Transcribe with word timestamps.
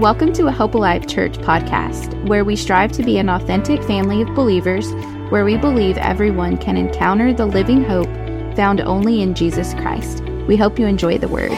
Welcome 0.00 0.32
to 0.32 0.46
a 0.46 0.50
Hope 0.50 0.74
Alive 0.74 1.06
Church 1.06 1.34
podcast, 1.38 2.26
where 2.26 2.44
we 2.44 2.56
strive 2.56 2.90
to 2.92 3.04
be 3.04 3.18
an 3.18 3.28
authentic 3.28 3.80
family 3.84 4.22
of 4.22 4.34
believers, 4.34 4.90
where 5.30 5.44
we 5.44 5.56
believe 5.58 5.98
everyone 5.98 6.56
can 6.56 6.76
encounter 6.76 7.32
the 7.32 7.44
living 7.46 7.84
hope 7.84 8.08
found 8.56 8.80
only 8.80 9.20
in 9.20 9.34
Jesus 9.34 9.74
Christ. 9.74 10.24
We 10.48 10.56
hope 10.56 10.78
you 10.78 10.86
enjoy 10.86 11.18
the 11.18 11.28
word. 11.28 11.52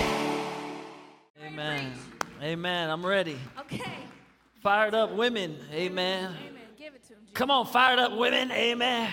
Amen. 1.43 1.93
Amen. 2.43 2.91
I'm 2.91 3.07
ready. 3.07 3.39
Okay. 3.61 3.95
Fired 4.61 4.95
up 4.95 5.13
women. 5.13 5.57
Amen. 5.73 6.25
Amen. 6.25 6.63
Give 6.77 6.95
it 6.95 7.05
to 7.05 7.15
him. 7.15 7.21
Jesus. 7.21 7.35
Come 7.35 7.51
on, 7.51 7.67
fired 7.67 8.01
up 8.01 8.19
women. 8.19 8.51
Amen. 8.51 9.11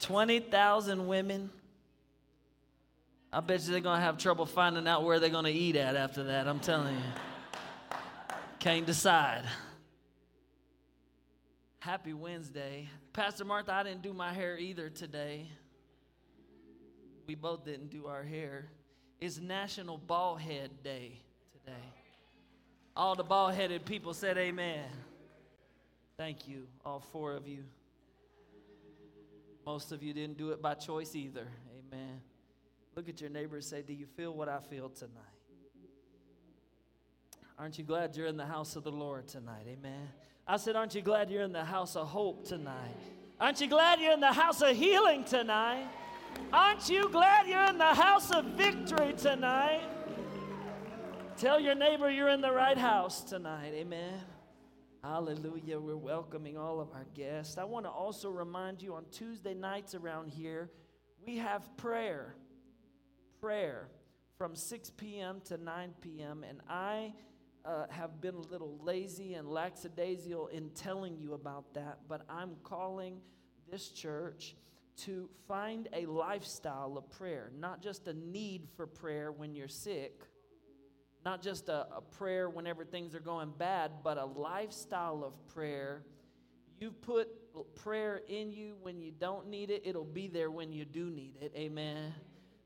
20,000 0.00 1.06
women. 1.06 1.50
I 3.30 3.40
bet 3.40 3.60
you 3.60 3.72
they're 3.72 3.80
going 3.80 3.98
to 4.00 4.04
have 4.04 4.16
trouble 4.16 4.46
finding 4.46 4.88
out 4.88 5.04
where 5.04 5.20
they're 5.20 5.28
going 5.28 5.44
to 5.44 5.52
eat 5.52 5.76
at 5.76 5.96
after 5.96 6.24
that. 6.24 6.48
I'm 6.48 6.60
telling 6.60 6.94
you. 6.94 7.02
Can't 8.58 8.86
decide. 8.86 9.44
Happy 11.78 12.12
Wednesday. 12.12 12.88
Pastor 13.12 13.44
Martha, 13.44 13.72
I 13.72 13.84
didn't 13.84 14.02
do 14.02 14.12
my 14.12 14.32
hair 14.32 14.58
either 14.58 14.90
today. 14.90 15.46
We 17.26 17.36
both 17.36 17.64
didn't 17.64 17.90
do 17.90 18.06
our 18.06 18.24
hair. 18.24 18.66
It's 19.20 19.38
National 19.38 19.96
Bald 19.96 20.40
Head 20.40 20.70
Day 20.82 21.20
today. 21.52 21.86
All 22.96 23.14
the 23.14 23.22
bald 23.22 23.54
headed 23.54 23.84
people 23.84 24.12
said 24.12 24.36
amen. 24.38 24.84
Thank 26.16 26.48
you, 26.48 26.66
all 26.84 26.98
four 26.98 27.34
of 27.34 27.46
you. 27.46 27.62
Most 29.64 29.92
of 29.92 30.02
you 30.02 30.12
didn't 30.12 30.36
do 30.36 30.50
it 30.50 30.60
by 30.60 30.74
choice 30.74 31.14
either. 31.14 31.46
Amen. 31.92 32.20
Look 32.96 33.08
at 33.08 33.20
your 33.20 33.30
neighbor 33.30 33.56
and 33.56 33.64
say, 33.64 33.82
Do 33.82 33.92
you 33.92 34.06
feel 34.06 34.32
what 34.34 34.48
I 34.48 34.58
feel 34.58 34.88
tonight? 34.88 35.37
Aren't 37.58 37.76
you 37.76 37.84
glad 37.84 38.16
you're 38.16 38.28
in 38.28 38.36
the 38.36 38.46
house 38.46 38.76
of 38.76 38.84
the 38.84 38.92
Lord 38.92 39.26
tonight? 39.26 39.66
Amen. 39.66 40.08
I 40.46 40.58
said, 40.58 40.76
Aren't 40.76 40.94
you 40.94 41.02
glad 41.02 41.28
you're 41.28 41.42
in 41.42 41.52
the 41.52 41.64
house 41.64 41.96
of 41.96 42.06
hope 42.06 42.46
tonight? 42.46 42.94
Aren't 43.40 43.60
you 43.60 43.68
glad 43.68 44.00
you're 44.00 44.12
in 44.12 44.20
the 44.20 44.32
house 44.32 44.62
of 44.62 44.76
healing 44.76 45.24
tonight? 45.24 45.88
Aren't 46.52 46.88
you 46.88 47.08
glad 47.08 47.48
you're 47.48 47.64
in 47.64 47.78
the 47.78 47.84
house 47.84 48.30
of 48.30 48.44
victory 48.56 49.12
tonight? 49.14 49.82
Tell 51.36 51.58
your 51.58 51.74
neighbor 51.74 52.08
you're 52.10 52.28
in 52.28 52.40
the 52.40 52.52
right 52.52 52.78
house 52.78 53.22
tonight. 53.22 53.72
Amen. 53.74 54.20
Hallelujah. 55.02 55.80
We're 55.80 55.96
welcoming 55.96 56.56
all 56.56 56.80
of 56.80 56.92
our 56.92 57.06
guests. 57.14 57.58
I 57.58 57.64
want 57.64 57.86
to 57.86 57.90
also 57.90 58.30
remind 58.30 58.82
you 58.82 58.94
on 58.94 59.04
Tuesday 59.10 59.54
nights 59.54 59.94
around 59.94 60.28
here, 60.28 60.70
we 61.26 61.38
have 61.38 61.76
prayer. 61.76 62.34
Prayer 63.40 63.88
from 64.36 64.56
6 64.56 64.90
p.m. 64.96 65.40
to 65.46 65.56
9 65.56 65.94
p.m. 66.00 66.44
And 66.48 66.60
I 66.68 67.12
uh, 67.64 67.86
have 67.90 68.20
been 68.20 68.34
a 68.34 68.40
little 68.40 68.78
lazy 68.82 69.34
and 69.34 69.48
lackadaisical 69.48 70.48
in 70.48 70.70
telling 70.70 71.16
you 71.18 71.34
about 71.34 71.74
that, 71.74 71.98
but 72.08 72.22
I'm 72.28 72.56
calling 72.62 73.20
this 73.70 73.88
church 73.88 74.56
to 74.98 75.28
find 75.46 75.88
a 75.92 76.06
lifestyle 76.06 76.96
of 76.98 77.08
prayer, 77.10 77.50
not 77.58 77.80
just 77.82 78.08
a 78.08 78.14
need 78.14 78.66
for 78.76 78.86
prayer 78.86 79.30
when 79.30 79.54
you're 79.54 79.68
sick, 79.68 80.22
not 81.24 81.42
just 81.42 81.68
a, 81.68 81.86
a 81.94 82.00
prayer 82.00 82.48
whenever 82.48 82.84
things 82.84 83.14
are 83.14 83.20
going 83.20 83.52
bad, 83.56 83.92
but 84.02 84.18
a 84.18 84.24
lifestyle 84.24 85.22
of 85.24 85.34
prayer. 85.54 86.02
You 86.80 86.90
put 86.90 87.28
prayer 87.74 88.22
in 88.28 88.50
you 88.52 88.76
when 88.82 89.00
you 89.00 89.12
don't 89.12 89.48
need 89.48 89.70
it, 89.70 89.82
it'll 89.84 90.04
be 90.04 90.28
there 90.28 90.50
when 90.50 90.72
you 90.72 90.84
do 90.84 91.10
need 91.10 91.34
it. 91.40 91.52
Amen. 91.56 92.14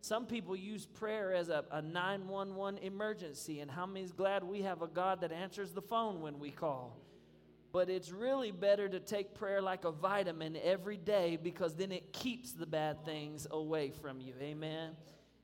Some 0.03 0.27
people 0.27 0.57
use 0.57 0.85
prayer 0.85 1.33
as 1.33 1.49
a, 1.49 1.65
a 1.71 1.81
911 1.81 2.83
emergency, 2.83 3.61
and 3.61 3.71
how 3.71 3.87
many's 3.87 4.11
glad 4.11 4.43
we 4.43 4.63
have 4.63 4.83
a 4.83 4.89
God 4.89 5.21
that 5.21 5.31
answers 5.31 5.71
the 5.71 5.81
phone 5.81 6.21
when 6.21 6.41
we 6.41 6.51
call? 6.51 6.99
But 7.71 7.89
it's 7.89 8.11
really 8.11 8.51
better 8.51 8.89
to 8.89 8.99
take 8.99 9.33
prayer 9.33 9.63
like 9.63 9.85
a 9.85 9.93
vitamin 9.93 10.59
every 10.61 10.97
day 10.97 11.39
because 11.41 11.77
then 11.77 11.93
it 11.93 12.13
keeps 12.13 12.51
the 12.51 12.67
bad 12.67 13.05
things 13.05 13.47
away 13.49 13.91
from 13.91 14.21
you. 14.21 14.35
Amen. 14.43 14.91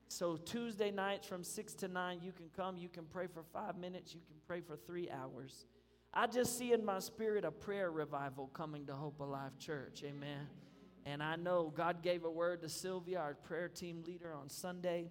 So, 0.08 0.36
Tuesday 0.36 0.90
nights 0.90 1.28
from 1.28 1.44
6 1.44 1.74
to 1.74 1.86
9, 1.86 2.18
you 2.20 2.32
can 2.32 2.50
come, 2.56 2.76
you 2.76 2.88
can 2.88 3.04
pray 3.04 3.28
for 3.28 3.44
five 3.52 3.78
minutes, 3.78 4.12
you 4.12 4.20
can 4.26 4.36
pray 4.48 4.60
for 4.60 4.76
three 4.76 5.08
hours. 5.08 5.66
I 6.12 6.26
just 6.26 6.58
see 6.58 6.72
in 6.72 6.84
my 6.84 6.98
spirit 6.98 7.44
a 7.44 7.52
prayer 7.52 7.92
revival 7.92 8.48
coming 8.48 8.86
to 8.86 8.94
Hope 8.94 9.20
Alive 9.20 9.56
Church. 9.58 10.02
Amen. 10.04 10.48
And 11.10 11.22
I 11.22 11.36
know 11.36 11.72
God 11.74 12.02
gave 12.02 12.24
a 12.24 12.30
word 12.30 12.60
to 12.60 12.68
Sylvia, 12.68 13.18
our 13.18 13.32
prayer 13.32 13.68
team 13.68 14.04
leader, 14.06 14.34
on 14.34 14.50
Sunday. 14.50 15.08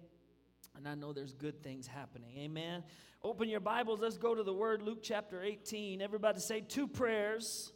And 0.76 0.86
I 0.86 0.94
know 0.94 1.12
there's 1.12 1.34
good 1.34 1.60
things 1.60 1.88
happening. 1.88 2.38
Amen. 2.38 2.84
Open 3.24 3.48
your 3.48 3.58
Bibles. 3.58 3.98
Let's 3.98 4.16
go 4.16 4.32
to 4.32 4.44
the 4.44 4.54
word, 4.54 4.80
Luke 4.80 5.00
chapter 5.02 5.42
18. 5.42 6.00
Everybody 6.00 6.38
say 6.38 6.60
two 6.60 6.86
prayers, 6.86 7.72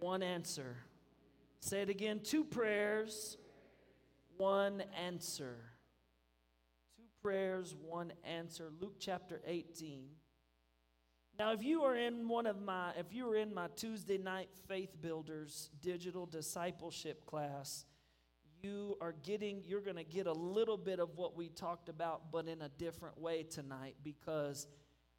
one 0.00 0.22
answer. 0.22 0.78
Say 1.60 1.82
it 1.82 1.90
again 1.90 2.20
two 2.24 2.44
prayers, 2.44 3.36
one 4.38 4.82
answer. 4.98 5.56
Two 6.96 7.02
prayers, 7.22 7.76
one 7.78 8.14
answer. 8.24 8.70
Luke 8.80 8.96
chapter 8.98 9.42
18. 9.46 10.06
Now, 11.36 11.52
if 11.52 11.64
you 11.64 11.82
are 11.82 11.96
in 11.96 12.28
one 12.28 12.46
of 12.46 12.62
my, 12.62 12.92
if 12.96 13.12
you 13.12 13.26
were 13.26 13.34
in 13.34 13.52
my 13.52 13.66
Tuesday 13.74 14.18
night 14.18 14.50
Faith 14.68 14.94
Builders 15.02 15.70
digital 15.82 16.26
discipleship 16.26 17.26
class, 17.26 17.86
you 18.62 18.96
are 19.00 19.16
getting, 19.24 19.64
you're 19.66 19.80
going 19.80 19.96
to 19.96 20.04
get 20.04 20.28
a 20.28 20.32
little 20.32 20.76
bit 20.76 21.00
of 21.00 21.16
what 21.16 21.36
we 21.36 21.48
talked 21.48 21.88
about, 21.88 22.30
but 22.30 22.46
in 22.46 22.62
a 22.62 22.68
different 22.68 23.20
way 23.20 23.42
tonight 23.42 23.96
because 24.04 24.68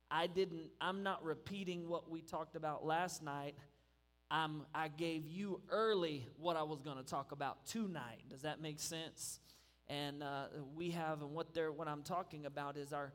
I 0.10 0.28
didn't, 0.28 0.70
I'm 0.80 1.04
not 1.04 1.22
repeating 1.22 1.90
what 1.90 2.10
we 2.10 2.22
talked 2.22 2.56
about 2.56 2.86
last 2.86 3.22
night. 3.22 3.56
I'm, 4.32 4.62
I 4.74 4.88
gave 4.88 5.28
you 5.28 5.60
early 5.70 6.30
what 6.38 6.56
I 6.56 6.64
was 6.64 6.82
going 6.82 6.98
to 6.98 7.04
talk 7.04 7.34
about 7.34 7.66
tonight. 7.66 8.24
Does 8.30 8.44
that 8.44 8.62
make 8.62 8.80
sense? 8.80 9.42
And 9.90 10.24
uh, 10.24 10.46
we 10.76 10.92
have, 10.92 11.22
and 11.22 11.32
what 11.32 11.54
they're, 11.54 11.74
what 11.74 11.90
I'm 11.90 12.04
talking 12.04 12.46
about 12.46 12.78
is 12.78 12.94
our 12.94 13.12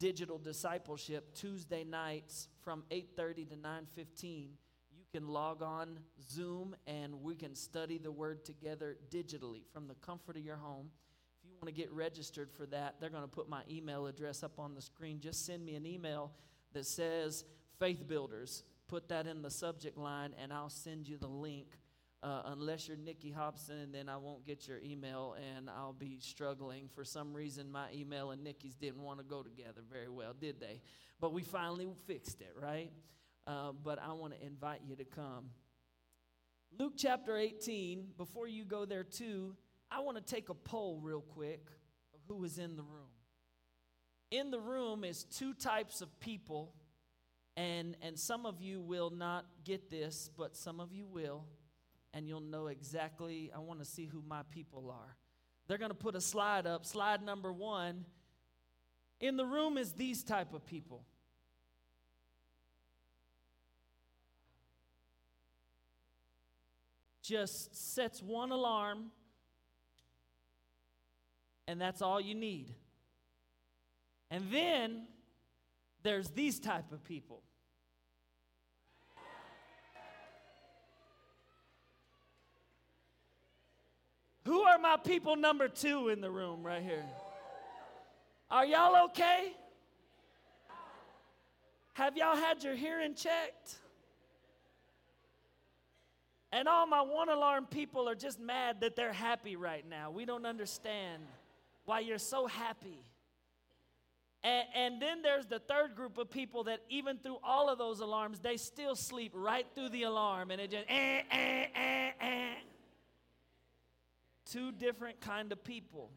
digital 0.00 0.38
discipleship 0.38 1.32
Tuesday 1.34 1.84
nights 1.84 2.48
from 2.62 2.82
8:30 2.90 3.44
to 3.50 3.56
9:15. 3.56 4.56
You 4.90 5.04
can 5.12 5.28
log 5.28 5.62
on 5.62 6.00
Zoom 6.20 6.74
and 6.86 7.22
we 7.22 7.36
can 7.36 7.54
study 7.54 7.98
the 7.98 8.10
word 8.10 8.44
together 8.44 8.98
digitally 9.10 9.64
from 9.72 9.86
the 9.86 9.94
comfort 9.96 10.36
of 10.36 10.44
your 10.44 10.56
home. 10.56 10.90
If 11.42 11.50
you 11.50 11.56
want 11.56 11.66
to 11.66 11.72
get 11.72 11.92
registered 11.92 12.50
for 12.50 12.66
that, 12.66 12.98
they're 12.98 13.10
going 13.10 13.22
to 13.22 13.28
put 13.28 13.48
my 13.48 13.62
email 13.68 14.06
address 14.06 14.42
up 14.42 14.58
on 14.58 14.74
the 14.74 14.80
screen. 14.80 15.20
Just 15.20 15.44
send 15.44 15.64
me 15.64 15.74
an 15.74 15.86
email 15.86 16.32
that 16.72 16.86
says 16.86 17.44
Faith 17.78 18.08
Builders. 18.08 18.64
Put 18.88 19.08
that 19.08 19.26
in 19.26 19.42
the 19.42 19.50
subject 19.50 19.96
line 19.96 20.34
and 20.38 20.52
I'll 20.52 20.70
send 20.70 21.08
you 21.08 21.18
the 21.18 21.28
link. 21.28 21.78
Uh, 22.22 22.42
unless 22.46 22.86
you're 22.86 22.98
Nikki 22.98 23.30
Hobson, 23.30 23.92
then 23.92 24.10
I 24.10 24.18
won't 24.18 24.44
get 24.44 24.68
your 24.68 24.78
email 24.78 25.36
and 25.56 25.70
I'll 25.70 25.94
be 25.94 26.18
struggling. 26.20 26.88
For 26.94 27.02
some 27.02 27.32
reason, 27.32 27.72
my 27.72 27.86
email 27.94 28.30
and 28.30 28.44
Nikki's 28.44 28.74
didn't 28.74 29.02
want 29.02 29.20
to 29.20 29.24
go 29.24 29.42
together 29.42 29.80
very 29.90 30.10
well, 30.10 30.34
did 30.38 30.60
they? 30.60 30.82
But 31.18 31.32
we 31.32 31.42
finally 31.42 31.88
fixed 32.06 32.42
it, 32.42 32.54
right? 32.60 32.92
Uh, 33.46 33.72
but 33.72 33.98
I 33.98 34.12
want 34.12 34.34
to 34.34 34.46
invite 34.46 34.82
you 34.86 34.96
to 34.96 35.04
come. 35.04 35.46
Luke 36.78 36.92
chapter 36.96 37.38
18, 37.38 38.08
before 38.18 38.46
you 38.46 38.66
go 38.66 38.84
there 38.84 39.02
too, 39.02 39.56
I 39.90 40.00
want 40.00 40.18
to 40.18 40.22
take 40.22 40.50
a 40.50 40.54
poll 40.54 41.00
real 41.02 41.22
quick 41.22 41.68
of 42.14 42.20
who 42.28 42.44
is 42.44 42.58
in 42.58 42.76
the 42.76 42.82
room. 42.82 43.08
In 44.30 44.50
the 44.50 44.60
room 44.60 45.04
is 45.04 45.24
two 45.24 45.54
types 45.54 46.02
of 46.02 46.20
people, 46.20 46.74
and, 47.56 47.96
and 48.02 48.18
some 48.18 48.44
of 48.44 48.60
you 48.60 48.80
will 48.80 49.10
not 49.10 49.46
get 49.64 49.90
this, 49.90 50.30
but 50.36 50.54
some 50.54 50.80
of 50.80 50.92
you 50.92 51.06
will 51.06 51.46
and 52.12 52.28
you'll 52.28 52.40
know 52.40 52.66
exactly. 52.66 53.50
I 53.54 53.58
want 53.58 53.78
to 53.80 53.84
see 53.84 54.06
who 54.06 54.22
my 54.26 54.42
people 54.50 54.90
are. 54.90 55.16
They're 55.66 55.78
going 55.78 55.90
to 55.90 55.96
put 55.96 56.16
a 56.16 56.20
slide 56.20 56.66
up. 56.66 56.84
Slide 56.84 57.22
number 57.22 57.52
one. 57.52 58.04
In 59.20 59.36
the 59.36 59.44
room 59.44 59.76
is 59.78 59.92
these 59.92 60.24
type 60.24 60.52
of 60.54 60.66
people. 60.66 61.04
Just 67.22 67.94
sets 67.94 68.20
one 68.20 68.50
alarm, 68.50 69.12
and 71.68 71.80
that's 71.80 72.02
all 72.02 72.20
you 72.20 72.34
need. 72.34 72.74
And 74.32 74.44
then 74.50 75.06
there's 76.02 76.30
these 76.30 76.58
type 76.58 76.90
of 76.90 77.04
people. 77.04 77.42
Who 84.50 84.62
are 84.62 84.80
my 84.80 84.96
people 84.96 85.36
number 85.36 85.68
two 85.68 86.08
in 86.08 86.20
the 86.20 86.28
room 86.28 86.64
right 86.64 86.82
here? 86.82 87.04
Are 88.50 88.66
y'all 88.66 89.04
okay? 89.04 89.52
Have 91.92 92.16
y'all 92.16 92.34
had 92.34 92.64
your 92.64 92.74
hearing 92.74 93.14
checked? 93.14 93.76
And 96.50 96.66
all 96.66 96.84
my 96.88 97.00
one 97.00 97.28
alarm 97.28 97.66
people 97.66 98.08
are 98.08 98.16
just 98.16 98.40
mad 98.40 98.80
that 98.80 98.96
they're 98.96 99.12
happy 99.12 99.54
right 99.54 99.88
now. 99.88 100.10
We 100.10 100.24
don't 100.24 100.44
understand 100.44 101.22
why 101.84 102.00
you're 102.00 102.18
so 102.18 102.48
happy. 102.48 103.04
And, 104.42 104.66
and, 104.74 105.00
then 105.00 105.22
there's 105.22 105.46
the 105.46 105.60
third 105.60 105.94
group 105.94 106.18
of 106.18 106.28
people 106.28 106.64
that 106.64 106.80
even 106.88 107.18
through 107.18 107.38
all 107.44 107.68
of 107.68 107.78
those 107.78 108.00
alarms, 108.00 108.40
they 108.40 108.56
still 108.56 108.96
sleep 108.96 109.30
right 109.32 109.66
through 109.76 109.90
the 109.90 110.02
alarm 110.02 110.50
and 110.50 110.60
it 110.60 110.72
just 110.72 110.86
eh, 110.88 111.22
eh, 111.30 111.66
eh, 111.72 112.10
eh. 112.20 112.54
Two 114.50 114.72
different 114.72 115.20
kind 115.20 115.52
of 115.52 115.62
people. 115.62 116.10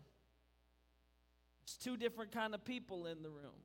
It's 1.64 1.78
two 1.78 1.98
different 1.98 2.32
kind 2.32 2.56
of 2.56 2.66
people 2.66 3.06
in 3.06 3.22
the 3.22 3.30
room. 3.30 3.62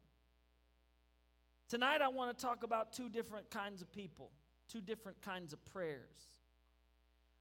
Tonight 1.69 2.00
I 2.03 2.09
want 2.09 2.37
to 2.37 2.44
talk 2.44 2.62
about 2.65 2.93
two 2.93 3.09
different 3.09 3.50
kinds 3.50 3.82
of 3.82 3.91
people, 3.93 4.31
two 4.70 4.81
different 4.81 5.20
kinds 5.23 5.53
of 5.53 5.65
prayers. 5.67 6.38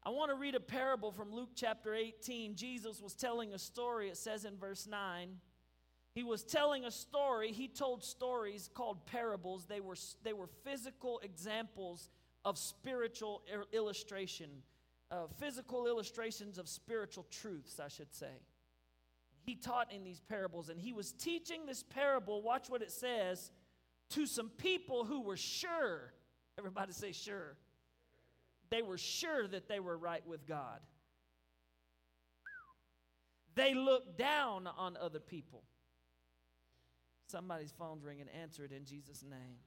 I 0.04 0.10
want 0.10 0.32
to 0.32 0.36
read 0.36 0.56
a 0.56 0.60
parable 0.60 1.12
from 1.12 1.34
Luke 1.34 1.50
chapter 1.54 1.94
18. 1.94 2.56
Jesus 2.56 3.02
was 3.02 3.14
telling 3.14 3.54
a 3.54 3.60
story, 3.60 4.10
it 4.10 4.18
says 4.18 4.46
in 4.46 4.58
verse 4.58 4.88
9. 4.88 5.30
He 6.14 6.24
was 6.24 6.44
telling 6.44 6.86
a 6.86 6.92
story. 6.92 7.52
He 7.52 7.68
told 7.68 8.04
stories 8.04 8.70
called 8.74 9.06
parables. 9.06 9.66
They 9.66 9.82
were, 9.82 9.98
they 10.24 10.34
were 10.34 10.48
physical 10.64 11.20
examples 11.24 12.10
of 12.46 12.58
spiritual 12.58 13.44
er, 13.54 13.66
illustration, 13.74 14.50
uh, 15.12 15.28
physical 15.40 15.88
illustrations 15.88 16.58
of 16.58 16.68
spiritual 16.68 17.26
truths, 17.30 17.80
I 17.80 17.88
should 17.88 18.14
say. 18.14 18.42
He 19.44 19.56
taught 19.56 19.92
in 19.94 20.04
these 20.04 20.20
parables, 20.20 20.70
and 20.70 20.80
he 20.80 20.92
was 20.92 21.14
teaching 21.14 21.66
this 21.66 21.84
parable, 21.84 22.42
watch 22.42 22.70
what 22.70 22.82
it 22.82 22.92
says, 22.92 23.52
to 24.10 24.26
some 24.26 24.50
people 24.50 25.06
who 25.06 25.22
were 25.22 25.38
sure. 25.38 26.14
Everybody 26.58 26.92
say 26.92 27.12
sure 27.12 27.56
they 28.70 28.82
were 28.82 28.98
sure 28.98 29.48
that 29.48 29.68
they 29.68 29.80
were 29.80 29.98
right 29.98 30.26
with 30.26 30.46
God. 30.46 30.80
They 33.56 33.74
looked 33.74 34.18
down 34.18 34.68
on 34.68 34.98
other 34.98 35.20
people. 35.20 35.64
Somebody's 37.28 37.72
phone's 37.72 38.04
ringing. 38.04 38.28
Answer 38.42 38.64
it 38.66 38.72
in 38.72 38.86
Jesus' 38.86 39.24
name. 39.24 39.58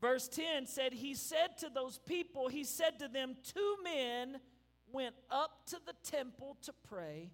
Verse 0.00 0.28
10 0.28 0.66
said, 0.66 0.92
He 0.92 1.14
said 1.14 1.58
to 1.58 1.70
those 1.72 1.98
people, 1.98 2.48
He 2.48 2.64
said 2.64 2.98
to 2.98 3.08
them, 3.08 3.34
Two 3.42 3.76
men 3.82 4.40
went 4.92 5.14
up 5.30 5.66
to 5.66 5.78
the 5.86 5.94
temple 6.08 6.56
to 6.62 6.72
pray. 6.88 7.30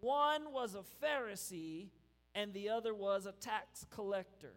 One 0.00 0.52
was 0.52 0.74
a 0.74 0.82
Pharisee, 1.04 1.90
and 2.34 2.52
the 2.52 2.70
other 2.70 2.94
was 2.94 3.26
a 3.26 3.32
tax 3.32 3.86
collector. 3.90 4.54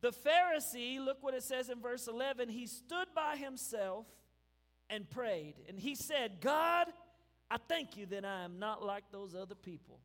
The 0.00 0.12
Pharisee, 0.12 1.02
look 1.02 1.22
what 1.22 1.34
it 1.34 1.44
says 1.44 1.70
in 1.70 1.80
verse 1.80 2.08
11, 2.08 2.48
he 2.48 2.66
stood 2.66 3.06
by 3.14 3.36
himself 3.36 4.06
and 4.90 5.08
prayed. 5.08 5.54
And 5.68 5.78
he 5.78 5.94
said, 5.94 6.40
God, 6.40 6.88
I 7.48 7.56
thank 7.68 7.96
you 7.96 8.06
that 8.06 8.24
I 8.24 8.42
am 8.42 8.58
not 8.58 8.84
like 8.84 9.04
those 9.12 9.34
other 9.34 9.54
people. 9.54 10.00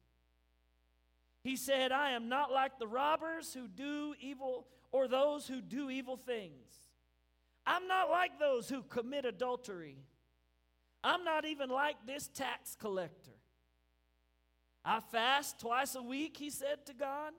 He 1.44 1.56
said, 1.56 1.92
I 1.92 2.12
am 2.12 2.30
not 2.30 2.52
like 2.52 2.78
the 2.78 2.88
robbers 2.88 3.54
who 3.54 3.68
do 3.68 4.14
evil 4.20 4.68
or 4.92 5.08
those 5.08 5.48
who 5.48 5.62
do 5.62 5.90
evil 5.90 6.18
things. 6.18 6.66
I'm 7.66 7.88
not 7.88 8.10
like 8.10 8.40
those 8.40 8.70
who 8.70 8.82
commit 8.84 9.26
adultery. 9.26 9.98
I'm 11.04 11.24
not 11.24 11.46
even 11.46 11.70
like 11.70 11.98
this 12.06 12.28
tax 12.28 12.76
collector. 12.80 13.32
I 14.84 15.02
fast 15.12 15.60
twice 15.60 15.96
a 15.96 16.02
week, 16.02 16.38
he 16.38 16.50
said 16.50 16.86
to 16.86 16.94
God. 16.94 17.34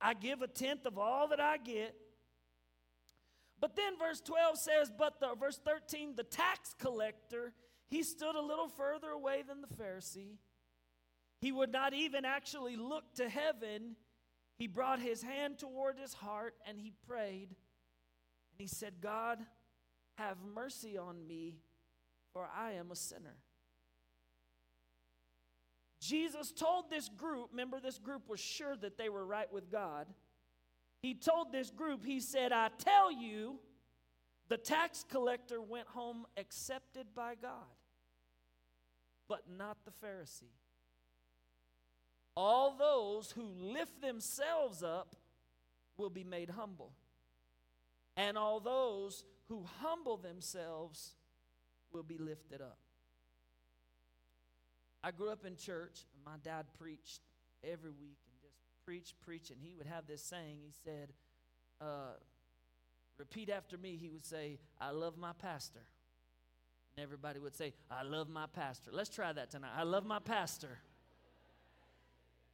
I 0.00 0.14
give 0.14 0.42
a 0.42 0.46
tenth 0.46 0.86
of 0.86 0.98
all 0.98 1.28
that 1.28 1.40
I 1.40 1.56
get. 1.56 1.94
But 3.60 3.74
then 3.74 3.98
verse 3.98 4.20
12 4.20 4.58
says, 4.58 4.92
but 4.96 5.18
the 5.18 5.34
verse 5.34 5.58
13, 5.64 6.14
the 6.14 6.22
tax 6.22 6.74
collector, 6.78 7.52
he 7.88 8.02
stood 8.02 8.36
a 8.36 8.40
little 8.40 8.68
further 8.68 9.10
away 9.10 9.42
than 9.46 9.60
the 9.60 9.82
Pharisee. 9.82 10.36
He 11.40 11.52
would 11.52 11.72
not 11.72 11.94
even 11.94 12.24
actually 12.24 12.76
look 12.76 13.14
to 13.14 13.28
heaven. 13.28 13.96
He 14.58 14.66
brought 14.66 15.00
his 15.00 15.22
hand 15.22 15.58
toward 15.58 15.96
his 15.98 16.12
heart 16.14 16.54
and 16.66 16.78
he 16.78 16.92
prayed. 17.06 17.50
And 17.50 18.58
he 18.58 18.66
said, 18.66 18.94
God, 19.00 19.38
have 20.16 20.36
mercy 20.54 20.98
on 20.98 21.26
me, 21.26 21.58
for 22.32 22.48
I 22.54 22.72
am 22.72 22.90
a 22.90 22.96
sinner. 22.96 23.36
Jesus 26.00 26.52
told 26.52 26.90
this 26.90 27.08
group, 27.08 27.50
remember, 27.52 27.80
this 27.80 27.98
group 27.98 28.28
was 28.28 28.40
sure 28.40 28.76
that 28.76 28.98
they 28.98 29.08
were 29.08 29.24
right 29.24 29.52
with 29.52 29.70
God. 29.70 30.06
He 31.02 31.14
told 31.14 31.52
this 31.52 31.70
group, 31.70 32.04
He 32.04 32.18
said, 32.18 32.50
I 32.50 32.70
tell 32.78 33.12
you, 33.12 33.58
the 34.48 34.56
tax 34.56 35.04
collector 35.08 35.60
went 35.60 35.86
home 35.88 36.26
accepted 36.36 37.06
by 37.14 37.34
God, 37.34 37.50
but 39.28 39.42
not 39.56 39.76
the 39.84 39.92
Pharisee. 40.04 40.54
All 42.40 42.76
those 42.78 43.32
who 43.32 43.42
lift 43.58 44.00
themselves 44.00 44.84
up 44.84 45.16
will 45.96 46.08
be 46.08 46.22
made 46.22 46.50
humble, 46.50 46.92
and 48.16 48.38
all 48.38 48.60
those 48.60 49.24
who 49.48 49.64
humble 49.80 50.16
themselves 50.16 51.16
will 51.92 52.04
be 52.04 52.16
lifted 52.16 52.60
up. 52.60 52.78
I 55.02 55.10
grew 55.10 55.30
up 55.30 55.44
in 55.44 55.56
church. 55.56 56.06
My 56.24 56.36
dad 56.44 56.66
preached 56.78 57.22
every 57.64 57.90
week 57.90 58.18
and 58.30 58.40
just 58.40 58.54
preached, 58.86 59.20
preached, 59.20 59.50
and 59.50 59.60
he 59.60 59.74
would 59.74 59.88
have 59.88 60.06
this 60.06 60.22
saying. 60.22 60.58
He 60.62 60.70
said, 60.84 61.08
uh, 61.80 62.14
Repeat 63.18 63.50
after 63.50 63.76
me. 63.76 63.96
He 64.00 64.10
would 64.10 64.24
say, 64.24 64.60
I 64.80 64.92
love 64.92 65.18
my 65.18 65.32
pastor. 65.42 65.82
And 66.96 67.02
everybody 67.02 67.40
would 67.40 67.56
say, 67.56 67.74
I 67.90 68.04
love 68.04 68.28
my 68.28 68.46
pastor. 68.46 68.92
Let's 68.92 69.10
try 69.10 69.32
that 69.32 69.50
tonight. 69.50 69.72
I 69.76 69.82
love 69.82 70.06
my 70.06 70.20
pastor. 70.20 70.78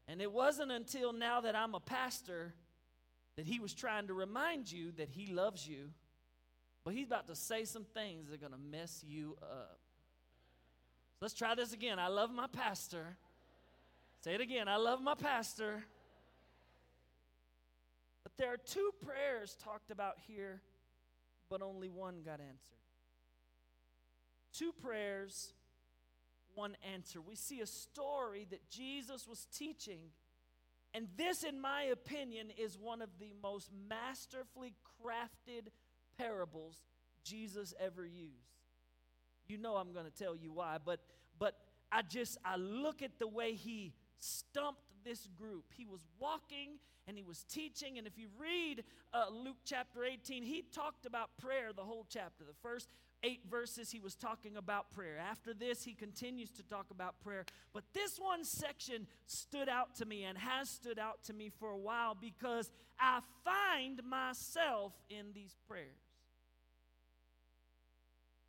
And 0.07 0.21
it 0.21 0.31
wasn't 0.31 0.71
until 0.71 1.13
now 1.13 1.41
that 1.41 1.57
I'm 1.57 1.75
a 1.75 1.81
pastor 1.81 2.55
that 3.37 3.47
he 3.47 3.59
was 3.59 3.75
trying 3.75 4.07
to 4.09 4.15
remind 4.15 4.71
you 4.71 4.93
that 4.93 5.09
he 5.09 5.27
loves 5.33 5.67
you, 5.67 5.91
but 6.85 6.95
he's 6.95 7.07
about 7.07 7.27
to 7.29 7.35
say 7.35 7.65
some 7.65 7.85
things 7.95 8.29
that 8.29 8.35
are 8.35 8.39
going 8.39 8.53
to 8.53 8.59
mess 8.71 9.03
you 9.07 9.37
up. 9.43 9.79
Let's 11.21 11.35
try 11.35 11.55
this 11.55 11.73
again. 11.73 11.99
I 11.99 12.09
love 12.09 12.31
my 12.33 12.47
pastor. 12.47 13.17
Say 14.23 14.35
it 14.35 14.41
again. 14.41 14.69
I 14.69 14.77
love 14.77 15.01
my 15.01 15.15
pastor. 15.15 15.83
But 18.23 18.33
there 18.37 18.53
are 18.53 18.59
two 18.59 18.91
prayers 19.05 19.57
talked 19.65 19.91
about 19.91 20.17
here, 20.27 20.61
but 21.49 21.63
only 21.63 21.89
one 21.89 22.23
got 22.25 22.41
answered. 22.41 22.59
Two 24.53 24.73
prayers, 24.73 25.53
one 26.55 26.77
answer. 26.95 27.21
We 27.21 27.37
see 27.37 27.61
a 27.61 27.67
story 27.67 28.47
that 28.51 28.69
Jesus 28.71 29.27
was 29.27 29.47
teaching. 29.57 30.01
And 30.93 31.09
this, 31.17 31.43
in 31.43 31.61
my 31.61 31.83
opinion, 31.85 32.49
is 32.57 32.79
one 32.79 33.03
of 33.03 33.11
the 33.19 33.33
most 33.43 33.71
masterfully 33.89 34.75
crafted 35.03 35.69
parables 36.17 36.83
Jesus 37.25 37.75
ever 37.81 38.07
used. 38.07 38.55
You 39.47 39.59
know 39.59 39.77
I'm 39.77 39.93
going 39.93 40.07
to 40.07 40.25
tell 40.25 40.37
you 40.37 40.53
why, 40.53 40.79
but 40.85 41.01
but 41.39 41.57
I 41.93 42.03
just 42.03 42.39
I 42.45 42.57
look 42.57 43.03
at 43.03 43.19
the 43.19 43.29
way 43.29 43.55
he 43.55 43.93
stumped 44.19 44.81
this 45.05 45.29
group. 45.37 45.65
He 45.77 45.85
was 45.85 46.01
walking 46.19 46.79
and 47.07 47.17
he 47.17 47.23
was 47.23 47.45
teaching. 47.45 47.99
And 47.99 48.07
if 48.07 48.19
you 48.19 48.29
read 48.39 48.85
uh, 49.13 49.27
Luke 49.31 49.59
chapter 49.65 50.05
18, 50.05 50.43
he 50.43 50.65
talked 50.73 51.07
about 51.07 51.37
prayer 51.39 51.73
the 51.75 51.83
whole 51.83 52.07
chapter. 52.09 52.45
The 52.45 52.55
first 52.63 52.89
eight 53.25 53.41
verses, 53.51 53.91
he 53.91 53.99
was 53.99 54.15
talking 54.15 54.57
about 54.57 54.91
prayer. 54.91 55.19
After 55.19 55.55
this, 55.55 55.83
he 55.83 55.95
continues 55.95 56.51
to 56.51 56.63
talk 56.63 56.87
about 56.91 57.21
prayer. 57.21 57.45
But 57.73 57.85
this 57.95 58.19
one 58.19 58.45
section 58.45 59.07
stood 59.27 59.69
out 59.69 59.97
to 59.97 60.05
me 60.05 60.25
and 60.25 60.37
has 60.37 60.69
stood 60.69 60.99
out 60.99 61.25
to 61.25 61.33
me 61.33 61.51
for 61.59 61.71
a 61.71 61.79
while 61.79 62.15
because 62.15 62.71
I 63.01 63.21
find 63.45 64.03
myself 64.05 64.93
in 65.09 65.33
these 65.35 65.57
prayers. 65.67 65.97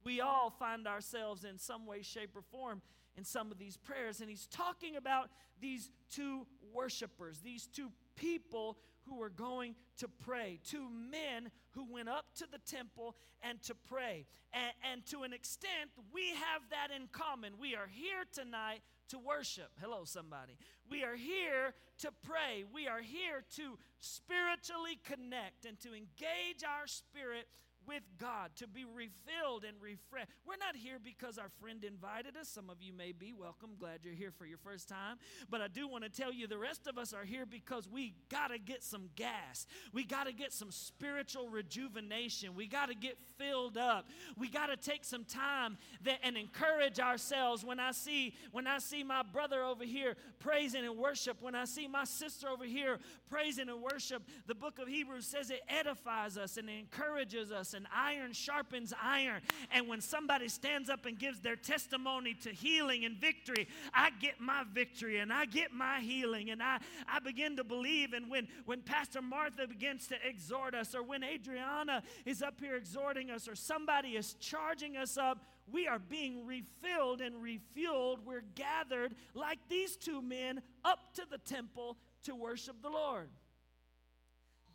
We 0.03 0.21
all 0.21 0.51
find 0.51 0.87
ourselves 0.87 1.45
in 1.45 1.57
some 1.57 1.87
way, 1.87 2.03
shape, 2.03 2.35
or 2.35 2.43
form 2.43 2.81
in 3.17 3.23
some 3.23 3.51
of 3.51 3.57
these 3.57 3.77
prayers. 3.77 4.21
And 4.21 4.29
he's 4.29 4.45
talking 4.47 4.97
about 4.97 5.29
these 5.59 5.89
two 6.13 6.45
worshipers, 6.73 7.39
these 7.39 7.65
two 7.65 7.91
people 8.15 8.77
who 9.07 9.17
were 9.17 9.29
going 9.29 9.75
to 9.97 10.07
pray, 10.07 10.59
two 10.63 10.87
men 10.89 11.49
who 11.75 11.85
went 11.91 12.09
up 12.09 12.25
to 12.35 12.45
the 12.51 12.59
temple 12.59 13.15
and 13.43 13.61
to 13.63 13.75
pray. 13.75 14.25
And, 14.53 14.73
and 14.91 15.05
to 15.07 15.23
an 15.23 15.33
extent, 15.33 15.91
we 16.13 16.29
have 16.29 16.63
that 16.71 16.95
in 16.95 17.07
common. 17.11 17.53
We 17.59 17.75
are 17.75 17.87
here 17.91 18.23
tonight 18.33 18.81
to 19.09 19.19
worship. 19.19 19.71
Hello, 19.79 20.03
somebody. 20.05 20.57
We 20.89 21.03
are 21.03 21.15
here 21.15 21.73
to 21.99 22.11
pray. 22.23 22.63
We 22.73 22.87
are 22.87 23.01
here 23.01 23.43
to 23.57 23.77
spiritually 23.99 24.99
connect 25.03 25.65
and 25.65 25.79
to 25.81 25.89
engage 25.89 26.63
our 26.63 26.87
spirit 26.87 27.47
with 27.87 28.03
God, 28.19 28.51
to 28.57 28.67
be 28.67 28.85
refilled 28.85 29.63
and 29.63 29.75
refreshed. 29.81 30.29
We're 30.45 30.57
not 30.57 30.75
here 30.75 30.97
because 31.03 31.37
our 31.37 31.49
friend 31.61 31.83
invited 31.83 32.35
us. 32.37 32.49
Some 32.49 32.69
of 32.69 32.81
you 32.81 32.93
may 32.93 33.11
be 33.11 33.33
welcome. 33.33 33.71
Glad 33.79 33.99
you're 34.03 34.13
here 34.13 34.31
for 34.31 34.45
your 34.45 34.57
first 34.57 34.87
time. 34.87 35.17
But 35.49 35.61
I 35.61 35.67
do 35.67 35.87
want 35.87 36.03
to 36.03 36.09
tell 36.09 36.33
you 36.33 36.47
the 36.47 36.57
rest 36.57 36.87
of 36.87 36.97
us 36.97 37.13
are 37.13 37.23
here 37.23 37.45
because 37.45 37.87
we 37.87 38.13
got 38.29 38.49
to 38.49 38.57
get 38.57 38.83
some 38.83 39.09
gas. 39.15 39.67
We 39.93 40.03
got 40.03 40.27
to 40.27 40.33
get 40.33 40.53
some 40.53 40.71
spiritual 40.71 41.49
rejuvenation. 41.49 42.55
We 42.55 42.67
got 42.67 42.89
to 42.89 42.95
get 42.95 43.17
filled 43.37 43.77
up. 43.77 44.07
We 44.37 44.49
got 44.49 44.67
to 44.67 44.77
take 44.77 45.03
some 45.03 45.25
time 45.25 45.77
that, 46.03 46.19
and 46.23 46.37
encourage 46.37 46.99
ourselves 46.99 47.63
when 47.63 47.79
I 47.79 47.91
see 47.91 48.33
when 48.51 48.67
I 48.67 48.79
see 48.79 49.03
my 49.03 49.23
brother 49.23 49.63
over 49.63 49.83
here 49.83 50.15
praising 50.39 50.85
and 50.85 50.97
worship, 50.97 51.41
when 51.41 51.55
I 51.55 51.65
see 51.65 51.87
my 51.87 52.03
sister 52.03 52.47
over 52.47 52.65
here 52.65 52.99
praising 53.29 53.69
and 53.69 53.81
worship. 53.81 54.23
The 54.47 54.55
book 54.55 54.79
of 54.79 54.87
Hebrews 54.87 55.27
says 55.27 55.49
it 55.49 55.61
edifies 55.67 56.37
us 56.37 56.57
and 56.57 56.69
encourages 56.69 57.51
us 57.51 57.73
and 57.75 57.85
iron 57.93 58.33
sharpens 58.33 58.93
iron. 59.01 59.41
And 59.71 59.87
when 59.87 60.01
somebody 60.01 60.47
stands 60.47 60.89
up 60.89 61.05
and 61.05 61.19
gives 61.19 61.39
their 61.39 61.55
testimony 61.55 62.33
to 62.41 62.49
healing 62.49 63.05
and 63.05 63.17
victory, 63.17 63.67
I 63.93 64.09
get 64.19 64.39
my 64.39 64.63
victory 64.73 65.19
and 65.19 65.31
I 65.31 65.45
get 65.45 65.71
my 65.71 65.99
healing 65.99 66.49
and 66.49 66.63
I, 66.63 66.79
I 67.07 67.19
begin 67.19 67.57
to 67.57 67.63
believe. 67.63 68.13
And 68.13 68.29
when, 68.29 68.47
when 68.65 68.81
Pastor 68.81 69.21
Martha 69.21 69.67
begins 69.67 70.07
to 70.07 70.15
exhort 70.27 70.73
us, 70.73 70.95
or 70.95 71.03
when 71.03 71.23
Adriana 71.23 72.01
is 72.25 72.41
up 72.41 72.59
here 72.59 72.75
exhorting 72.75 73.29
us, 73.29 73.47
or 73.47 73.55
somebody 73.55 74.09
is 74.09 74.33
charging 74.35 74.97
us 74.97 75.17
up, 75.17 75.45
we 75.71 75.87
are 75.87 75.99
being 75.99 76.45
refilled 76.45 77.21
and 77.21 77.35
refueled. 77.35 78.19
We're 78.23 78.43
gathered 78.55 79.15
like 79.33 79.59
these 79.67 79.95
two 79.95 80.21
men 80.21 80.61
up 80.83 81.13
to 81.15 81.23
the 81.29 81.39
temple 81.39 81.97
to 82.23 82.35
worship 82.35 82.81
the 82.81 82.89
Lord. 82.89 83.29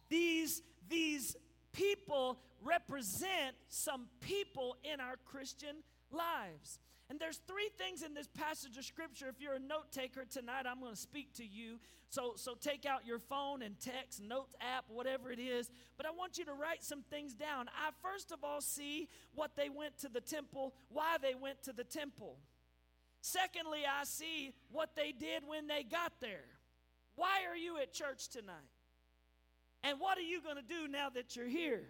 These, 0.09 0.63
these 0.89 1.37
people 1.73 2.41
represent 2.65 3.57
some 3.69 4.07
people 4.21 4.77
in 4.85 5.01
our 5.01 5.17
Christian 5.25 5.77
lives. 6.11 6.79
And 7.09 7.19
there's 7.19 7.41
three 7.49 7.71
things 7.77 8.03
in 8.03 8.15
this 8.15 8.29
passage 8.29 8.77
of 8.77 8.85
scripture. 8.85 9.27
If 9.29 9.41
you're 9.41 9.55
a 9.55 9.59
note 9.59 9.91
taker 9.91 10.25
tonight, 10.25 10.65
I'm 10.65 10.79
going 10.79 10.95
to 10.95 11.01
speak 11.01 11.35
to 11.35 11.45
you. 11.45 11.81
So, 12.09 12.35
so 12.37 12.55
take 12.61 12.87
out 12.87 13.05
your 13.05 13.19
phone 13.19 13.63
and 13.63 13.79
text, 13.81 14.23
notes 14.23 14.55
app, 14.61 14.85
whatever 14.89 15.33
it 15.33 15.41
is. 15.41 15.71
But 15.97 16.07
I 16.07 16.11
want 16.11 16.39
you 16.39 16.45
to 16.45 16.53
write 16.53 16.85
some 16.85 17.03
things 17.11 17.35
down. 17.35 17.69
I 17.69 17.91
first 18.01 18.31
of 18.31 18.45
all 18.45 18.61
see 18.61 19.09
what 19.35 19.57
they 19.57 19.69
went 19.69 19.99
to 19.99 20.09
the 20.09 20.21
temple, 20.21 20.75
why 20.89 21.17
they 21.21 21.35
went 21.35 21.65
to 21.65 21.73
the 21.73 21.85
temple. 21.85 22.37
Secondly, 23.23 23.81
I 23.81 24.05
see 24.05 24.53
what 24.71 24.95
they 24.95 25.13
did 25.13 25.43
when 25.47 25.67
they 25.67 25.83
got 25.83 26.13
there. 26.21 26.47
Why 27.17 27.41
are 27.51 27.57
you 27.57 27.79
at 27.79 27.93
church 27.93 28.29
tonight? 28.29 28.55
And 29.83 29.99
what 29.99 30.17
are 30.17 30.23
you 30.23 30.41
going 30.43 30.57
to 30.57 30.63
do 30.63 30.89
now 30.89 31.11
that 31.11 31.35
you're 31.35 31.49
here? 31.49 31.83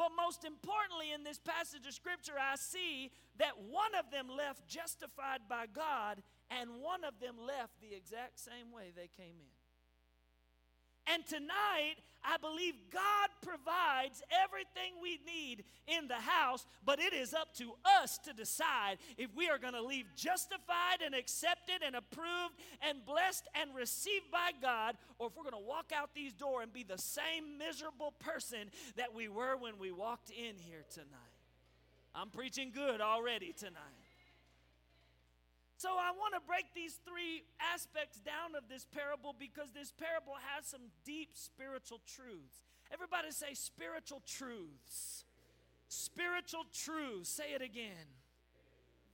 But 0.00 0.16
most 0.16 0.46
importantly, 0.46 1.12
in 1.12 1.24
this 1.24 1.38
passage 1.38 1.86
of 1.86 1.92
Scripture, 1.92 2.32
I 2.40 2.56
see 2.56 3.12
that 3.36 3.60
one 3.68 3.92
of 4.00 4.10
them 4.10 4.34
left 4.34 4.66
justified 4.66 5.40
by 5.46 5.66
God, 5.66 6.22
and 6.48 6.80
one 6.80 7.04
of 7.04 7.20
them 7.20 7.36
left 7.36 7.78
the 7.82 7.94
exact 7.94 8.40
same 8.40 8.72
way 8.72 8.96
they 8.96 9.10
came 9.14 9.36
in. 9.36 11.12
And 11.12 11.26
tonight, 11.26 12.00
I 12.24 12.36
believe 12.36 12.74
God 12.92 13.28
provides 13.42 14.22
everything 14.44 15.00
we 15.02 15.18
need 15.26 15.64
in 15.86 16.08
the 16.08 16.14
house, 16.14 16.66
but 16.84 17.00
it 17.00 17.12
is 17.12 17.32
up 17.32 17.54
to 17.54 17.72
us 18.02 18.18
to 18.24 18.32
decide 18.32 18.98
if 19.16 19.34
we 19.34 19.48
are 19.48 19.58
going 19.58 19.74
to 19.74 19.82
leave 19.82 20.06
justified 20.16 21.00
and 21.04 21.14
accepted 21.14 21.82
and 21.84 21.96
approved 21.96 22.54
and 22.82 23.04
blessed 23.06 23.48
and 23.54 23.74
received 23.74 24.30
by 24.30 24.50
God, 24.60 24.96
or 25.18 25.28
if 25.28 25.36
we're 25.36 25.50
going 25.50 25.62
to 25.62 25.68
walk 25.68 25.92
out 25.94 26.14
these 26.14 26.32
doors 26.32 26.64
and 26.64 26.72
be 26.72 26.82
the 26.82 26.98
same 26.98 27.58
miserable 27.58 28.12
person 28.18 28.70
that 28.96 29.14
we 29.14 29.28
were 29.28 29.56
when 29.56 29.78
we 29.78 29.90
walked 29.90 30.30
in 30.30 30.56
here 30.58 30.84
tonight. 30.92 31.08
I'm 32.14 32.28
preaching 32.28 32.72
good 32.74 33.00
already 33.00 33.54
tonight. 33.56 33.99
So 35.80 35.88
I 35.96 36.12
want 36.12 36.36
to 36.36 36.44
break 36.44 36.66
these 36.74 37.00
three 37.08 37.40
aspects 37.72 38.20
down 38.20 38.52
of 38.52 38.68
this 38.68 38.84
parable 38.84 39.32
because 39.32 39.72
this 39.72 39.96
parable 39.96 40.36
has 40.52 40.66
some 40.66 40.92
deep 41.06 41.30
spiritual 41.32 42.04
truths. 42.04 42.60
Everybody 42.92 43.30
say 43.30 43.54
spiritual 43.54 44.20
truths. 44.28 45.24
Spiritual 45.88 46.68
truths. 46.68 47.30
Say 47.30 47.56
it 47.56 47.62
again. 47.62 48.12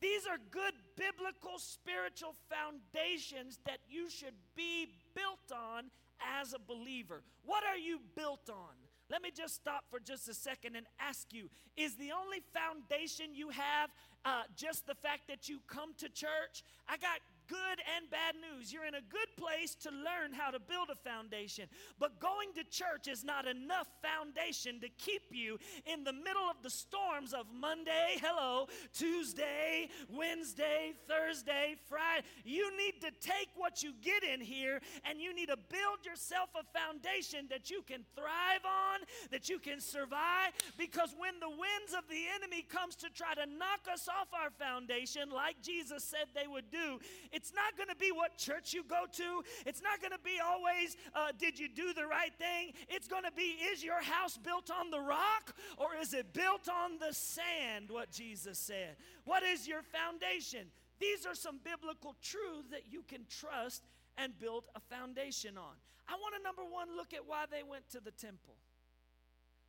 These 0.00 0.26
are 0.26 0.38
good 0.50 0.74
biblical 0.96 1.62
spiritual 1.62 2.34
foundations 2.50 3.60
that 3.64 3.78
you 3.88 4.10
should 4.10 4.34
be 4.56 4.90
built 5.14 5.54
on 5.54 5.84
as 6.18 6.52
a 6.52 6.58
believer. 6.58 7.22
What 7.44 7.62
are 7.62 7.78
you 7.78 8.00
built 8.16 8.50
on? 8.50 8.74
Let 9.10 9.22
me 9.22 9.30
just 9.34 9.54
stop 9.54 9.84
for 9.90 10.00
just 10.00 10.28
a 10.28 10.34
second 10.34 10.76
and 10.76 10.86
ask 11.00 11.32
you 11.32 11.48
Is 11.76 11.96
the 11.96 12.10
only 12.12 12.42
foundation 12.52 13.34
you 13.34 13.50
have 13.50 13.90
uh, 14.24 14.42
just 14.56 14.86
the 14.86 14.94
fact 14.94 15.28
that 15.28 15.48
you 15.48 15.60
come 15.68 15.94
to 15.98 16.08
church? 16.08 16.62
I 16.88 16.96
got 16.96 17.20
good 17.48 17.78
and 17.96 18.10
bad 18.10 18.34
news. 18.34 18.72
You're 18.72 18.86
in 18.86 18.94
a 18.94 19.00
good 19.00 19.28
place 19.36 19.74
to 19.76 19.90
learn 19.90 20.32
how 20.32 20.50
to 20.50 20.58
build 20.58 20.88
a 20.90 20.94
foundation. 20.94 21.66
But 21.98 22.20
going 22.20 22.52
to 22.54 22.64
church 22.64 23.08
is 23.08 23.24
not 23.24 23.46
enough 23.46 23.88
foundation 24.02 24.80
to 24.80 24.88
keep 24.98 25.22
you 25.30 25.58
in 25.86 26.04
the 26.04 26.12
middle 26.12 26.48
of 26.50 26.62
the 26.62 26.70
storms 26.70 27.32
of 27.32 27.46
Monday, 27.52 28.18
hello, 28.20 28.66
Tuesday, 28.92 29.88
Wednesday, 30.08 30.92
Thursday, 31.08 31.76
Friday. 31.88 32.26
You 32.44 32.76
need 32.76 33.00
to 33.00 33.10
take 33.20 33.48
what 33.56 33.82
you 33.82 33.92
get 34.02 34.22
in 34.22 34.40
here 34.40 34.80
and 35.04 35.20
you 35.20 35.34
need 35.34 35.48
to 35.48 35.56
build 35.56 36.04
yourself 36.04 36.50
a 36.54 36.64
foundation 36.78 37.46
that 37.50 37.70
you 37.70 37.82
can 37.82 38.04
thrive 38.14 38.64
on, 38.64 39.00
that 39.30 39.48
you 39.48 39.58
can 39.58 39.80
survive 39.80 40.52
because 40.76 41.14
when 41.18 41.38
the 41.40 41.48
winds 41.48 41.92
of 41.96 42.08
the 42.08 42.24
enemy 42.34 42.62
comes 42.62 42.96
to 42.96 43.10
try 43.10 43.34
to 43.34 43.46
knock 43.46 43.86
us 43.92 44.08
off 44.08 44.28
our 44.32 44.50
foundation 44.50 45.30
like 45.30 45.60
Jesus 45.62 46.04
said 46.04 46.26
they 46.34 46.46
would 46.46 46.70
do, 46.70 46.98
it's 47.36 47.52
not 47.52 47.76
going 47.76 47.90
to 47.90 47.96
be 47.96 48.10
what 48.12 48.38
church 48.38 48.72
you 48.72 48.82
go 48.82 49.04
to. 49.12 49.44
It's 49.66 49.82
not 49.82 50.00
going 50.00 50.12
to 50.12 50.24
be 50.24 50.40
always, 50.40 50.96
uh, 51.14 51.32
did 51.38 51.58
you 51.58 51.68
do 51.68 51.92
the 51.92 52.06
right 52.06 52.32
thing? 52.38 52.72
It's 52.88 53.06
going 53.06 53.24
to 53.24 53.32
be, 53.36 53.60
is 53.70 53.84
your 53.84 54.02
house 54.02 54.38
built 54.38 54.70
on 54.70 54.90
the 54.90 55.00
rock 55.00 55.54
or 55.76 55.88
is 56.00 56.14
it 56.14 56.32
built 56.32 56.66
on 56.66 56.98
the 56.98 57.12
sand? 57.12 57.90
What 57.90 58.10
Jesus 58.10 58.58
said. 58.58 58.96
What 59.24 59.42
is 59.42 59.68
your 59.68 59.82
foundation? 59.82 60.68
These 60.98 61.26
are 61.26 61.34
some 61.34 61.60
biblical 61.62 62.16
truths 62.22 62.70
that 62.70 62.88
you 62.90 63.04
can 63.06 63.26
trust 63.28 63.84
and 64.16 64.32
build 64.38 64.64
a 64.74 64.80
foundation 64.80 65.58
on. 65.58 65.76
I 66.08 66.14
want 66.14 66.36
to, 66.36 66.42
number 66.42 66.62
one, 66.64 66.96
look 66.96 67.12
at 67.12 67.26
why 67.26 67.44
they 67.50 67.62
went 67.62 67.90
to 67.90 68.00
the 68.00 68.12
temple. 68.12 68.56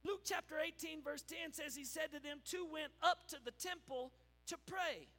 Luke 0.05 0.21
chapter 0.23 0.55
18, 0.55 1.03
verse 1.03 1.23
10 1.23 1.51
says, 1.51 1.75
He 1.75 1.83
said 1.83 2.13
to 2.13 2.23
them, 2.23 2.39
Two 2.45 2.65
went 2.71 2.93
up 3.03 3.27
to 3.27 3.37
the 3.43 3.51
temple 3.51 4.13
to 4.47 4.55
pray. 4.65 5.09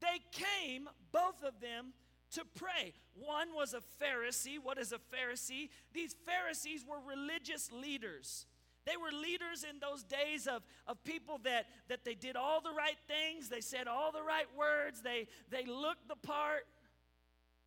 They 0.00 0.20
came, 0.32 0.88
both 1.12 1.42
of 1.42 1.60
them, 1.60 1.92
to 2.32 2.44
pray. 2.54 2.92
One 3.14 3.48
was 3.54 3.74
a 3.74 3.80
Pharisee. 4.02 4.58
What 4.62 4.78
is 4.78 4.92
a 4.92 4.98
Pharisee? 4.98 5.70
These 5.92 6.14
Pharisees 6.26 6.84
were 6.86 6.98
religious 7.06 7.70
leaders. 7.72 8.46
They 8.84 8.96
were 8.96 9.12
leaders 9.12 9.64
in 9.68 9.80
those 9.80 10.02
days 10.02 10.46
of, 10.46 10.62
of 10.86 11.02
people 11.04 11.40
that, 11.44 11.66
that 11.88 12.04
they 12.04 12.14
did 12.14 12.36
all 12.36 12.62
the 12.62 12.72
right 12.72 12.96
things, 13.06 13.50
they 13.50 13.60
said 13.60 13.86
all 13.86 14.12
the 14.12 14.22
right 14.22 14.46
words, 14.56 15.02
they, 15.02 15.26
they 15.50 15.66
looked 15.66 16.08
the 16.08 16.16
part. 16.16 16.64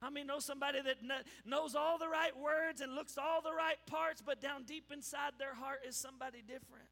I 0.02 0.10
mean, 0.10 0.26
know 0.26 0.40
somebody 0.40 0.80
that 0.82 0.98
knows 1.46 1.76
all 1.76 2.00
the 2.00 2.10
right 2.10 2.36
words 2.36 2.82
and 2.82 2.96
looks 2.96 3.20
all 3.20 3.44
the 3.44 3.54
right 3.54 3.78
parts, 3.86 4.24
but 4.26 4.42
down 4.42 4.64
deep 4.64 4.92
inside 4.92 5.34
their 5.38 5.54
heart 5.54 5.82
is 5.88 5.96
somebody 5.96 6.42
different? 6.42 6.90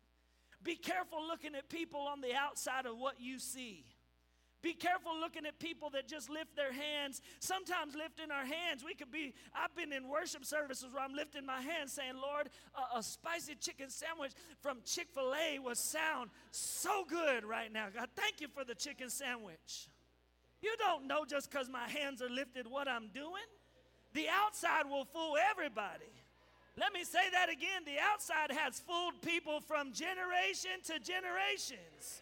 Be 0.62 0.75
careful 0.75 1.25
looking 1.25 1.55
at 1.55 1.67
people 1.67 2.01
on 2.01 2.22
the 2.22 2.36
outside 2.36 2.86
of 2.86 2.98
what 2.98 3.19
you 3.19 3.39
see. 3.39 3.86
Be 4.61 4.73
careful 4.73 5.17
looking 5.17 5.45
at 5.45 5.57
people 5.57 5.89
that 5.91 6.07
just 6.07 6.29
lift 6.29 6.55
their 6.55 6.73
hands. 6.73 7.21
Sometimes 7.39 7.95
lifting 7.95 8.29
our 8.29 8.45
hands, 8.45 8.83
we 8.83 8.93
could 8.93 9.11
be. 9.11 9.33
I've 9.55 9.73
been 9.73 9.93
in 9.93 10.09
worship 10.09 10.43
services 10.43 10.89
where 10.91 11.03
I'm 11.03 11.13
lifting 11.13 11.45
my 11.45 11.61
hands 11.61 11.93
saying, 11.93 12.15
Lord, 12.21 12.49
a, 12.75 12.99
a 12.99 13.03
spicy 13.03 13.55
chicken 13.55 13.89
sandwich 13.89 14.31
from 14.61 14.79
Chick 14.85 15.07
fil 15.13 15.33
A 15.33 15.59
would 15.59 15.77
sound 15.77 16.29
so 16.51 17.05
good 17.07 17.45
right 17.45 17.71
now. 17.71 17.87
God, 17.93 18.09
thank 18.17 18.41
you 18.41 18.47
for 18.49 18.65
the 18.65 18.75
chicken 18.75 19.09
sandwich. 19.09 19.87
You 20.61 20.75
don't 20.77 21.07
know 21.07 21.23
just 21.23 21.49
because 21.49 21.69
my 21.69 21.87
hands 21.87 22.21
are 22.21 22.29
lifted 22.29 22.67
what 22.67 22.89
I'm 22.89 23.07
doing. 23.13 23.47
The 24.13 24.27
outside 24.27 24.89
will 24.89 25.05
fool 25.05 25.37
everybody. 25.51 26.11
Let 26.77 26.93
me 26.93 27.03
say 27.03 27.29
that 27.31 27.49
again. 27.49 27.83
The 27.85 27.99
outside 28.11 28.51
has 28.51 28.79
fooled 28.79 29.21
people 29.21 29.61
from 29.61 29.93
generation 29.93 30.81
to 30.87 30.99
generations. 30.99 32.21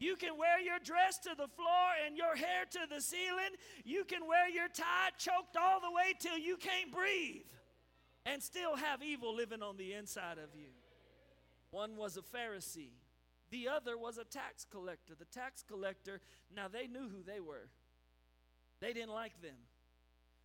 You 0.00 0.16
can 0.16 0.38
wear 0.38 0.58
your 0.58 0.78
dress 0.82 1.18
to 1.18 1.30
the 1.36 1.46
floor 1.46 1.88
and 2.06 2.16
your 2.16 2.34
hair 2.34 2.64
to 2.70 2.80
the 2.88 3.02
ceiling. 3.02 3.52
You 3.84 4.04
can 4.04 4.26
wear 4.26 4.48
your 4.48 4.68
tie 4.68 5.10
choked 5.18 5.58
all 5.60 5.78
the 5.78 5.94
way 5.94 6.14
till 6.18 6.38
you 6.38 6.56
can't 6.56 6.90
breathe 6.90 7.44
and 8.24 8.42
still 8.42 8.76
have 8.76 9.02
evil 9.02 9.34
living 9.34 9.62
on 9.62 9.76
the 9.76 9.92
inside 9.92 10.38
of 10.38 10.58
you. 10.58 10.70
One 11.70 11.96
was 11.96 12.16
a 12.16 12.22
Pharisee, 12.22 12.94
the 13.50 13.68
other 13.68 13.98
was 13.98 14.16
a 14.16 14.24
tax 14.24 14.64
collector. 14.64 15.14
The 15.18 15.26
tax 15.26 15.62
collector, 15.68 16.20
now 16.54 16.66
they 16.66 16.86
knew 16.86 17.08
who 17.08 17.22
they 17.22 17.40
were, 17.40 17.68
they 18.80 18.94
didn't 18.94 19.12
like 19.12 19.40
them. 19.42 19.68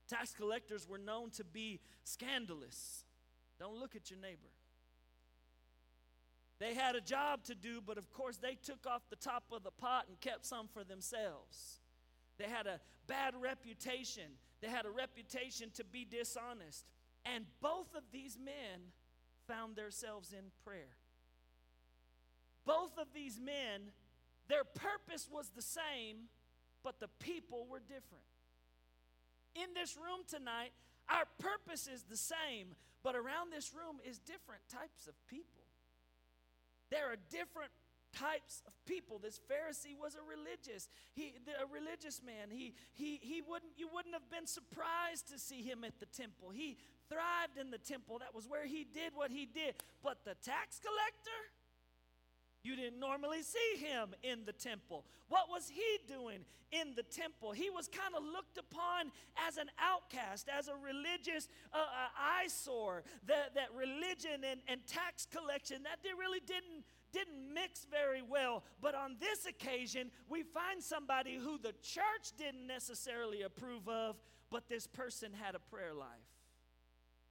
Tax 0.07 0.33
collectors 0.33 0.87
were 0.87 0.99
known 0.99 1.31
to 1.31 1.43
be 1.43 1.79
scandalous. 2.03 3.05
Don't 3.57 3.79
look 3.79 3.95
at 3.95 4.11
your 4.11 4.19
neighbor. 4.19 4.51
They 6.59 6.73
had 6.73 6.95
a 6.95 7.01
job 7.01 7.43
to 7.45 7.55
do, 7.55 7.81
but 7.85 7.97
of 7.97 8.11
course 8.13 8.37
they 8.37 8.55
took 8.55 8.87
off 8.87 9.01
the 9.09 9.15
top 9.17 9.43
of 9.51 9.63
the 9.63 9.71
pot 9.71 10.05
and 10.07 10.19
kept 10.21 10.45
some 10.45 10.67
for 10.73 10.83
themselves. 10.83 11.79
They 12.37 12.45
had 12.45 12.67
a 12.67 12.79
bad 13.07 13.33
reputation. 13.39 14.23
They 14.61 14.69
had 14.69 14.85
a 14.85 14.89
reputation 14.89 15.71
to 15.75 15.83
be 15.83 16.05
dishonest. 16.05 16.85
And 17.25 17.45
both 17.61 17.93
of 17.95 18.03
these 18.11 18.37
men 18.37 18.91
found 19.47 19.75
themselves 19.75 20.31
in 20.31 20.51
prayer. 20.63 20.97
Both 22.65 22.97
of 22.97 23.07
these 23.13 23.39
men, 23.39 23.91
their 24.47 24.63
purpose 24.63 25.27
was 25.31 25.49
the 25.55 25.61
same, 25.61 26.29
but 26.83 26.99
the 26.99 27.09
people 27.19 27.67
were 27.69 27.79
different. 27.79 28.25
In 29.55 29.73
this 29.73 29.95
room 29.95 30.21
tonight, 30.27 30.71
our 31.09 31.25
purpose 31.39 31.87
is 31.87 32.03
the 32.03 32.17
same, 32.17 32.75
but 33.03 33.15
around 33.15 33.51
this 33.51 33.73
room 33.73 33.97
is 34.03 34.19
different 34.19 34.61
types 34.69 35.07
of 35.07 35.13
people. 35.27 35.54
There 36.95 37.11
are 37.11 37.19
different 37.27 37.75
types 38.15 38.63
of 38.65 38.71
people. 38.85 39.19
This 39.19 39.35
Pharisee 39.51 39.99
was 39.99 40.15
a 40.15 40.23
religious, 40.23 40.87
he, 41.11 41.35
a 41.59 41.67
religious 41.67 42.21
man. 42.23 42.47
He, 42.47 42.73
he, 42.93 43.19
he 43.21 43.43
wouldn't, 43.43 43.73
you 43.75 43.89
wouldn't 43.91 44.15
have 44.15 44.31
been 44.31 44.47
surprised 44.47 45.27
to 45.27 45.37
see 45.37 45.61
him 45.61 45.83
at 45.83 45.99
the 45.99 46.07
temple. 46.07 46.55
He 46.55 46.77
thrived 47.11 47.59
in 47.59 47.69
the 47.69 47.83
temple. 47.83 48.19
That 48.19 48.33
was 48.33 48.47
where 48.47 48.65
he 48.65 48.87
did 48.87 49.11
what 49.13 49.29
he 49.29 49.45
did. 49.45 49.75
But 50.01 50.23
the 50.23 50.39
tax 50.39 50.79
collector, 50.79 51.39
you 52.65 52.75
didn't 52.75 52.99
normally 52.99 53.41
see 53.41 53.85
him 53.85 54.15
in 54.23 54.45
the 54.45 54.53
temple. 54.53 55.05
What 55.29 55.49
was 55.49 55.69
he 55.69 55.99
doing 56.07 56.39
in 56.71 56.95
the 56.95 57.03
temple? 57.03 57.51
He 57.51 57.69
was 57.69 57.87
kind 57.87 58.15
of 58.15 58.23
looked 58.23 58.57
upon 58.57 59.11
as 59.47 59.57
an 59.57 59.69
outcast, 59.79 60.49
as 60.49 60.67
a 60.67 60.75
religious 60.75 61.47
uh, 61.73 61.77
uh, 61.77 62.43
eyesore. 62.43 63.03
That, 63.27 63.55
that 63.55 63.69
religion 63.75 64.43
and, 64.49 64.61
and 64.67 64.85
tax 64.87 65.25
collection, 65.25 65.83
that 65.83 65.99
they 66.03 66.11
really 66.17 66.39
didn't 66.39 66.83
didn't 67.13 67.53
mix 67.53 67.85
very 67.89 68.21
well. 68.21 68.63
But 68.81 68.93
on 68.93 69.15
this 69.21 69.45
occasion, 69.45 70.11
we 70.27 70.43
find 70.43 70.83
somebody 70.83 71.35
who 71.35 71.57
the 71.57 71.71
church 71.81 72.35
didn't 72.37 72.67
necessarily 72.67 73.43
approve 73.43 73.87
of, 73.87 74.17
but 74.51 74.67
this 74.67 74.85
person 74.85 75.31
had 75.31 75.55
a 75.55 75.59
prayer 75.59 75.93
life. 75.93 76.07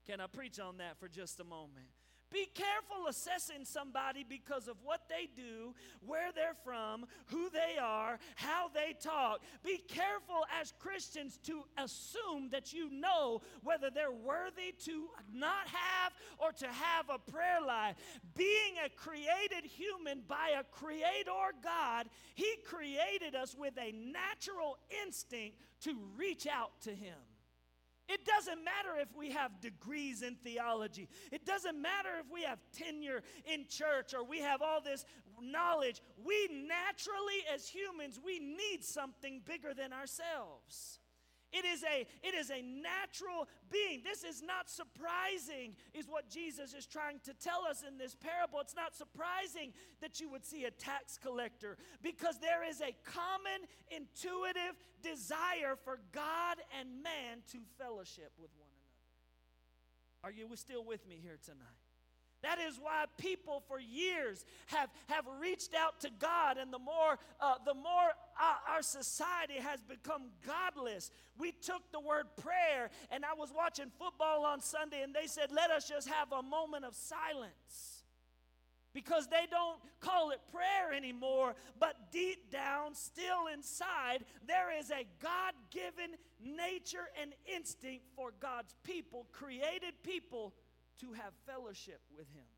Can 0.06 0.20
I 0.20 0.26
preach 0.26 0.58
on 0.58 0.78
that 0.78 0.98
for 0.98 1.08
just 1.08 1.38
a 1.38 1.44
moment? 1.44 1.86
Be 2.34 2.48
careful 2.52 3.06
assessing 3.08 3.64
somebody 3.64 4.26
because 4.28 4.66
of 4.66 4.74
what 4.82 5.02
they 5.08 5.28
do, 5.36 5.72
where 6.04 6.32
they're 6.34 6.56
from, 6.64 7.06
who 7.26 7.48
they 7.48 7.78
are, 7.80 8.18
how 8.34 8.68
they 8.74 8.96
talk. 9.00 9.40
Be 9.62 9.78
careful 9.78 10.44
as 10.60 10.74
Christians 10.80 11.38
to 11.44 11.62
assume 11.78 12.48
that 12.50 12.72
you 12.72 12.90
know 12.90 13.40
whether 13.62 13.88
they're 13.88 14.10
worthy 14.10 14.74
to 14.84 15.10
not 15.32 15.68
have 15.68 16.12
or 16.38 16.50
to 16.50 16.66
have 16.66 17.08
a 17.08 17.30
prayer 17.30 17.60
life. 17.64 17.94
Being 18.36 18.74
a 18.84 18.88
created 18.88 19.64
human 19.64 20.22
by 20.26 20.54
a 20.58 20.64
creator 20.64 21.30
God, 21.62 22.06
He 22.34 22.56
created 22.64 23.36
us 23.36 23.54
with 23.56 23.74
a 23.78 23.92
natural 23.92 24.78
instinct 25.04 25.58
to 25.82 25.94
reach 26.16 26.48
out 26.48 26.72
to 26.82 26.90
Him. 26.90 27.14
It 28.08 28.24
doesn't 28.24 28.62
matter 28.62 29.00
if 29.00 29.08
we 29.16 29.30
have 29.30 29.60
degrees 29.60 30.22
in 30.22 30.36
theology. 30.36 31.08
It 31.32 31.46
doesn't 31.46 31.80
matter 31.80 32.10
if 32.20 32.26
we 32.30 32.42
have 32.42 32.58
tenure 32.72 33.22
in 33.46 33.66
church 33.68 34.12
or 34.12 34.24
we 34.24 34.40
have 34.40 34.60
all 34.60 34.80
this 34.82 35.06
knowledge. 35.40 36.02
We 36.22 36.48
naturally, 36.66 37.44
as 37.52 37.66
humans, 37.68 38.20
we 38.22 38.38
need 38.38 38.84
something 38.84 39.40
bigger 39.44 39.72
than 39.72 39.92
ourselves. 39.92 41.00
It 41.54 41.64
is 41.64 41.84
a 41.84 42.04
it 42.26 42.34
is 42.34 42.50
a 42.50 42.60
natural 42.62 43.46
being. 43.70 44.02
This 44.02 44.24
is 44.24 44.42
not 44.42 44.68
surprising 44.68 45.76
is 45.94 46.06
what 46.08 46.28
Jesus 46.28 46.74
is 46.74 46.84
trying 46.84 47.20
to 47.22 47.32
tell 47.32 47.62
us 47.70 47.84
in 47.86 47.96
this 47.96 48.16
parable. 48.16 48.58
It's 48.58 48.74
not 48.74 48.96
surprising 48.96 49.72
that 50.00 50.18
you 50.18 50.28
would 50.30 50.44
see 50.44 50.64
a 50.64 50.72
tax 50.72 51.16
collector 51.16 51.78
because 52.02 52.40
there 52.40 52.68
is 52.68 52.80
a 52.80 52.90
common 53.04 53.70
intuitive 53.88 54.74
desire 55.00 55.76
for 55.84 56.00
God 56.10 56.58
and 56.80 57.04
man 57.04 57.46
to 57.52 57.58
fellowship 57.78 58.32
with 58.36 58.50
one 58.58 58.68
another. 58.74 58.84
Are 60.24 60.32
you 60.32 60.56
still 60.56 60.84
with 60.84 61.06
me 61.06 61.20
here 61.22 61.38
tonight? 61.44 61.83
That 62.44 62.58
is 62.58 62.78
why 62.78 63.06
people 63.16 63.62
for 63.66 63.80
years 63.80 64.44
have, 64.66 64.90
have 65.08 65.24
reached 65.40 65.74
out 65.74 65.98
to 66.00 66.10
God, 66.18 66.58
and 66.58 66.70
the 66.70 66.78
more, 66.78 67.18
uh, 67.40 67.54
the 67.64 67.72
more 67.72 68.10
uh, 68.38 68.70
our 68.70 68.82
society 68.82 69.54
has 69.54 69.80
become 69.82 70.24
godless. 70.46 71.10
We 71.38 71.52
took 71.52 71.90
the 71.90 72.00
word 72.00 72.26
prayer, 72.36 72.90
and 73.10 73.24
I 73.24 73.32
was 73.32 73.50
watching 73.56 73.86
football 73.98 74.44
on 74.44 74.60
Sunday, 74.60 75.02
and 75.02 75.14
they 75.14 75.26
said, 75.26 75.52
Let 75.52 75.70
us 75.70 75.88
just 75.88 76.06
have 76.06 76.32
a 76.32 76.42
moment 76.42 76.84
of 76.84 76.94
silence. 76.94 78.02
Because 78.92 79.26
they 79.26 79.46
don't 79.50 79.80
call 79.98 80.30
it 80.30 80.40
prayer 80.52 80.92
anymore, 80.94 81.56
but 81.80 82.12
deep 82.12 82.52
down, 82.52 82.94
still 82.94 83.48
inside, 83.52 84.18
there 84.46 84.68
is 84.78 84.90
a 84.90 85.04
God 85.20 85.54
given 85.70 86.14
nature 86.40 87.08
and 87.20 87.32
instinct 87.52 88.04
for 88.14 88.32
God's 88.38 88.76
people, 88.84 89.26
created 89.32 89.94
people 90.04 90.52
to 91.00 91.12
have 91.12 91.32
fellowship 91.46 92.00
with 92.16 92.28
Him. 92.34 92.48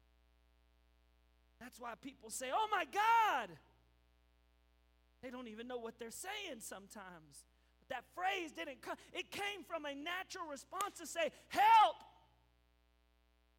That's 1.60 1.80
why 1.80 1.94
people 2.00 2.30
say, 2.30 2.46
Oh 2.52 2.68
my 2.70 2.84
God! 2.84 3.50
They 5.22 5.30
don't 5.30 5.48
even 5.48 5.66
know 5.66 5.78
what 5.78 5.98
they're 5.98 6.10
saying 6.10 6.60
sometimes. 6.60 7.44
But 7.78 7.88
that 7.88 8.04
phrase 8.14 8.52
didn't 8.52 8.82
come, 8.82 8.96
it 9.12 9.30
came 9.30 9.64
from 9.66 9.84
a 9.84 9.94
natural 9.94 10.46
response 10.50 10.98
to 10.98 11.06
say, 11.06 11.30
Help! 11.48 11.96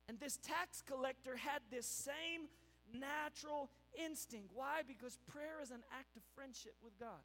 And 0.07 0.19
this 0.19 0.37
tax 0.37 0.81
collector 0.87 1.35
had 1.35 1.61
this 1.69 1.85
same 1.85 2.47
natural 2.93 3.69
instinct. 4.05 4.51
Why? 4.53 4.81
Because 4.87 5.17
prayer 5.27 5.59
is 5.61 5.71
an 5.71 5.83
act 5.97 6.15
of 6.15 6.23
friendship 6.35 6.75
with 6.81 6.97
God. 6.99 7.19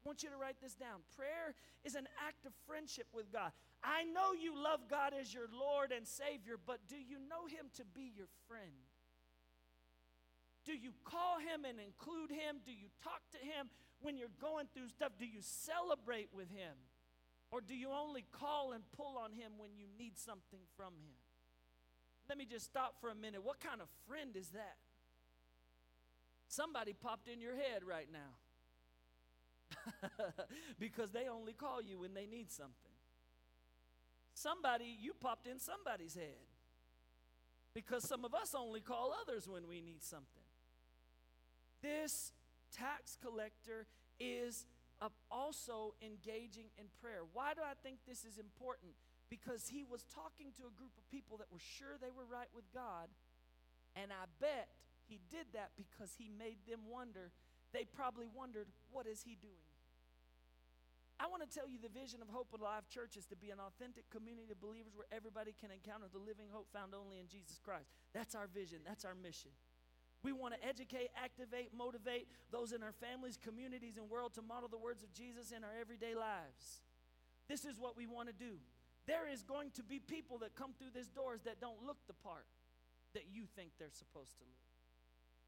I 0.00 0.08
want 0.08 0.22
you 0.22 0.30
to 0.30 0.36
write 0.36 0.56
this 0.62 0.74
down. 0.74 1.04
Prayer 1.14 1.52
is 1.84 1.94
an 1.94 2.08
act 2.26 2.46
of 2.46 2.52
friendship 2.66 3.06
with 3.12 3.30
God. 3.30 3.52
I 3.84 4.04
know 4.04 4.32
you 4.32 4.56
love 4.56 4.88
God 4.88 5.12
as 5.12 5.32
your 5.32 5.48
Lord 5.52 5.92
and 5.92 6.08
Savior, 6.08 6.56
but 6.56 6.88
do 6.88 6.96
you 6.96 7.20
know 7.28 7.44
Him 7.44 7.68
to 7.76 7.84
be 7.84 8.12
your 8.16 8.28
friend? 8.48 8.88
Do 10.64 10.72
you 10.72 10.92
call 11.04 11.36
Him 11.38 11.68
and 11.68 11.76
include 11.76 12.30
Him? 12.30 12.64
Do 12.64 12.72
you 12.72 12.88
talk 13.04 13.20
to 13.32 13.38
Him 13.38 13.68
when 14.00 14.16
you're 14.16 14.32
going 14.40 14.68
through 14.72 14.88
stuff? 14.88 15.12
Do 15.18 15.26
you 15.26 15.40
celebrate 15.40 16.28
with 16.32 16.48
Him? 16.48 16.76
Or 17.52 17.60
do 17.60 17.74
you 17.74 17.90
only 17.92 18.24
call 18.32 18.72
and 18.72 18.84
pull 18.96 19.20
on 19.20 19.32
Him 19.32 19.52
when 19.58 19.76
you 19.76 19.84
need 19.98 20.16
something 20.16 20.64
from 20.76 20.94
Him? 20.96 21.16
Let 22.28 22.38
me 22.38 22.46
just 22.48 22.64
stop 22.64 22.94
for 23.00 23.10
a 23.10 23.14
minute. 23.14 23.44
What 23.44 23.60
kind 23.60 23.80
of 23.80 23.88
friend 24.08 24.36
is 24.36 24.48
that? 24.50 24.76
Somebody 26.48 26.94
popped 26.94 27.28
in 27.28 27.40
your 27.40 27.54
head 27.54 27.84
right 27.84 28.08
now. 28.10 28.38
because 30.78 31.10
they 31.10 31.28
only 31.28 31.52
call 31.52 31.82
you 31.82 31.98
when 31.98 32.14
they 32.14 32.26
need 32.26 32.50
something. 32.50 32.74
Somebody, 34.34 34.96
you 35.00 35.12
popped 35.14 35.46
in 35.46 35.58
somebody's 35.58 36.14
head. 36.14 36.46
Because 37.74 38.08
some 38.08 38.24
of 38.24 38.34
us 38.34 38.54
only 38.56 38.80
call 38.80 39.14
others 39.22 39.48
when 39.48 39.68
we 39.68 39.80
need 39.80 40.02
something. 40.02 40.42
This 41.82 42.32
tax 42.72 43.16
collector 43.22 43.86
is 44.18 44.66
also 45.30 45.94
engaging 46.02 46.68
in 46.76 46.86
prayer. 47.00 47.22
Why 47.32 47.54
do 47.54 47.62
I 47.62 47.72
think 47.82 47.98
this 48.06 48.24
is 48.24 48.38
important? 48.38 48.92
Because 49.30 49.68
he 49.68 49.84
was 49.84 50.04
talking 50.12 50.52
to 50.58 50.66
a 50.66 50.74
group 50.76 50.92
of 50.98 51.08
people 51.10 51.38
that 51.38 51.46
were 51.52 51.62
sure 51.62 51.94
they 52.00 52.10
were 52.10 52.26
right 52.26 52.50
with 52.54 52.66
God, 52.74 53.08
and 53.94 54.10
I 54.12 54.26
bet 54.40 54.68
he 55.08 55.20
did 55.30 55.46
that 55.54 55.70
because 55.78 56.18
he 56.18 56.28
made 56.28 56.58
them 56.68 56.80
wonder 56.90 57.30
they 57.72 57.84
probably 57.84 58.26
wondered, 58.26 58.66
what 58.90 59.06
is 59.06 59.22
he 59.22 59.36
doing? 59.40 59.69
I 61.20 61.28
want 61.28 61.44
to 61.44 61.52
tell 61.52 61.68
you 61.68 61.76
the 61.76 61.92
vision 61.92 62.24
of 62.24 62.32
Hope 62.32 62.48
Alive 62.56 62.88
Church 62.88 63.20
is 63.20 63.28
to 63.28 63.36
be 63.36 63.52
an 63.52 63.60
authentic 63.60 64.08
community 64.08 64.48
of 64.48 64.56
believers 64.56 64.96
where 64.96 65.04
everybody 65.12 65.52
can 65.52 65.68
encounter 65.68 66.08
the 66.08 66.18
living 66.18 66.48
hope 66.48 66.72
found 66.72 66.96
only 66.96 67.20
in 67.20 67.28
Jesus 67.28 67.60
Christ. 67.60 67.92
That's 68.16 68.32
our 68.32 68.48
vision, 68.48 68.80
that's 68.88 69.04
our 69.04 69.12
mission. 69.12 69.52
We 70.24 70.32
want 70.32 70.56
to 70.56 70.60
educate, 70.64 71.12
activate, 71.12 71.76
motivate 71.76 72.28
those 72.48 72.72
in 72.72 72.80
our 72.82 72.96
families, 72.96 73.36
communities, 73.36 74.00
and 74.00 74.08
world 74.08 74.32
to 74.40 74.42
model 74.42 74.68
the 74.72 74.80
words 74.80 75.04
of 75.04 75.12
Jesus 75.12 75.52
in 75.52 75.60
our 75.60 75.76
everyday 75.76 76.16
lives. 76.16 76.80
This 77.48 77.68
is 77.68 77.76
what 77.76 78.00
we 78.00 78.08
want 78.08 78.32
to 78.32 78.36
do. 78.36 78.56
There 79.04 79.28
is 79.28 79.44
going 79.44 79.76
to 79.76 79.84
be 79.84 80.00
people 80.00 80.38
that 80.40 80.56
come 80.56 80.72
through 80.72 80.96
these 80.96 81.12
doors 81.12 81.44
that 81.44 81.60
don't 81.60 81.84
look 81.84 82.00
the 82.08 82.16
part 82.24 82.48
that 83.12 83.28
you 83.28 83.44
think 83.56 83.76
they're 83.78 83.92
supposed 83.92 84.40
to 84.40 84.44
look. 84.44 84.69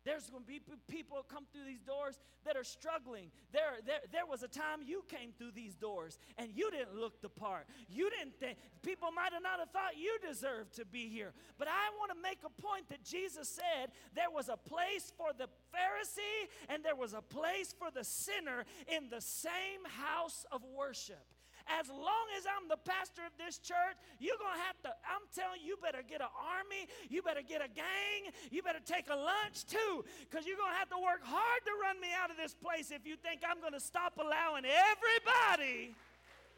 There's 0.04 0.28
going 0.30 0.42
to 0.42 0.48
be 0.48 0.60
people 0.88 1.24
come 1.28 1.44
through 1.52 1.64
these 1.64 1.82
doors 1.82 2.18
that 2.44 2.56
are 2.56 2.64
struggling. 2.64 3.30
There, 3.52 3.78
there, 3.86 4.00
there 4.12 4.26
was 4.26 4.42
a 4.42 4.48
time 4.48 4.80
you 4.84 5.04
came 5.08 5.30
through 5.38 5.52
these 5.52 5.74
doors 5.74 6.18
and 6.38 6.50
you 6.54 6.70
didn't 6.70 6.94
look 6.94 7.22
the 7.22 7.28
part. 7.28 7.66
You 7.88 8.10
didn't 8.10 8.38
think, 8.40 8.58
people 8.82 9.10
might 9.12 9.32
have 9.32 9.42
not 9.42 9.60
have 9.60 9.70
thought 9.70 9.96
you 9.96 10.18
deserved 10.26 10.74
to 10.76 10.84
be 10.84 11.08
here. 11.08 11.32
But 11.58 11.68
I 11.68 11.90
want 11.98 12.10
to 12.10 12.18
make 12.20 12.38
a 12.44 12.62
point 12.62 12.88
that 12.88 13.04
Jesus 13.04 13.48
said 13.48 13.90
there 14.14 14.30
was 14.30 14.48
a 14.48 14.56
place 14.56 15.12
for 15.16 15.28
the 15.36 15.46
Pharisee 15.72 16.48
and 16.68 16.84
there 16.84 16.96
was 16.96 17.14
a 17.14 17.22
place 17.22 17.74
for 17.78 17.90
the 17.90 18.04
sinner 18.04 18.64
in 18.88 19.08
the 19.08 19.20
same 19.20 19.84
house 19.86 20.44
of 20.50 20.62
worship. 20.76 21.24
As 21.68 21.88
long 21.88 22.26
as 22.38 22.44
I'm 22.46 22.68
the 22.68 22.80
pastor 22.82 23.22
of 23.26 23.34
this 23.38 23.58
church, 23.58 23.96
you're 24.18 24.38
going 24.38 24.54
to 24.56 24.64
have 24.66 24.78
to, 24.86 24.90
I'm 25.06 25.24
telling 25.34 25.60
you, 25.62 25.74
you 25.74 25.76
better 25.80 26.02
get 26.02 26.20
an 26.20 26.32
army, 26.34 26.88
you 27.08 27.22
better 27.22 27.42
get 27.42 27.62
a 27.64 27.70
gang, 27.70 28.30
you 28.50 28.62
better 28.62 28.82
take 28.84 29.08
a 29.10 29.16
lunch 29.16 29.66
too, 29.66 30.04
because 30.26 30.46
you're 30.46 30.58
going 30.58 30.72
to 30.72 30.80
have 30.80 30.90
to 30.90 31.00
work 31.00 31.22
hard 31.22 31.60
to 31.66 31.72
run 31.80 32.00
me 32.00 32.10
out 32.16 32.30
of 32.30 32.36
this 32.36 32.54
place 32.54 32.90
if 32.90 33.06
you 33.06 33.16
think 33.16 33.42
I'm 33.46 33.60
going 33.60 33.74
to 33.74 33.82
stop 33.82 34.18
allowing 34.18 34.64
everybody 34.66 35.94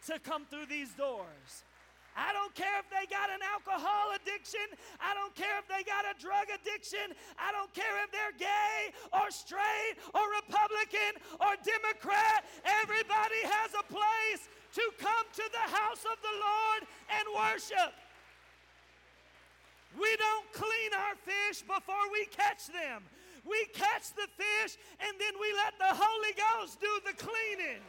to 0.07 0.19
come 0.21 0.45
through 0.47 0.67
these 0.67 0.93
doors. 0.95 1.65
I 2.15 2.31
don't 2.31 2.55
care 2.55 2.79
if 2.79 2.87
they 2.95 3.11
got 3.11 3.27
an 3.27 3.43
alcohol 3.43 4.15
addiction. 4.15 4.63
I 5.03 5.19
don't 5.19 5.35
care 5.35 5.59
if 5.59 5.67
they 5.67 5.83
got 5.83 6.07
a 6.07 6.15
drug 6.15 6.47
addiction. 6.47 7.11
I 7.35 7.51
don't 7.51 7.73
care 7.75 7.91
if 8.07 8.15
they're 8.15 8.39
gay 8.39 8.95
or 9.11 9.35
straight 9.35 9.99
or 10.15 10.23
Republican 10.39 11.19
or 11.43 11.59
Democrat. 11.59 12.47
Everybody 12.63 13.43
has 13.51 13.75
a 13.75 13.83
place 13.91 14.47
to 14.75 14.85
come 14.99 15.27
to 15.33 15.47
the 15.51 15.67
house 15.71 16.03
of 16.03 16.19
the 16.19 16.35
Lord 16.35 16.83
and 17.15 17.25
worship. 17.35 17.93
We 19.95 20.11
don't 20.19 20.51
clean 20.53 20.91
our 20.93 21.15
fish 21.23 21.63
before 21.63 22.11
we 22.11 22.27
catch 22.27 22.67
them. 22.67 23.07
We 23.47 23.67
catch 23.73 24.11
the 24.19 24.27
fish 24.35 24.77
and 24.99 25.15
then 25.21 25.35
we 25.39 25.49
let 25.55 25.79
the 25.79 25.95
Holy 25.95 26.35
Ghost 26.35 26.81
do 26.81 26.91
the 27.07 27.15
cleaning. 27.15 27.83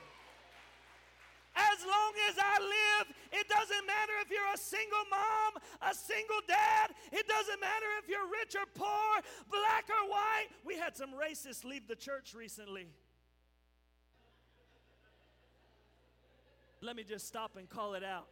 As 1.56 1.80
long 1.88 2.14
as 2.30 2.36
I 2.38 2.60
live, 2.60 3.16
it 3.32 3.48
doesn't 3.48 3.88
matter 3.88 4.12
if 4.22 4.30
you're 4.30 4.54
a 4.54 4.58
single 4.58 5.08
mom, 5.10 5.64
a 5.90 5.96
single 5.96 6.44
dad, 6.48 6.92
it 7.14 7.26
doesn't 7.28 7.62
matter 7.62 7.88
if 8.04 8.10
you're 8.10 8.28
rich 8.28 8.56
or 8.60 8.68
poor, 8.76 9.24
black 9.50 9.88
or 9.90 10.10
white. 10.10 10.52
We 10.66 10.76
had 10.76 10.98
some 10.98 11.12
racists 11.12 11.64
leave 11.64 11.88
the 11.88 11.96
church 11.96 12.36
recently. 12.36 12.88
Let 16.86 16.96
me 16.96 17.04
just 17.04 17.28
stop 17.28 17.58
and 17.58 17.68
call 17.68 17.96
it 17.96 18.04
out. 18.04 18.28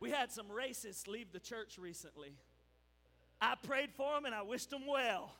We 0.00 0.10
had 0.10 0.32
some 0.32 0.46
racists 0.46 1.06
leave 1.06 1.32
the 1.32 1.38
church 1.38 1.76
recently. 1.78 2.32
I 3.42 3.56
prayed 3.62 3.90
for 3.94 4.14
them 4.14 4.24
and 4.24 4.34
I 4.34 4.40
wished 4.40 4.70
them 4.70 4.86
well. 4.88 5.34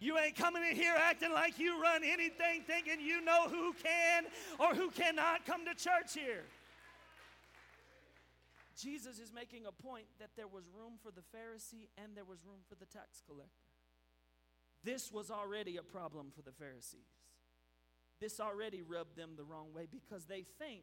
You 0.00 0.18
ain't 0.18 0.34
coming 0.34 0.64
in 0.68 0.74
here 0.74 0.94
acting 0.98 1.32
like 1.32 1.60
you 1.60 1.80
run 1.80 2.02
anything 2.02 2.62
thinking 2.66 3.00
you 3.00 3.20
know 3.20 3.48
who 3.48 3.72
can 3.74 4.24
or 4.58 4.74
who 4.74 4.90
cannot 4.90 5.46
come 5.46 5.64
to 5.66 5.74
church 5.74 6.14
here. 6.14 6.42
Jesus 8.76 9.20
is 9.20 9.32
making 9.32 9.66
a 9.66 9.72
point 9.72 10.06
that 10.18 10.30
there 10.36 10.48
was 10.48 10.64
room 10.76 10.94
for 11.00 11.12
the 11.12 11.20
Pharisee 11.20 11.86
and 11.96 12.16
there 12.16 12.24
was 12.24 12.38
room 12.44 12.58
for 12.68 12.74
the 12.74 12.86
tax 12.86 13.22
collector. 13.24 13.52
This 14.82 15.12
was 15.12 15.30
already 15.30 15.76
a 15.76 15.82
problem 15.82 16.32
for 16.34 16.42
the 16.42 16.50
Pharisees. 16.50 17.06
This 18.20 18.40
already 18.40 18.82
rubbed 18.82 19.16
them 19.16 19.30
the 19.36 19.44
wrong 19.44 19.72
way 19.72 19.86
because 19.90 20.24
they 20.24 20.44
think, 20.58 20.82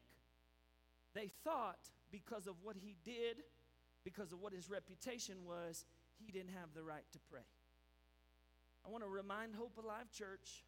they 1.14 1.30
thought 1.44 1.90
because 2.10 2.46
of 2.46 2.56
what 2.62 2.76
he 2.76 2.96
did, 3.04 3.42
because 4.04 4.32
of 4.32 4.40
what 4.40 4.52
his 4.52 4.68
reputation 4.68 5.44
was, 5.46 5.84
he 6.18 6.32
didn't 6.32 6.50
have 6.50 6.74
the 6.74 6.82
right 6.82 7.04
to 7.12 7.18
pray. 7.30 7.46
I 8.86 8.90
want 8.90 9.04
to 9.04 9.08
remind 9.10 9.54
Hope 9.54 9.78
Alive 9.82 10.10
Church 10.10 10.64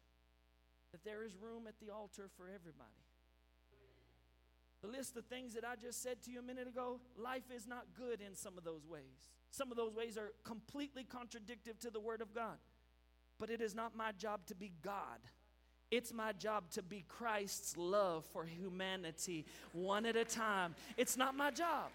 that 0.91 1.03
there 1.03 1.23
is 1.23 1.35
room 1.35 1.67
at 1.67 1.75
the 1.79 1.93
altar 1.93 2.29
for 2.37 2.45
everybody. 2.47 3.05
The 4.81 4.87
list 4.87 5.17
of 5.17 5.25
things 5.25 5.53
that 5.53 5.65
I 5.65 5.75
just 5.75 6.01
said 6.03 6.21
to 6.23 6.31
you 6.31 6.39
a 6.39 6.43
minute 6.43 6.67
ago, 6.67 6.99
life 7.17 7.49
is 7.53 7.65
not 7.67 7.85
good 7.97 8.21
in 8.21 8.35
some 8.35 8.57
of 8.57 8.63
those 8.63 8.85
ways. 8.85 9.29
Some 9.49 9.71
of 9.71 9.77
those 9.77 9.93
ways 9.93 10.17
are 10.17 10.31
completely 10.43 11.03
contradictory 11.03 11.73
to 11.81 11.89
the 11.89 11.99
Word 11.99 12.21
of 12.21 12.33
God. 12.33 12.57
But 13.39 13.49
it 13.49 13.61
is 13.61 13.73
not 13.73 13.95
my 13.95 14.11
job 14.11 14.45
to 14.47 14.55
be 14.55 14.71
God. 14.83 15.19
It's 15.95 16.13
my 16.13 16.33
job 16.33 16.69
to 16.71 16.83
be 16.83 17.05
Christ's 17.07 17.77
love 17.77 18.25
for 18.25 18.43
humanity 18.43 19.45
one 19.71 20.05
at 20.05 20.17
a 20.17 20.25
time. 20.25 20.75
It's 20.97 21.15
not 21.15 21.37
my 21.37 21.51
job. 21.51 21.89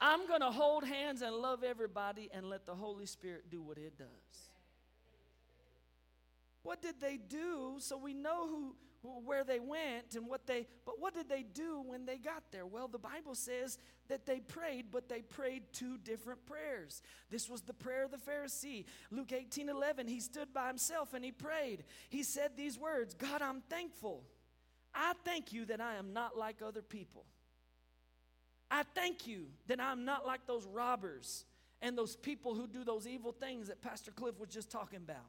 I'm 0.00 0.26
going 0.26 0.40
to 0.40 0.50
hold 0.50 0.84
hands 0.84 1.20
and 1.20 1.36
love 1.36 1.62
everybody 1.62 2.30
and 2.32 2.48
let 2.48 2.64
the 2.64 2.74
Holy 2.74 3.04
Spirit 3.04 3.50
do 3.50 3.60
what 3.60 3.76
it 3.76 3.98
does. 3.98 4.08
What 6.62 6.80
did 6.80 6.98
they 6.98 7.18
do 7.18 7.74
so 7.78 7.98
we 7.98 8.14
know 8.14 8.48
who, 8.48 8.74
where 9.02 9.44
they 9.44 9.58
went 9.58 10.14
and 10.14 10.26
what 10.26 10.46
they 10.46 10.66
but 10.84 11.00
what 11.00 11.14
did 11.14 11.28
they 11.28 11.42
do 11.42 11.82
when 11.84 12.06
they 12.06 12.18
got 12.18 12.44
there? 12.52 12.66
Well, 12.66 12.88
the 12.88 12.98
Bible 12.98 13.34
says 13.34 13.78
that 14.08 14.26
they 14.26 14.40
prayed, 14.40 14.86
but 14.90 15.08
they 15.08 15.22
prayed 15.22 15.64
two 15.72 15.98
different 15.98 16.44
prayers. 16.46 17.02
This 17.30 17.48
was 17.48 17.62
the 17.62 17.74
prayer 17.74 18.04
of 18.04 18.10
the 18.10 18.18
Pharisee. 18.18 18.84
Luke 19.10 19.32
18 19.32 19.68
11, 19.68 20.06
he 20.06 20.20
stood 20.20 20.52
by 20.52 20.68
himself 20.68 21.14
and 21.14 21.24
he 21.24 21.32
prayed. 21.32 21.84
He 22.08 22.22
said 22.22 22.52
these 22.56 22.78
words 22.78 23.14
God, 23.14 23.42
I'm 23.42 23.62
thankful. 23.68 24.24
I 24.94 25.14
thank 25.24 25.52
you 25.52 25.64
that 25.66 25.80
I 25.80 25.96
am 25.96 26.12
not 26.12 26.36
like 26.36 26.62
other 26.62 26.82
people. 26.82 27.24
I 28.70 28.84
thank 28.94 29.26
you 29.26 29.46
that 29.66 29.80
I'm 29.80 30.04
not 30.04 30.26
like 30.26 30.46
those 30.46 30.66
robbers 30.66 31.44
and 31.82 31.98
those 31.98 32.16
people 32.16 32.54
who 32.54 32.66
do 32.66 32.84
those 32.84 33.06
evil 33.06 33.32
things 33.32 33.68
that 33.68 33.82
Pastor 33.82 34.10
Cliff 34.12 34.38
was 34.38 34.48
just 34.48 34.70
talking 34.70 34.98
about. 34.98 35.26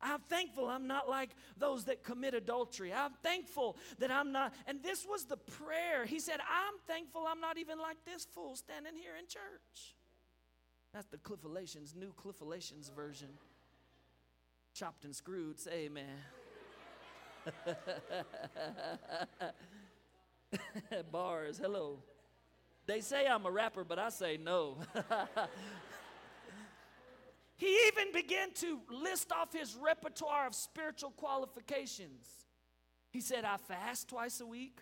I'm 0.00 0.20
thankful 0.28 0.68
I'm 0.68 0.86
not 0.86 1.08
like 1.08 1.30
those 1.58 1.84
that 1.84 2.04
commit 2.04 2.34
adultery. 2.34 2.92
I'm 2.92 3.12
thankful 3.22 3.76
that 3.98 4.10
I'm 4.10 4.32
not. 4.32 4.54
And 4.66 4.82
this 4.82 5.06
was 5.08 5.24
the 5.24 5.36
prayer. 5.36 6.06
He 6.06 6.20
said, 6.20 6.40
I'm 6.40 6.74
thankful 6.86 7.24
I'm 7.28 7.40
not 7.40 7.58
even 7.58 7.78
like 7.78 7.96
this 8.04 8.24
fool 8.24 8.56
standing 8.56 8.96
here 8.96 9.12
in 9.18 9.26
church. 9.26 9.96
That's 10.92 11.06
the 11.06 11.18
Cliffalations, 11.18 11.94
new 11.94 12.12
Cliffalations 12.16 12.90
version. 12.94 13.28
Chopped 14.74 15.04
and 15.04 15.14
screwed. 15.14 15.58
Say 15.58 15.86
amen. 15.86 16.04
Bars, 21.12 21.58
hello. 21.58 21.98
They 22.86 23.00
say 23.00 23.26
I'm 23.26 23.44
a 23.44 23.50
rapper, 23.50 23.84
but 23.84 23.98
I 23.98 24.08
say 24.08 24.38
no. 24.42 24.78
he 27.58 27.76
even 27.88 28.12
began 28.12 28.52
to 28.54 28.80
list 28.90 29.32
off 29.32 29.52
his 29.52 29.76
repertoire 29.76 30.46
of 30.46 30.54
spiritual 30.54 31.10
qualifications. 31.10 32.26
He 33.10 33.20
said, 33.20 33.44
I 33.44 33.56
fast 33.56 34.08
twice 34.08 34.40
a 34.40 34.46
week. 34.46 34.80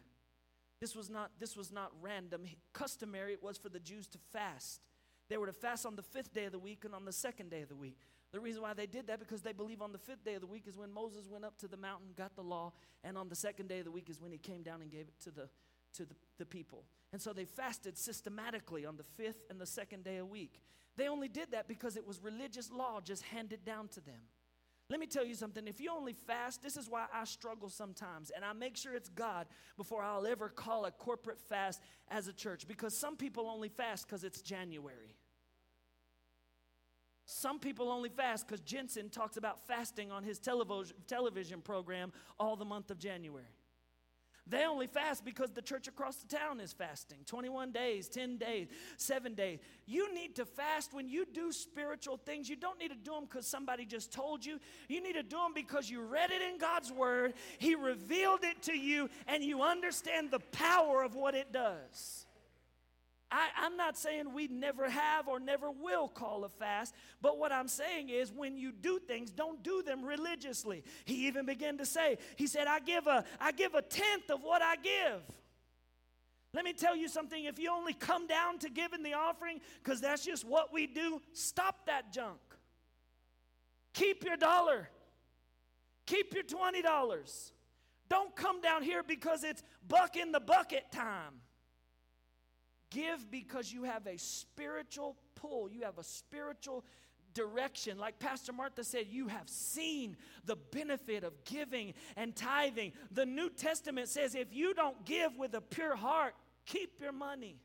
This 0.81 0.95
was 0.95 1.09
not, 1.09 1.31
this 1.41 1.57
was 1.57 1.73
not 1.73 1.91
random. 2.03 2.43
Customary 2.73 3.33
it 3.33 3.43
was 3.43 3.57
for 3.57 3.71
the 3.71 3.81
Jews 3.81 4.07
to 4.09 4.19
fast. 4.33 4.83
They 5.29 5.39
were 5.39 5.47
to 5.47 5.53
fast 5.53 5.87
on 5.87 5.97
the 5.97 6.03
fifth 6.03 6.35
day 6.35 6.45
of 6.45 6.53
the 6.53 6.59
week 6.59 6.85
and 6.85 6.95
on 6.95 7.05
the 7.05 7.12
second 7.12 7.51
day 7.51 7.62
of 7.62 7.69
the 7.69 7.77
week. 7.77 7.99
The 8.33 8.41
reason 8.41 8.61
why 8.61 8.75
they 8.75 8.87
did 8.87 9.07
that 9.07 9.19
because 9.19 9.41
they 9.41 9.53
believe 9.53 9.81
on 9.81 9.93
the 9.93 9.99
fifth 9.99 10.25
day 10.25 10.35
of 10.35 10.43
the 10.43 10.47
week 10.47 10.65
is 10.67 10.77
when 10.77 10.93
Moses 10.93 11.27
went 11.29 11.45
up 11.45 11.57
to 11.59 11.69
the 11.69 11.77
mountain, 11.77 12.09
got 12.15 12.37
the 12.37 12.43
law, 12.43 12.73
and 13.03 13.17
on 13.17 13.29
the 13.31 13.35
second 13.35 13.69
day 13.69 13.79
of 13.79 13.87
the 13.87 13.91
week 13.91 14.11
is 14.11 14.21
when 14.21 14.33
he 14.33 14.39
came 14.39 14.62
down 14.62 14.83
and 14.83 14.91
gave 14.91 15.09
it 15.09 15.19
to 15.25 15.31
the 15.31 15.49
to 15.95 16.05
the, 16.05 16.15
the 16.39 16.45
people. 16.45 16.85
And 17.12 17.23
so 17.23 17.33
they 17.33 17.47
fasted 17.47 17.97
systematically 17.97 18.85
on 18.85 18.97
the 18.97 19.05
fifth 19.05 19.45
and 19.49 19.59
the 19.59 19.67
second 19.67 20.05
day 20.05 20.19
a 20.19 20.25
week. 20.27 20.61
They 20.97 21.09
only 21.09 21.29
did 21.29 21.53
that 21.53 21.69
because 21.69 21.97
it 21.97 22.07
was 22.07 22.23
religious 22.23 22.71
law 22.73 23.01
just 23.01 23.23
handed 23.25 23.65
down 23.65 23.89
to 23.89 24.01
them. 24.01 24.21
Let 24.89 25.01
me 25.01 25.07
tell 25.07 25.25
you 25.25 25.35
something. 25.35 25.67
If 25.67 25.81
you 25.81 25.91
only 25.91 26.13
fast, 26.13 26.63
this 26.63 26.77
is 26.77 26.89
why 26.89 27.07
I 27.13 27.25
struggle 27.25 27.69
sometimes. 27.69 28.31
And 28.31 28.45
I 28.45 28.53
make 28.53 28.77
sure 28.77 28.95
it's 28.95 29.09
God 29.09 29.49
before 29.77 30.03
I'll 30.03 30.27
ever 30.27 30.49
call 30.49 30.85
a 30.85 30.93
corporate 30.93 31.41
fast 31.41 31.83
as 32.09 32.29
a 32.29 32.33
church. 32.33 32.69
Because 32.69 32.97
some 32.97 33.17
people 33.17 33.49
only 33.49 33.69
fast 33.69 34.07
because 34.07 34.23
it's 34.23 34.41
January. 34.41 35.17
Some 37.25 37.59
people 37.59 37.91
only 37.91 38.09
fast 38.09 38.47
because 38.47 38.61
Jentezen 38.61 39.11
talks 39.11 39.37
about 39.37 39.67
fasting 39.67 40.13
on 40.13 40.23
his 40.23 40.39
television, 40.39 41.61
program 41.61 42.13
all 42.39 42.55
the 42.55 42.65
month 42.65 42.93
of 42.93 43.01
January. 43.01 43.56
They 44.49 44.65
only 44.65 44.87
fast 44.87 45.25
because 45.25 45.51
the 45.51 45.63
church 45.63 45.89
across 45.89 46.17
the 46.17 46.37
town 46.37 46.61
is 46.61 46.73
fasting 46.73 47.19
21 47.27 47.73
days, 47.73 48.09
10 48.09 48.37
days, 48.37 48.69
7 48.97 49.35
days. 49.35 49.59
You 49.87 50.15
need 50.15 50.37
to 50.37 50.45
fast 50.45 50.95
when 50.95 51.09
you 51.09 51.27
do 51.27 51.51
spiritual 51.51 52.17
things. 52.17 52.49
You 52.49 52.55
don't 52.55 52.79
need 52.79 52.91
to 52.91 52.97
do 52.97 53.13
them 53.13 53.25
because 53.25 53.47
somebody 53.47 53.85
just 53.85 54.13
told 54.13 54.47
you. 54.47 54.61
You 54.89 55.03
need 55.03 55.15
to 55.15 55.25
do 55.25 55.37
them 55.37 55.53
because 55.55 55.91
you 55.91 56.01
read 56.01 56.31
it 56.31 56.43
in 56.43 56.59
God's 56.59 56.93
Word, 56.93 57.35
He 57.59 57.75
revealed 57.75 58.45
it 58.45 58.63
to 58.63 58.77
you, 58.77 59.11
and 59.27 59.43
you 59.43 59.63
understand 59.63 60.31
the 60.31 60.41
power 60.53 61.03
of 61.03 61.17
what 61.17 61.35
it 61.35 61.53
does. 61.53 62.27
I, 63.31 63.49
am 63.65 63.77
not 63.77 63.99
saying 63.99 64.33
we 64.33 64.47
never 64.47 64.89
have 64.89 65.27
or 65.27 65.41
never 65.41 65.71
will 65.71 66.09
call 66.09 66.45
a 66.45 66.49
fast, 66.49 66.95
but 67.21 67.39
what 67.39 67.51
I'm 67.51 67.67
saying 67.67 68.09
is 68.09 68.33
when 68.33 68.57
you 68.57 68.71
do 68.71 69.01
things, 69.01 69.31
don't 69.31 69.62
do 69.62 69.83
them 69.83 70.05
religiously. 70.05 70.85
He 71.05 71.27
even 71.27 71.45
began 71.45 71.79
to 71.79 71.87
say, 71.87 72.19
he 72.37 72.47
said, 72.47 72.69
I 72.69 72.79
give 72.79 73.07
a, 73.07 73.25
I 73.41 73.53
give 73.53 73.75
a 73.75 73.83
tenth 73.83 74.31
of 74.31 74.43
what 74.43 74.62
I 74.62 74.77
give. 74.77 75.23
Let 76.55 76.65
me 76.65 76.73
tell 76.73 76.97
you 76.97 77.09
something, 77.09 77.45
if 77.45 77.59
you 77.59 77.71
only 77.71 77.93
come 77.93 78.27
down 78.27 78.59
to 78.61 78.71
giving 78.71 79.03
the 79.03 79.15
offering, 79.15 79.61
because 79.83 80.01
that's 80.01 80.25
just 80.25 80.45
what 80.45 80.73
we 80.73 80.87
do, 80.87 81.21
stop 81.33 81.87
that 81.87 82.12
junk. 82.12 82.39
Keep 83.93 84.25
your 84.25 84.37
dollar. 84.37 84.89
Keep 86.07 86.33
your 86.35 86.45
$20. 86.45 87.51
Don't 88.09 88.37
come 88.37 88.61
down 88.61 88.83
here 88.83 89.03
because 89.03 89.43
it's 89.43 89.62
buck 89.89 90.17
in 90.17 90.33
the 90.33 90.41
bucket 90.41 90.85
time. 90.93 91.41
Give 92.90 93.31
because 93.31 93.72
you 93.72 93.85
have 93.85 94.07
a 94.07 94.16
spiritual 94.16 95.16
pull, 95.35 95.70
you 95.70 95.83
have 95.83 95.99
a 95.99 96.05
spiritual 96.05 96.85
direction. 97.35 97.99
Like 97.99 98.18
Pastor 98.18 98.53
Martha 98.53 98.83
said, 98.83 99.07
you 99.09 99.29
have 99.29 99.49
seen 99.49 100.16
the 100.44 100.57
benefit 100.57 101.22
of 101.22 101.33
giving 101.44 101.94
and 102.16 102.35
tithing. 102.35 102.92
The 103.12 103.27
New 103.27 103.51
Testament 103.51 104.09
says 104.09 104.35
if 104.35 104.55
you 104.55 104.75
don't 104.75 105.05
give 105.05 105.37
with 105.37 105.55
a 105.55 105.61
pure 105.61 105.96
heart, 105.96 106.35
keep 106.64 107.01
your 107.01 107.12
money. 107.12 107.57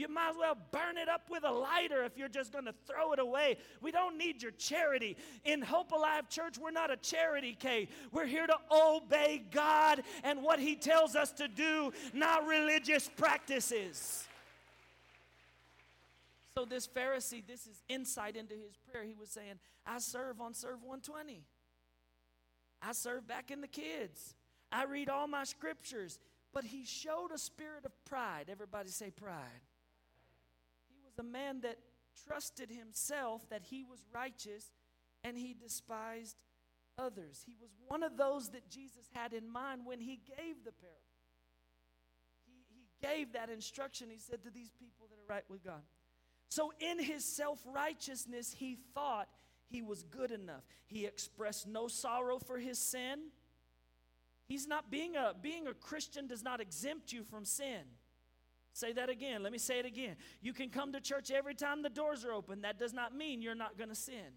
You 0.00 0.08
might 0.08 0.30
as 0.30 0.36
well 0.38 0.56
burn 0.70 0.96
it 0.96 1.10
up 1.10 1.28
with 1.28 1.44
a 1.44 1.50
lighter 1.50 2.04
if 2.04 2.16
you're 2.16 2.30
just 2.30 2.52
going 2.52 2.64
to 2.64 2.72
throw 2.86 3.12
it 3.12 3.18
away. 3.18 3.58
We 3.82 3.92
don't 3.92 4.16
need 4.16 4.42
your 4.42 4.52
charity. 4.52 5.14
In 5.44 5.60
Hope 5.60 5.92
Alive 5.92 6.30
Church, 6.30 6.56
we're 6.56 6.70
not 6.70 6.90
a 6.90 6.96
charity 6.96 7.54
cave. 7.54 7.90
We're 8.10 8.24
here 8.24 8.46
to 8.46 8.56
obey 8.72 9.42
God 9.50 10.02
and 10.24 10.42
what 10.42 10.58
He 10.58 10.74
tells 10.74 11.16
us 11.16 11.32
to 11.32 11.48
do, 11.48 11.92
not 12.14 12.46
religious 12.46 13.10
practices. 13.14 14.26
So, 16.54 16.64
this 16.64 16.88
Pharisee, 16.88 17.46
this 17.46 17.66
is 17.66 17.82
insight 17.90 18.36
into 18.36 18.54
his 18.54 18.78
prayer. 18.90 19.04
He 19.04 19.14
was 19.14 19.28
saying, 19.28 19.58
I 19.86 19.98
serve 19.98 20.40
on 20.40 20.54
Serve 20.54 20.82
120. 20.82 21.44
I 22.80 22.92
serve 22.92 23.28
back 23.28 23.50
in 23.50 23.60
the 23.60 23.68
kids. 23.68 24.34
I 24.72 24.84
read 24.84 25.10
all 25.10 25.28
my 25.28 25.44
scriptures. 25.44 26.18
But 26.54 26.64
he 26.64 26.86
showed 26.86 27.32
a 27.34 27.38
spirit 27.38 27.84
of 27.84 27.92
pride. 28.06 28.46
Everybody 28.50 28.88
say 28.88 29.10
pride. 29.10 29.60
He 31.20 31.26
was 31.26 31.28
a 31.28 31.32
man 31.32 31.60
that 31.62 31.76
trusted 32.26 32.70
himself 32.70 33.48
that 33.50 33.62
he 33.62 33.84
was 33.84 34.04
righteous 34.12 34.72
and 35.22 35.36
he 35.36 35.54
despised 35.54 36.36
others. 36.96 37.42
He 37.44 37.56
was 37.60 37.70
one 37.88 38.02
of 38.02 38.16
those 38.16 38.50
that 38.50 38.68
Jesus 38.70 39.06
had 39.12 39.32
in 39.32 39.50
mind 39.50 39.82
when 39.84 40.00
he 40.00 40.20
gave 40.26 40.64
the 40.64 40.72
parable. 40.72 41.00
He, 42.46 42.52
he 42.74 43.06
gave 43.06 43.32
that 43.34 43.50
instruction. 43.50 44.08
He 44.10 44.18
said 44.18 44.42
to 44.44 44.50
these 44.50 44.70
people 44.70 45.08
that 45.10 45.16
are 45.16 45.34
right 45.34 45.44
with 45.48 45.64
God. 45.64 45.82
So, 46.48 46.72
in 46.80 46.98
his 46.98 47.24
self 47.24 47.60
righteousness, 47.64 48.54
he 48.58 48.78
thought 48.94 49.28
he 49.68 49.82
was 49.82 50.02
good 50.02 50.30
enough. 50.30 50.64
He 50.86 51.06
expressed 51.06 51.68
no 51.68 51.86
sorrow 51.86 52.38
for 52.38 52.58
his 52.58 52.78
sin. 52.78 53.30
He's 54.46 54.66
not 54.66 54.90
being 54.90 55.16
a 55.16 55.34
being 55.40 55.68
a 55.68 55.74
Christian 55.74 56.26
does 56.26 56.42
not 56.42 56.60
exempt 56.60 57.12
you 57.12 57.22
from 57.22 57.44
sin. 57.44 57.82
Say 58.72 58.92
that 58.92 59.08
again. 59.08 59.42
Let 59.42 59.52
me 59.52 59.58
say 59.58 59.78
it 59.78 59.86
again. 59.86 60.16
You 60.40 60.52
can 60.52 60.70
come 60.70 60.92
to 60.92 61.00
church 61.00 61.30
every 61.30 61.54
time 61.54 61.82
the 61.82 61.90
doors 61.90 62.24
are 62.24 62.32
open. 62.32 62.62
That 62.62 62.78
does 62.78 62.92
not 62.92 63.14
mean 63.14 63.42
you're 63.42 63.54
not 63.54 63.76
going 63.76 63.90
to 63.90 63.96
sin. 63.96 64.32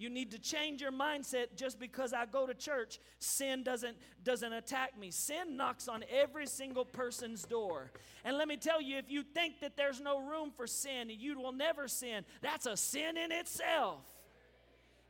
You 0.00 0.08
need 0.08 0.30
to 0.30 0.38
change 0.38 0.80
your 0.80 0.92
mindset 0.92 1.56
just 1.56 1.78
because 1.78 2.14
I 2.14 2.24
go 2.24 2.46
to 2.46 2.54
church, 2.54 2.98
sin 3.18 3.62
doesn't 3.62 3.98
doesn't 4.24 4.50
attack 4.50 4.98
me. 4.98 5.10
Sin 5.10 5.58
knocks 5.58 5.88
on 5.88 6.04
every 6.10 6.46
single 6.46 6.86
person's 6.86 7.42
door. 7.42 7.92
And 8.24 8.38
let 8.38 8.48
me 8.48 8.56
tell 8.56 8.80
you 8.80 8.96
if 8.96 9.10
you 9.10 9.22
think 9.22 9.60
that 9.60 9.76
there's 9.76 10.00
no 10.00 10.18
room 10.18 10.52
for 10.56 10.66
sin 10.66 11.10
and 11.10 11.20
you 11.20 11.38
will 11.38 11.52
never 11.52 11.86
sin, 11.86 12.24
that's 12.40 12.64
a 12.64 12.78
sin 12.78 13.18
in 13.18 13.30
itself. 13.30 14.00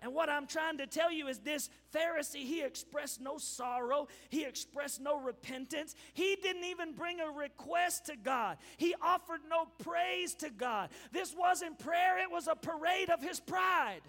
And 0.03 0.15
what 0.15 0.31
I'm 0.31 0.47
trying 0.47 0.79
to 0.79 0.87
tell 0.87 1.13
you 1.13 1.29
is 1.29 1.39
this 1.41 1.69
Pharisee, 1.95 2.45
he 2.45 2.63
expressed 2.63 3.21
no 3.21 3.37
sorrow, 3.37 4.09
he 4.31 4.45
expressed 4.45 5.01
no 5.01 5.21
repentance, 5.21 5.95
he 6.15 6.37
didn't 6.43 6.65
even 6.65 6.95
bring 6.95 7.21
a 7.21 7.31
request 7.31 8.07
to 8.07 8.17
God, 8.17 8.57
he 8.79 8.95
offered 9.03 9.41
no 9.49 9.67
praise 9.83 10.35
to 10.37 10.51
God. 10.51 10.89
This 11.13 11.35
wasn't 11.37 11.79
prayer, 11.79 12.19
it 12.19 12.31
was 12.31 12.49
a 12.49 12.57
parade 12.57 13.11
of 13.11 13.23
his 13.23 13.41
pride. 13.41 14.01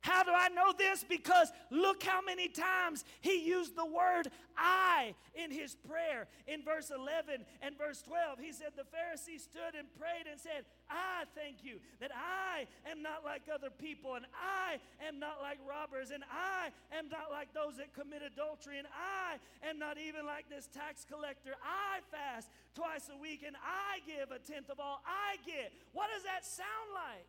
How 0.00 0.22
do 0.22 0.30
I 0.30 0.48
know 0.48 0.72
this? 0.76 1.04
Because 1.04 1.50
look 1.70 2.02
how 2.02 2.22
many 2.22 2.48
times 2.48 3.04
he 3.20 3.44
used 3.44 3.74
the 3.74 3.84
word 3.84 4.30
I 4.56 5.14
in 5.34 5.50
his 5.50 5.74
prayer. 5.74 6.28
In 6.46 6.62
verse 6.62 6.90
11 6.94 7.44
and 7.62 7.76
verse 7.76 8.02
12, 8.02 8.38
he 8.38 8.52
said, 8.52 8.68
The 8.76 8.86
Pharisee 8.86 9.40
stood 9.40 9.74
and 9.76 9.88
prayed 9.98 10.30
and 10.30 10.38
said, 10.38 10.66
I 10.88 11.24
thank 11.34 11.64
you 11.64 11.78
that 12.00 12.10
I 12.14 12.66
am 12.90 13.02
not 13.02 13.24
like 13.24 13.42
other 13.52 13.70
people, 13.70 14.14
and 14.14 14.26
I 14.38 14.78
am 15.06 15.18
not 15.18 15.42
like 15.42 15.58
robbers, 15.68 16.10
and 16.10 16.22
I 16.30 16.70
am 16.96 17.08
not 17.08 17.30
like 17.30 17.52
those 17.52 17.76
that 17.78 17.92
commit 17.92 18.22
adultery, 18.22 18.78
and 18.78 18.88
I 18.94 19.38
am 19.68 19.78
not 19.78 19.98
even 19.98 20.26
like 20.26 20.48
this 20.48 20.68
tax 20.72 21.04
collector. 21.10 21.58
I 21.62 22.00
fast 22.14 22.48
twice 22.74 23.10
a 23.12 23.18
week, 23.18 23.42
and 23.46 23.56
I 23.58 23.98
give 24.06 24.30
a 24.30 24.38
tenth 24.38 24.70
of 24.70 24.78
all 24.78 25.02
I 25.04 25.42
get. 25.44 25.72
What 25.92 26.08
does 26.14 26.22
that 26.22 26.46
sound 26.46 26.94
like? 26.94 27.26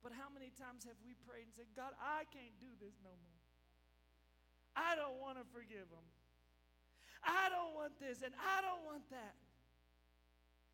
But 0.00 0.16
how 0.16 0.32
many 0.32 0.48
times 0.56 0.88
have 0.88 0.96
we 1.04 1.12
prayed 1.28 1.48
and 1.48 1.54
said, 1.54 1.68
God, 1.76 1.92
I 2.00 2.24
can't 2.32 2.56
do 2.56 2.72
this 2.80 2.96
no 3.04 3.12
more? 3.12 3.40
I 4.72 4.96
don't 4.96 5.20
want 5.20 5.36
to 5.36 5.44
forgive 5.52 5.92
them. 5.92 6.06
I 7.20 7.52
don't 7.52 7.76
want 7.76 8.00
this 8.00 8.24
and 8.24 8.32
I 8.40 8.64
don't 8.64 8.80
want 8.88 9.04
that. 9.12 9.36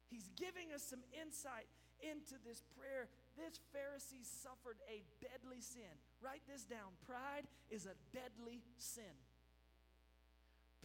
He's 0.06 0.30
giving 0.38 0.70
us 0.70 0.86
some 0.86 1.02
insight 1.10 1.66
into 1.98 2.38
this 2.46 2.62
prayer. 2.78 3.10
This 3.34 3.58
Pharisee 3.74 4.22
suffered 4.22 4.78
a 4.86 5.02
deadly 5.18 5.58
sin. 5.58 5.90
Write 6.22 6.46
this 6.46 6.62
down. 6.62 6.94
Pride 7.02 7.50
is 7.70 7.86
a 7.86 7.98
deadly 8.14 8.62
sin. 8.78 9.10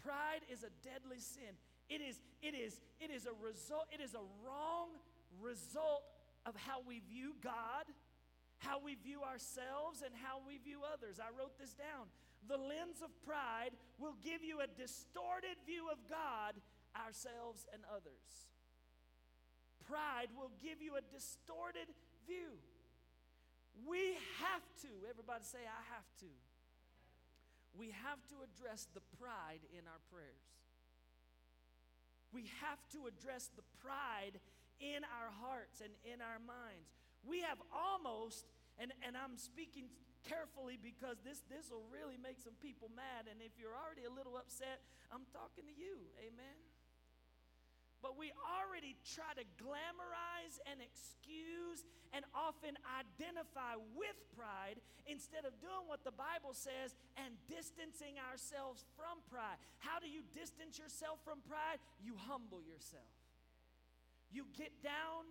Pride 0.02 0.42
is 0.50 0.66
a 0.66 0.74
deadly 0.82 1.22
sin. 1.22 1.54
It 1.90 2.02
is, 2.02 2.18
it 2.42 2.56
is, 2.56 2.82
it 3.00 3.12
is 3.12 3.28
a 3.28 3.36
result, 3.44 3.86
it 3.92 4.02
is 4.02 4.16
a 4.16 4.26
wrong 4.42 4.90
result 5.40 6.04
of 6.46 6.56
how 6.56 6.82
we 6.88 7.02
view 7.06 7.36
God 7.44 7.86
how 8.62 8.78
we 8.78 8.94
view 8.96 9.26
ourselves 9.26 10.06
and 10.06 10.14
how 10.14 10.38
we 10.46 10.62
view 10.62 10.86
others. 10.86 11.18
I 11.18 11.34
wrote 11.34 11.58
this 11.58 11.74
down. 11.74 12.14
The 12.46 12.58
lens 12.58 13.02
of 13.02 13.10
pride 13.26 13.74
will 13.98 14.18
give 14.22 14.46
you 14.46 14.62
a 14.62 14.70
distorted 14.70 15.58
view 15.66 15.90
of 15.90 15.98
God, 16.10 16.58
ourselves, 16.94 17.66
and 17.74 17.82
others. 17.90 18.50
Pride 19.86 20.30
will 20.38 20.54
give 20.62 20.82
you 20.82 20.98
a 20.98 21.06
distorted 21.10 21.90
view. 22.26 22.58
We 23.86 24.18
have 24.42 24.66
to, 24.86 24.92
everybody 25.10 25.44
say, 25.44 25.66
I 25.66 25.82
have 25.98 26.06
to. 26.22 26.32
We 27.74 27.90
have 28.06 28.22
to 28.30 28.46
address 28.46 28.88
the 28.94 29.02
pride 29.18 29.66
in 29.74 29.90
our 29.90 30.02
prayers. 30.14 30.46
We 32.34 32.46
have 32.62 32.80
to 32.94 33.10
address 33.10 33.50
the 33.56 33.66
pride 33.82 34.38
in 34.80 35.02
our 35.04 35.32
hearts 35.42 35.82
and 35.82 35.94
in 36.06 36.22
our 36.22 36.40
minds. 36.40 37.01
We 37.28 37.42
have 37.46 37.62
almost, 37.70 38.46
and, 38.80 38.92
and 39.06 39.16
I'm 39.16 39.38
speaking 39.38 39.90
carefully 40.26 40.78
because 40.78 41.18
this 41.26 41.42
this 41.50 41.70
will 41.74 41.86
really 41.90 42.18
make 42.18 42.38
some 42.38 42.58
people 42.62 42.90
mad. 42.94 43.30
And 43.30 43.42
if 43.42 43.58
you're 43.58 43.74
already 43.74 44.06
a 44.06 44.14
little 44.14 44.38
upset, 44.38 44.82
I'm 45.10 45.26
talking 45.34 45.66
to 45.66 45.76
you. 45.76 46.02
Amen. 46.22 46.58
But 48.02 48.18
we 48.18 48.34
already 48.42 48.98
try 49.06 49.30
to 49.38 49.46
glamorize 49.62 50.58
and 50.66 50.82
excuse 50.82 51.86
and 52.10 52.26
often 52.34 52.74
identify 52.90 53.78
with 53.94 54.18
pride 54.34 54.82
instead 55.06 55.46
of 55.46 55.54
doing 55.62 55.86
what 55.86 56.02
the 56.02 56.12
Bible 56.14 56.58
says 56.58 56.98
and 57.14 57.38
distancing 57.46 58.18
ourselves 58.18 58.90
from 58.98 59.22
pride. 59.30 59.62
How 59.78 60.02
do 60.02 60.10
you 60.10 60.26
distance 60.34 60.82
yourself 60.82 61.22
from 61.22 61.46
pride? 61.46 61.78
You 62.02 62.18
humble 62.26 62.66
yourself. 62.66 63.06
You 64.34 64.50
get 64.58 64.74
down 64.82 65.30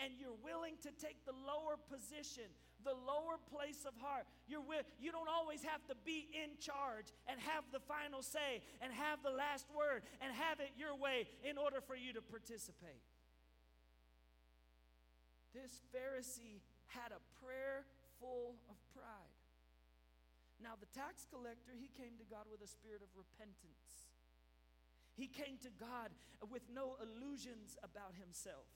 and 0.00 0.16
you're 0.16 0.36
willing 0.40 0.80
to 0.82 0.90
take 0.96 1.20
the 1.28 1.36
lower 1.36 1.76
position, 1.92 2.48
the 2.82 2.96
lower 2.96 3.36
place 3.52 3.84
of 3.84 3.92
heart. 4.00 4.24
You're 4.48 4.64
with, 4.64 4.88
you 4.96 5.12
don't 5.12 5.28
always 5.28 5.62
have 5.62 5.84
to 5.92 5.94
be 6.08 6.26
in 6.32 6.56
charge 6.56 7.12
and 7.28 7.36
have 7.38 7.68
the 7.70 7.84
final 7.84 8.24
say 8.24 8.64
and 8.80 8.92
have 8.92 9.20
the 9.22 9.30
last 9.30 9.68
word 9.68 10.02
and 10.24 10.32
have 10.32 10.58
it 10.58 10.72
your 10.80 10.96
way 10.96 11.28
in 11.44 11.60
order 11.60 11.84
for 11.84 11.94
you 11.94 12.16
to 12.16 12.24
participate. 12.24 13.04
This 15.52 15.84
Pharisee 15.92 16.64
had 16.88 17.12
a 17.12 17.20
prayer 17.44 17.84
full 18.18 18.56
of 18.72 18.76
pride. 18.96 19.36
Now, 20.62 20.76
the 20.76 20.88
tax 20.92 21.24
collector, 21.28 21.72
he 21.72 21.88
came 21.96 22.20
to 22.20 22.26
God 22.28 22.44
with 22.48 22.60
a 22.60 22.68
spirit 22.68 23.00
of 23.00 23.08
repentance. 23.16 24.08
He 25.16 25.26
came 25.26 25.56
to 25.64 25.72
God 25.72 26.12
with 26.48 26.62
no 26.72 26.96
illusions 27.00 27.76
about 27.82 28.16
himself. 28.16 28.68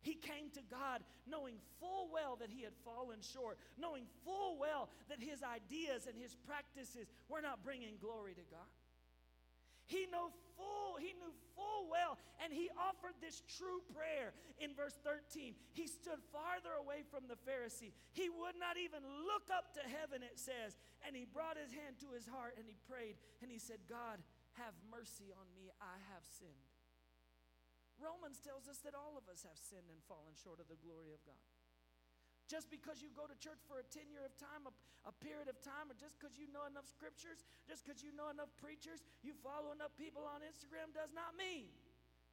He 0.00 0.14
came 0.14 0.50
to 0.54 0.62
God 0.70 1.02
knowing 1.26 1.56
full 1.80 2.08
well 2.12 2.36
that 2.40 2.50
he 2.50 2.62
had 2.62 2.72
fallen 2.84 3.18
short, 3.20 3.58
knowing 3.76 4.06
full 4.24 4.56
well 4.58 4.88
that 5.08 5.20
his 5.20 5.42
ideas 5.42 6.06
and 6.06 6.16
his 6.16 6.36
practices 6.46 7.10
were 7.28 7.42
not 7.42 7.64
bringing 7.64 7.98
glory 8.00 8.34
to 8.34 8.46
God. 8.50 8.70
He 9.88 10.04
knew 10.04 10.28
full, 10.52 11.00
he 11.00 11.16
knew 11.16 11.32
full 11.56 11.88
well, 11.88 12.20
and 12.44 12.52
he 12.52 12.68
offered 12.76 13.16
this 13.24 13.40
true 13.56 13.80
prayer 13.96 14.36
in 14.60 14.76
verse 14.76 15.00
13. 15.00 15.56
He 15.72 15.88
stood 15.88 16.20
farther 16.28 16.76
away 16.76 17.08
from 17.08 17.24
the 17.24 17.40
Pharisee. 17.48 17.96
He 18.12 18.28
would 18.28 18.60
not 18.60 18.76
even 18.76 19.00
look 19.24 19.48
up 19.48 19.72
to 19.80 19.82
heaven, 19.88 20.20
it 20.20 20.36
says, 20.36 20.76
and 21.08 21.16
he 21.16 21.24
brought 21.24 21.56
his 21.56 21.72
hand 21.72 21.96
to 22.04 22.12
his 22.12 22.28
heart 22.28 22.60
and 22.60 22.68
he 22.68 22.76
prayed 22.84 23.16
and 23.40 23.48
he 23.50 23.58
said, 23.58 23.80
God, 23.88 24.20
have 24.60 24.76
mercy 24.92 25.32
on 25.32 25.48
me, 25.56 25.72
I 25.80 25.96
have 26.12 26.24
sinned. 26.36 26.68
Romans 27.98 28.38
tells 28.38 28.70
us 28.70 28.78
that 28.86 28.94
all 28.94 29.18
of 29.18 29.26
us 29.26 29.42
have 29.42 29.58
sinned 29.58 29.90
and 29.90 29.98
fallen 30.06 30.34
short 30.38 30.62
of 30.62 30.70
the 30.70 30.78
glory 30.78 31.10
of 31.10 31.22
God. 31.26 31.42
Just 32.48 32.72
because 32.72 33.04
you 33.04 33.12
go 33.12 33.28
to 33.28 33.36
church 33.36 33.60
for 33.68 33.76
a 33.76 33.86
tenure 33.92 34.24
of 34.24 34.32
time, 34.40 34.64
a, 34.64 34.72
a 35.04 35.12
period 35.20 35.52
of 35.52 35.60
time, 35.60 35.92
or 35.92 35.96
just 35.98 36.16
because 36.16 36.32
you 36.40 36.48
know 36.48 36.64
enough 36.64 36.88
scriptures, 36.88 37.44
just 37.68 37.84
because 37.84 38.00
you 38.00 38.08
know 38.16 38.32
enough 38.32 38.48
preachers, 38.56 39.04
you 39.20 39.36
follow 39.44 39.76
enough 39.76 39.92
people 40.00 40.24
on 40.24 40.40
Instagram, 40.40 40.96
does 40.96 41.12
not 41.12 41.36
mean 41.36 41.68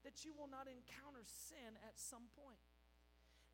that 0.08 0.24
you 0.24 0.32
will 0.32 0.48
not 0.48 0.72
encounter 0.72 1.26
sin 1.28 1.76
at 1.84 2.00
some 2.00 2.32
point. 2.32 2.62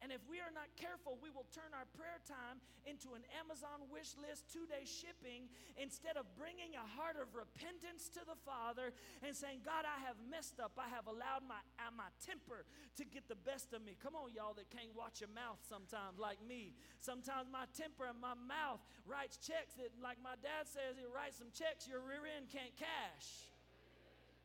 And 0.01 0.09
if 0.09 0.25
we 0.25 0.41
are 0.41 0.49
not 0.49 0.65
careful, 0.81 1.21
we 1.21 1.29
will 1.29 1.45
turn 1.53 1.77
our 1.77 1.85
prayer 1.93 2.17
time 2.25 2.57
into 2.89 3.13
an 3.13 3.21
Amazon 3.37 3.85
wish 3.93 4.17
list 4.17 4.49
two 4.49 4.65
day 4.65 4.81
shipping 4.81 5.45
instead 5.77 6.17
of 6.17 6.25
bringing 6.33 6.73
a 6.73 6.85
heart 6.97 7.21
of 7.21 7.29
repentance 7.37 8.09
to 8.17 8.25
the 8.25 8.33
Father 8.41 8.97
and 9.21 9.37
saying, 9.37 9.61
God, 9.61 9.85
I 9.85 10.01
have 10.09 10.17
messed 10.25 10.57
up. 10.57 10.73
I 10.81 10.89
have 10.89 11.05
allowed 11.05 11.45
my, 11.45 11.61
uh, 11.77 11.93
my 11.93 12.09
temper 12.25 12.65
to 12.97 13.03
get 13.05 13.29
the 13.29 13.37
best 13.45 13.77
of 13.77 13.85
me. 13.85 13.93
Come 14.01 14.17
on, 14.17 14.33
y'all 14.33 14.57
that 14.57 14.73
can't 14.73 14.89
watch 14.97 15.21
your 15.21 15.29
mouth 15.37 15.61
sometimes, 15.69 16.17
like 16.17 16.41
me. 16.41 16.73
Sometimes 16.97 17.45
my 17.53 17.69
temper 17.77 18.09
and 18.09 18.17
my 18.17 18.33
mouth 18.33 18.81
writes 19.05 19.37
checks 19.37 19.77
that, 19.77 19.93
like 20.01 20.17
my 20.17 20.33
dad 20.41 20.65
says, 20.65 20.97
he 20.97 21.05
writes 21.05 21.37
some 21.37 21.53
checks 21.53 21.85
your 21.85 22.01
rear 22.01 22.25
end 22.25 22.49
can't 22.49 22.73
cash. 22.73 23.53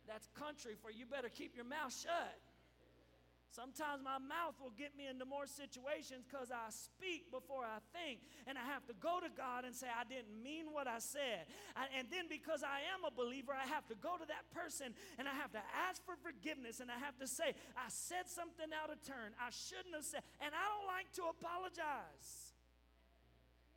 That's 0.05 0.29
country 0.37 0.77
for 0.79 0.93
you 0.93 1.09
better 1.09 1.33
keep 1.33 1.57
your 1.57 1.67
mouth 1.67 1.97
shut. 1.97 2.46
Sometimes 3.57 4.05
my 4.05 4.21
mouth 4.21 4.61
will 4.61 4.77
get 4.77 4.93
me 5.01 5.09
into 5.09 5.25
more 5.25 5.49
situations 5.49 6.29
because 6.29 6.53
I 6.53 6.69
speak 6.69 7.33
before 7.33 7.65
I 7.65 7.81
think. 7.97 8.21
And 8.45 8.61
I 8.61 8.65
have 8.69 8.85
to 8.85 8.95
go 9.01 9.17
to 9.17 9.33
God 9.33 9.65
and 9.65 9.73
say, 9.73 9.89
I 9.89 10.05
didn't 10.05 10.37
mean 10.45 10.77
what 10.77 10.85
I 10.85 11.01
said. 11.01 11.49
and 11.97 12.05
then 12.13 12.29
because 12.29 12.61
I 12.61 12.85
am 12.93 13.09
a 13.09 13.13
believer, 13.17 13.57
I 13.57 13.65
have 13.65 13.89
to 13.89 13.97
go 13.97 14.21
to 14.21 14.29
that 14.29 14.45
person 14.53 14.93
and 15.17 15.25
I 15.25 15.33
have 15.33 15.57
to 15.57 15.63
ask 15.89 16.05
for 16.05 16.21
forgiveness. 16.21 16.85
And 16.85 16.93
I 16.93 17.01
have 17.01 17.17
to 17.17 17.25
say, 17.25 17.57
I 17.81 17.89
said 17.89 18.29
something 18.29 18.69
out 18.77 18.93
of 18.93 19.01
turn. 19.01 19.33
I 19.41 19.49
shouldn't 19.49 19.97
have 19.97 20.05
said. 20.05 20.21
And 20.45 20.53
I 20.53 20.65
don't 20.77 20.85
like 20.93 21.09
to 21.17 21.33
apologize. 21.33 22.53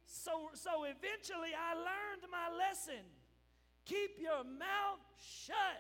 So, 0.04 0.52
so 0.60 0.84
eventually 0.92 1.56
I 1.56 1.80
learned 1.80 2.28
my 2.28 2.52
lesson. 2.52 3.08
Keep 3.88 4.20
your 4.20 4.44
mouth 4.44 5.00
shut. 5.16 5.80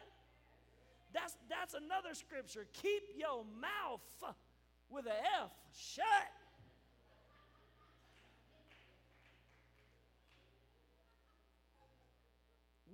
That's, 1.13 1.36
that's 1.50 1.74
another 1.74 2.13
scripture. 2.13 2.67
Keep 2.82 3.17
your 3.17 3.43
mouth 3.60 4.36
with 4.89 5.06
an 5.06 5.19
F 5.41 5.52
shut. 5.74 6.06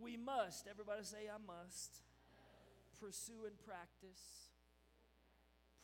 We 0.02 0.18
must, 0.18 0.68
everybody 0.70 1.04
say, 1.04 1.28
I 1.34 1.40
must, 1.46 2.02
pursue 3.00 3.46
and 3.46 3.58
practice 3.66 4.52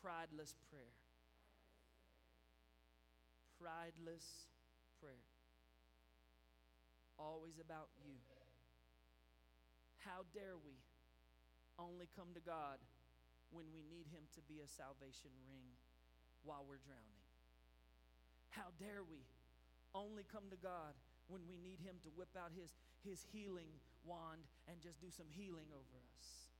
prideless 0.01 0.55
prayer. 0.69 0.93
Prideless 3.61 4.47
prayer. 4.99 5.25
Always 7.17 7.59
about 7.59 7.89
you. 8.03 8.13
How 9.99 10.25
dare 10.33 10.57
we? 10.65 10.73
Only 11.81 12.05
come 12.13 12.29
to 12.37 12.43
God 12.45 12.77
when 13.49 13.65
we 13.73 13.81
need 13.81 14.05
Him 14.13 14.29
to 14.37 14.41
be 14.45 14.61
a 14.61 14.69
salvation 14.69 15.33
ring 15.49 15.65
while 16.45 16.61
we're 16.61 16.81
drowning? 16.85 17.25
How 18.53 18.69
dare 18.77 19.01
we 19.01 19.25
only 19.97 20.23
come 20.29 20.53
to 20.53 20.59
God 20.61 20.93
when 21.25 21.41
we 21.49 21.57
need 21.57 21.81
Him 21.81 21.97
to 22.05 22.13
whip 22.13 22.37
out 22.37 22.53
His, 22.53 22.77
his 23.01 23.25
healing 23.33 23.73
wand 24.05 24.45
and 24.69 24.77
just 24.77 25.01
do 25.01 25.09
some 25.09 25.27
healing 25.33 25.73
over 25.73 25.97
us? 26.13 26.53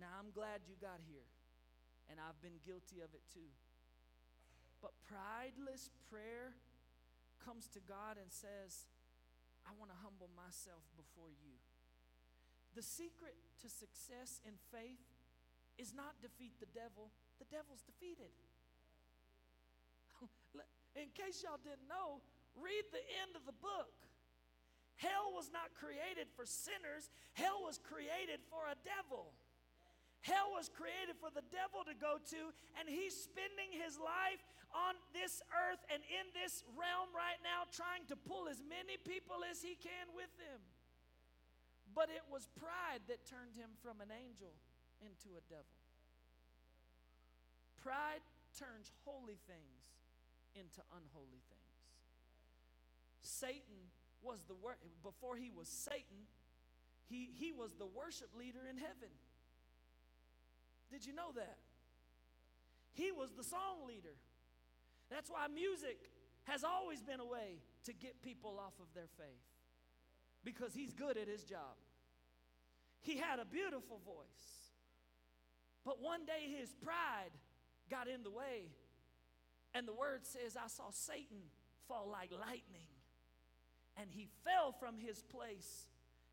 Now, 0.00 0.18
I'm 0.18 0.34
glad 0.34 0.66
you 0.66 0.74
got 0.80 0.98
here, 1.06 1.28
and 2.10 2.18
I've 2.18 2.40
been 2.42 2.58
guilty 2.66 3.04
of 3.04 3.14
it 3.14 3.22
too. 3.30 3.52
But 4.82 4.98
prideless 5.06 5.94
prayer 6.10 6.58
comes 7.38 7.70
to 7.76 7.80
God 7.84 8.18
and 8.18 8.32
says, 8.32 8.90
I 9.62 9.70
want 9.78 9.94
to 9.94 9.98
humble 10.02 10.26
myself 10.34 10.82
before 10.98 11.30
you. 11.30 11.54
The 12.74 12.82
secret 12.82 13.36
to 13.60 13.68
success 13.68 14.40
in 14.48 14.56
faith 14.72 15.04
is 15.76 15.92
not 15.92 16.16
defeat 16.24 16.56
the 16.60 16.70
devil, 16.72 17.12
the 17.36 17.48
devil's 17.52 17.84
defeated. 17.84 18.32
in 20.96 21.12
case 21.12 21.44
y'all 21.44 21.60
didn't 21.60 21.88
know, 21.88 22.24
read 22.56 22.88
the 22.92 23.04
end 23.24 23.36
of 23.36 23.44
the 23.44 23.56
book. 23.60 23.92
Hell 24.96 25.34
was 25.34 25.50
not 25.50 25.74
created 25.74 26.30
for 26.32 26.46
sinners, 26.46 27.10
hell 27.34 27.64
was 27.64 27.76
created 27.76 28.40
for 28.48 28.64
a 28.70 28.78
devil. 28.86 29.34
Hell 30.22 30.54
was 30.54 30.70
created 30.70 31.18
for 31.18 31.34
the 31.34 31.42
devil 31.50 31.82
to 31.82 31.98
go 31.98 32.22
to, 32.30 32.54
and 32.78 32.86
he's 32.86 33.10
spending 33.10 33.74
his 33.74 33.98
life 33.98 34.38
on 34.70 34.94
this 35.10 35.42
earth 35.50 35.82
and 35.90 35.98
in 36.06 36.30
this 36.30 36.62
realm 36.78 37.10
right 37.10 37.42
now 37.42 37.66
trying 37.74 38.06
to 38.06 38.14
pull 38.14 38.46
as 38.46 38.62
many 38.62 38.94
people 39.02 39.42
as 39.42 39.60
he 39.60 39.74
can 39.74 40.06
with 40.14 40.30
him. 40.38 40.62
But 41.94 42.08
it 42.08 42.24
was 42.32 42.48
pride 42.56 43.04
that 43.08 43.28
turned 43.28 43.56
him 43.56 43.76
from 43.84 44.00
an 44.00 44.08
angel 44.08 44.56
into 45.04 45.36
a 45.36 45.42
devil. 45.48 45.76
Pride 47.82 48.24
turns 48.56 48.92
holy 49.04 49.36
things 49.46 49.84
into 50.54 50.80
unholy 50.92 51.42
things. 51.50 51.76
Satan 53.22 53.90
was 54.22 54.44
the 54.48 54.54
wor- 54.54 54.80
before 55.02 55.36
he 55.36 55.50
was 55.50 55.68
Satan, 55.68 56.28
he, 57.08 57.28
he 57.36 57.52
was 57.52 57.74
the 57.74 57.86
worship 57.86 58.30
leader 58.38 58.64
in 58.70 58.76
heaven. 58.76 59.12
Did 60.90 61.04
you 61.04 61.12
know 61.12 61.32
that? 61.34 61.58
He 62.92 63.10
was 63.10 63.32
the 63.32 63.44
song 63.44 63.86
leader. 63.88 64.14
That's 65.10 65.28
why 65.30 65.48
music 65.48 65.98
has 66.44 66.64
always 66.64 67.02
been 67.02 67.20
a 67.20 67.26
way 67.26 67.60
to 67.84 67.92
get 67.92 68.22
people 68.22 68.60
off 68.60 68.74
of 68.80 68.86
their 68.94 69.08
faith 69.18 69.51
because 70.44 70.74
he's 70.74 70.92
good 70.92 71.16
at 71.16 71.28
his 71.28 71.44
job. 71.44 71.76
He 73.00 73.16
had 73.16 73.38
a 73.38 73.44
beautiful 73.44 74.00
voice. 74.04 74.72
But 75.84 76.00
one 76.00 76.24
day 76.24 76.54
his 76.58 76.72
pride 76.72 77.34
got 77.90 78.08
in 78.08 78.22
the 78.22 78.30
way. 78.30 78.70
And 79.74 79.88
the 79.88 79.94
word 79.94 80.24
says, 80.26 80.56
I 80.56 80.68
saw 80.68 80.90
Satan 80.90 81.50
fall 81.88 82.08
like 82.10 82.30
lightning. 82.30 82.90
And 83.96 84.08
he 84.10 84.28
fell 84.44 84.72
from 84.72 84.98
his 84.98 85.22
place 85.22 85.86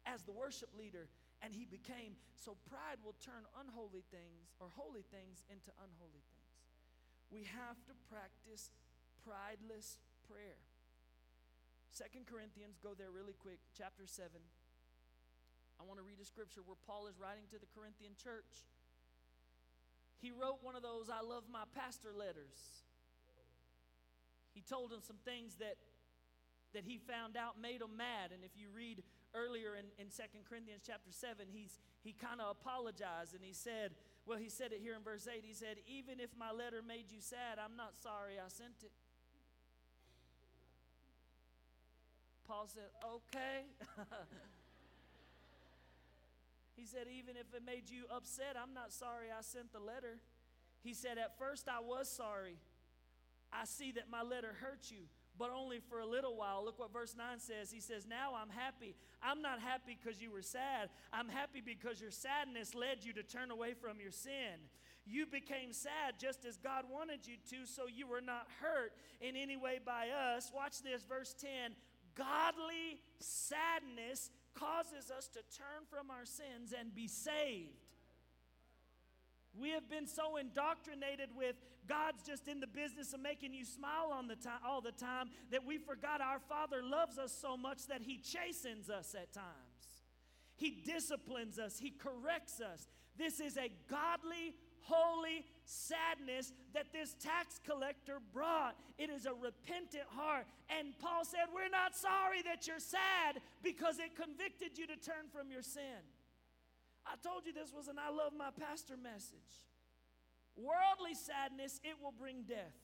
as 0.06 0.24
the 0.24 0.32
worship 0.32 0.70
leader. 0.78 1.10
And 1.42 1.56
he 1.56 1.66
became, 1.66 2.20
so 2.36 2.58
pride 2.70 3.00
will 3.04 3.16
turn 3.24 3.48
unholy 3.60 4.04
things 4.12 4.54
or 4.60 4.68
holy 4.76 5.04
things 5.10 5.44
into 5.50 5.72
unholy 5.80 6.22
things. 6.36 6.40
We 7.32 7.44
have 7.44 7.80
to 7.88 7.94
practice 8.12 8.72
prideless 9.26 9.98
prayer. 10.28 10.60
Second 11.92 12.26
Corinthians, 12.30 12.78
go 12.82 12.94
there 12.94 13.12
really 13.12 13.36
quick, 13.38 13.60
chapter 13.76 14.06
7. 14.06 14.30
I 15.80 15.84
want 15.84 15.98
to 16.00 16.06
read 16.06 16.20
a 16.22 16.28
scripture 16.28 16.62
where 16.62 16.78
Paul 16.86 17.08
is 17.08 17.18
writing 17.20 17.50
to 17.52 17.60
the 17.60 17.70
Corinthian 17.74 18.14
church. 18.16 18.68
He 20.22 20.32
wrote 20.32 20.60
one 20.62 20.76
of 20.76 20.84
those 20.84 21.10
I 21.10 21.24
love 21.24 21.48
my 21.48 21.64
pastor 21.74 22.12
letters. 22.12 22.84
He 24.54 24.62
told 24.62 24.92
them 24.92 25.00
some 25.02 25.18
things 25.24 25.56
that 25.64 25.80
that 26.74 26.86
he 26.86 27.02
found 27.02 27.34
out 27.34 27.58
made 27.58 27.82
him 27.82 27.98
mad. 27.98 28.30
And 28.30 28.44
if 28.46 28.54
you 28.54 28.70
read 28.70 29.02
earlier 29.34 29.74
in, 29.74 29.90
in 29.98 30.14
2 30.14 30.22
Corinthians 30.46 30.86
chapter 30.86 31.10
7, 31.10 31.50
he's, 31.50 31.80
he 32.04 32.14
kind 32.14 32.38
of 32.42 32.54
apologized 32.54 33.34
and 33.34 33.42
he 33.42 33.54
said, 33.54 33.98
well, 34.30 34.38
he 34.38 34.50
said 34.50 34.72
it 34.72 34.82
here 34.82 34.94
in 34.94 35.02
verse 35.02 35.26
8. 35.26 35.42
He 35.42 35.58
said, 35.58 35.82
Even 35.90 36.20
if 36.20 36.30
my 36.38 36.54
letter 36.54 36.86
made 36.86 37.10
you 37.10 37.18
sad, 37.18 37.58
I'm 37.58 37.74
not 37.74 37.98
sorry 37.98 38.38
I 38.38 38.46
sent 38.50 38.86
it. 38.86 38.94
Paul 42.50 42.66
said, 42.66 42.90
Okay. 43.06 43.62
he 46.76 46.84
said, 46.84 47.06
Even 47.08 47.38
if 47.38 47.54
it 47.54 47.62
made 47.64 47.92
you 47.92 48.06
upset, 48.12 48.58
I'm 48.60 48.74
not 48.74 48.92
sorry 48.92 49.28
I 49.30 49.42
sent 49.42 49.72
the 49.72 49.80
letter. 49.80 50.18
He 50.82 50.96
said, 50.96 51.20
At 51.20 51.38
first 51.38 51.68
I 51.70 51.80
was 51.80 52.10
sorry. 52.10 52.58
I 53.54 53.66
see 53.66 53.92
that 53.92 54.10
my 54.12 54.24
letter 54.24 54.56
hurt 54.62 54.90
you, 54.90 55.06
but 55.38 55.52
only 55.56 55.80
for 55.80 56.00
a 56.00 56.08
little 56.08 56.36
while. 56.36 56.66
Look 56.66 56.80
what 56.80 56.92
verse 56.92 57.16
9 57.16 57.40
says. 57.40 57.72
He 57.72 57.82
says, 57.82 58.08
Now 58.10 58.34
I'm 58.34 58.50
happy. 58.50 58.96
I'm 59.22 59.44
not 59.44 59.60
happy 59.60 59.96
because 60.02 60.20
you 60.20 60.32
were 60.32 60.42
sad. 60.42 60.90
I'm 61.14 61.30
happy 61.30 61.62
because 61.64 62.02
your 62.02 62.12
sadness 62.12 62.74
led 62.74 63.06
you 63.06 63.14
to 63.14 63.22
turn 63.22 63.52
away 63.52 63.76
from 63.76 64.00
your 64.02 64.12
sin. 64.12 64.58
You 65.06 65.28
became 65.28 65.72
sad 65.72 66.16
just 66.20 66.46
as 66.46 66.58
God 66.58 66.86
wanted 66.90 67.28
you 67.28 67.36
to, 67.52 67.66
so 67.66 67.84
you 67.88 68.08
were 68.08 68.22
not 68.22 68.48
hurt 68.60 68.94
in 69.22 69.36
any 69.36 69.58
way 69.58 69.80
by 69.84 70.10
us. 70.10 70.52
Watch 70.54 70.82
this, 70.82 71.04
verse 71.04 71.36
10 71.40 71.76
godly 72.20 73.00
sadness 73.20 74.30
causes 74.54 75.10
us 75.10 75.28
to 75.30 75.40
turn 75.58 75.88
from 75.90 76.12
our 76.12 76.26
sins 76.26 76.74
and 76.78 76.94
be 76.94 77.08
saved. 77.08 77.88
We 79.58 79.70
have 79.70 79.90
been 79.90 80.06
so 80.06 80.38
indoctrinated 80.38 81.30
with 81.36 81.56
God's 81.88 82.22
just 82.24 82.48
in 82.48 82.60
the 82.60 82.68
business 82.68 83.14
of 83.14 83.22
making 83.22 83.54
you 83.54 83.66
smile 83.66 84.12
on 84.14 84.28
the 84.28 84.36
time, 84.36 84.60
all 84.68 84.82
the 84.82 84.92
time 84.92 85.30
that 85.52 85.66
we 85.66 85.78
forgot 85.78 86.22
our 86.22 86.40
Father 86.40 86.84
loves 86.84 87.18
us 87.18 87.36
so 87.42 87.58
much 87.58 87.88
that 87.88 88.02
He 88.02 88.18
chastens 88.18 88.90
us 88.90 89.16
at 89.16 89.34
times. 89.34 89.48
He 90.56 90.84
disciplines 90.86 91.58
us, 91.58 91.80
He 91.80 91.90
corrects 91.90 92.62
us. 92.62 92.88
This 93.18 93.40
is 93.40 93.58
a 93.58 93.72
godly 93.90 94.54
holy 94.82 95.46
sadness 95.70 96.52
that 96.74 96.92
this 96.92 97.14
tax 97.22 97.62
collector 97.62 98.18
brought. 98.34 98.74
It 98.98 99.10
is 99.14 99.26
a 99.30 99.34
repentant 99.34 100.10
heart. 100.18 100.48
And 100.68 100.98
Paul 100.98 101.24
said, 101.24 101.54
We're 101.54 101.70
not 101.70 101.96
sorry 101.96 102.42
that 102.50 102.66
you're 102.66 102.82
sad 102.82 103.38
because 103.62 104.00
it 104.00 104.18
convicted 104.18 104.78
you 104.78 104.88
to 104.88 104.98
turn 104.98 105.30
from 105.32 105.52
your 105.52 105.62
sin. 105.62 106.02
I 107.06 107.16
told 107.22 107.46
you 107.46 107.54
this 107.54 107.72
was 107.74 107.88
an 107.88 108.02
I 108.02 108.10
love 108.10 108.34
my 108.34 108.50
pastor 108.50 108.98
message. 108.98 109.62
Worldly 110.58 111.14
sadness, 111.14 111.80
it 111.84 112.02
will 112.02 112.14
bring 112.18 112.44
death. 112.50 112.76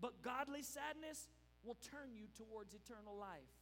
But 0.00 0.22
godly 0.22 0.62
sadness 0.62 1.30
will 1.62 1.78
turn 1.78 2.14
you 2.14 2.26
towards 2.34 2.74
eternal 2.74 3.14
life. 3.14 3.54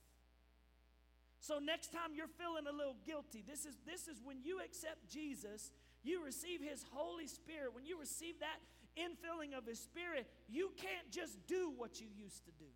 So 1.41 1.61
next 1.61 1.93
time 1.93 2.17
you're 2.17 2.33
feeling 2.33 2.64
a 2.67 2.73
little 2.73 2.97
guilty, 3.05 3.45
this 3.47 3.67
is 3.67 3.77
this 3.87 4.09
is 4.09 4.25
when 4.25 4.41
you 4.43 4.61
accept 4.64 5.09
Jesus, 5.09 5.71
you 6.03 6.24
receive 6.24 6.61
his 6.61 6.84
Holy 6.92 7.26
Spirit. 7.26 7.74
When 7.74 7.86
you 7.86 7.99
receive 7.99 8.40
that 8.40 8.61
infilling 8.97 9.57
of 9.57 9.66
his 9.66 9.78
spirit, 9.78 10.26
you 10.49 10.70
can't 10.76 11.11
just 11.11 11.47
do 11.47 11.72
what 11.76 12.01
you 12.01 12.07
used 12.16 12.44
to 12.47 12.53
do. 12.59 12.70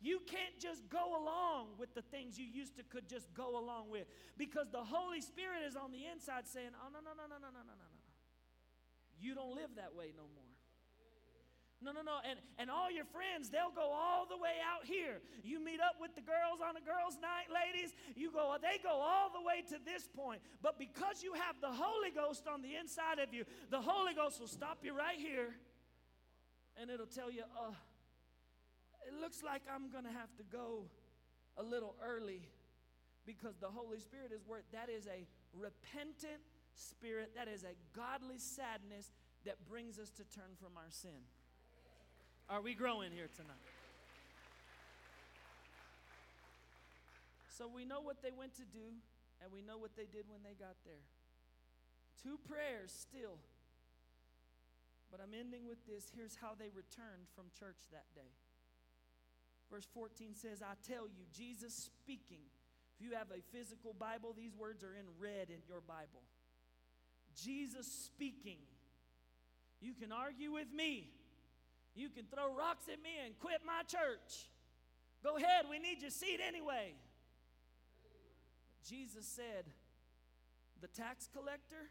You 0.00 0.20
can't 0.26 0.58
just 0.60 0.88
go 0.88 1.16
along 1.16 1.68
with 1.78 1.94
the 1.94 2.02
things 2.02 2.38
you 2.38 2.46
used 2.46 2.76
to 2.76 2.82
could 2.84 3.08
just 3.08 3.32
go 3.34 3.58
along 3.58 3.90
with 3.90 4.06
because 4.36 4.68
the 4.70 4.84
Holy 4.84 5.20
Spirit 5.20 5.64
is 5.66 5.74
on 5.74 5.90
the 5.90 6.04
inside 6.12 6.46
saying, 6.46 6.70
"Oh 6.84 6.88
no 6.92 7.00
no 7.00 7.16
no 7.16 7.26
no 7.26 7.38
no 7.40 7.48
no 7.48 7.60
no 7.64 7.74
no 7.74 7.86
no. 7.90 8.02
You 9.18 9.34
don't 9.34 9.54
live 9.54 9.74
that 9.76 9.94
way 9.94 10.12
no 10.14 10.24
more." 10.34 10.45
No, 11.86 11.94
no, 11.94 12.02
no. 12.02 12.18
And, 12.26 12.42
and 12.58 12.66
all 12.66 12.90
your 12.90 13.06
friends, 13.06 13.46
they'll 13.46 13.70
go 13.70 13.94
all 13.94 14.26
the 14.26 14.36
way 14.36 14.58
out 14.58 14.82
here. 14.82 15.22
You 15.46 15.62
meet 15.62 15.78
up 15.78 16.02
with 16.02 16.18
the 16.18 16.26
girls 16.26 16.58
on 16.58 16.74
a 16.74 16.82
girls' 16.82 17.14
night, 17.22 17.46
ladies. 17.46 17.94
You 18.18 18.34
go, 18.34 18.58
they 18.58 18.82
go 18.82 18.98
all 18.98 19.30
the 19.30 19.46
way 19.46 19.62
to 19.70 19.78
this 19.86 20.10
point. 20.10 20.42
But 20.66 20.82
because 20.82 21.22
you 21.22 21.38
have 21.38 21.62
the 21.62 21.70
Holy 21.70 22.10
Ghost 22.10 22.50
on 22.50 22.60
the 22.60 22.74
inside 22.74 23.22
of 23.22 23.30
you, 23.32 23.46
the 23.70 23.80
Holy 23.80 24.18
Ghost 24.18 24.42
will 24.42 24.50
stop 24.50 24.82
you 24.82 24.98
right 24.98 25.18
here 25.18 25.54
and 26.80 26.90
it'll 26.90 27.06
tell 27.06 27.30
you, 27.30 27.42
uh, 27.56 27.72
it 29.06 29.14
looks 29.20 29.42
like 29.42 29.62
I'm 29.72 29.90
going 29.90 30.04
to 30.04 30.12
have 30.12 30.34
to 30.36 30.44
go 30.44 30.84
a 31.56 31.62
little 31.62 31.94
early 32.04 32.48
because 33.24 33.56
the 33.56 33.68
Holy 33.68 33.98
Spirit 33.98 34.32
is 34.32 34.42
where 34.46 34.60
that 34.72 34.88
is 34.90 35.06
a 35.06 35.26
repentant 35.54 36.42
spirit, 36.74 37.32
that 37.34 37.48
is 37.48 37.64
a 37.64 37.74
godly 37.96 38.38
sadness 38.38 39.12
that 39.44 39.56
brings 39.68 39.98
us 39.98 40.10
to 40.10 40.24
turn 40.24 40.52
from 40.60 40.76
our 40.76 40.90
sin. 40.90 41.24
Are 42.48 42.62
we 42.62 42.74
growing 42.74 43.10
here 43.10 43.28
tonight? 43.34 43.58
So 47.50 47.66
we 47.66 47.84
know 47.84 48.00
what 48.00 48.22
they 48.22 48.30
went 48.30 48.54
to 48.56 48.66
do, 48.68 48.94
and 49.42 49.50
we 49.50 49.62
know 49.62 49.78
what 49.78 49.96
they 49.96 50.06
did 50.06 50.30
when 50.30 50.44
they 50.44 50.54
got 50.54 50.76
there. 50.84 51.02
Two 52.22 52.38
prayers 52.46 52.94
still. 52.94 53.38
But 55.10 55.20
I'm 55.20 55.34
ending 55.34 55.66
with 55.66 55.82
this. 55.86 56.12
Here's 56.14 56.36
how 56.36 56.54
they 56.58 56.70
returned 56.70 57.26
from 57.34 57.46
church 57.58 57.90
that 57.90 58.06
day. 58.14 58.30
Verse 59.70 59.86
14 59.94 60.34
says, 60.34 60.62
I 60.62 60.78
tell 60.86 61.08
you, 61.08 61.26
Jesus 61.34 61.74
speaking. 61.74 62.46
If 62.94 63.04
you 63.04 63.16
have 63.16 63.28
a 63.34 63.42
physical 63.56 63.92
Bible, 63.92 64.34
these 64.36 64.54
words 64.54 64.84
are 64.84 64.94
in 64.94 65.06
red 65.18 65.50
in 65.50 65.58
your 65.66 65.80
Bible. 65.80 66.22
Jesus 67.34 67.86
speaking. 67.86 68.62
You 69.80 69.94
can 69.94 70.12
argue 70.12 70.52
with 70.52 70.72
me. 70.72 71.10
You 71.96 72.12
can 72.12 72.28
throw 72.28 72.52
rocks 72.52 72.92
at 72.92 73.00
me 73.00 73.16
and 73.24 73.32
quit 73.40 73.64
my 73.64 73.80
church. 73.88 74.52
Go 75.24 75.40
ahead, 75.40 75.64
we 75.64 75.80
need 75.80 76.04
your 76.04 76.12
seat 76.12 76.38
anyway. 76.44 76.92
But 78.04 78.84
Jesus 78.84 79.24
said, 79.24 79.64
the 80.84 80.92
tax 80.92 81.26
collector 81.32 81.88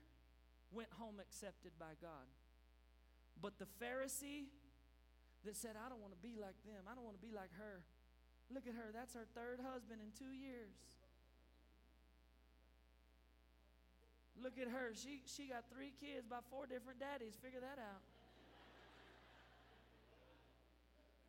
went 0.72 0.94
home 1.02 1.18
accepted 1.18 1.74
by 1.82 1.98
God. 1.98 2.30
But 3.42 3.58
the 3.58 3.66
Pharisee 3.82 4.54
that 5.44 5.58
said, 5.58 5.74
I 5.74 5.90
don't 5.90 6.02
want 6.02 6.14
to 6.14 6.22
be 6.22 6.38
like 6.38 6.56
them. 6.64 6.86
I 6.86 6.94
don't 6.94 7.04
want 7.04 7.18
to 7.18 7.26
be 7.26 7.34
like 7.34 7.50
her. 7.58 7.82
Look 8.54 8.70
at 8.70 8.78
her. 8.78 8.94
That's 8.94 9.18
her 9.18 9.26
third 9.34 9.58
husband 9.58 10.06
in 10.06 10.14
two 10.14 10.32
years. 10.32 10.78
Look 14.38 14.62
at 14.62 14.70
her. 14.70 14.94
She, 14.94 15.26
she 15.26 15.50
got 15.50 15.66
three 15.74 15.94
kids 15.98 16.30
by 16.30 16.46
four 16.54 16.70
different 16.70 17.02
daddies. 17.02 17.34
Figure 17.42 17.62
that 17.66 17.82
out. 17.82 18.06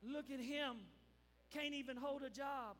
Look 0.02 0.30
at 0.30 0.40
him. 0.40 0.76
Can't 1.52 1.74
even 1.74 1.96
hold 1.96 2.22
a 2.22 2.30
job. 2.30 2.76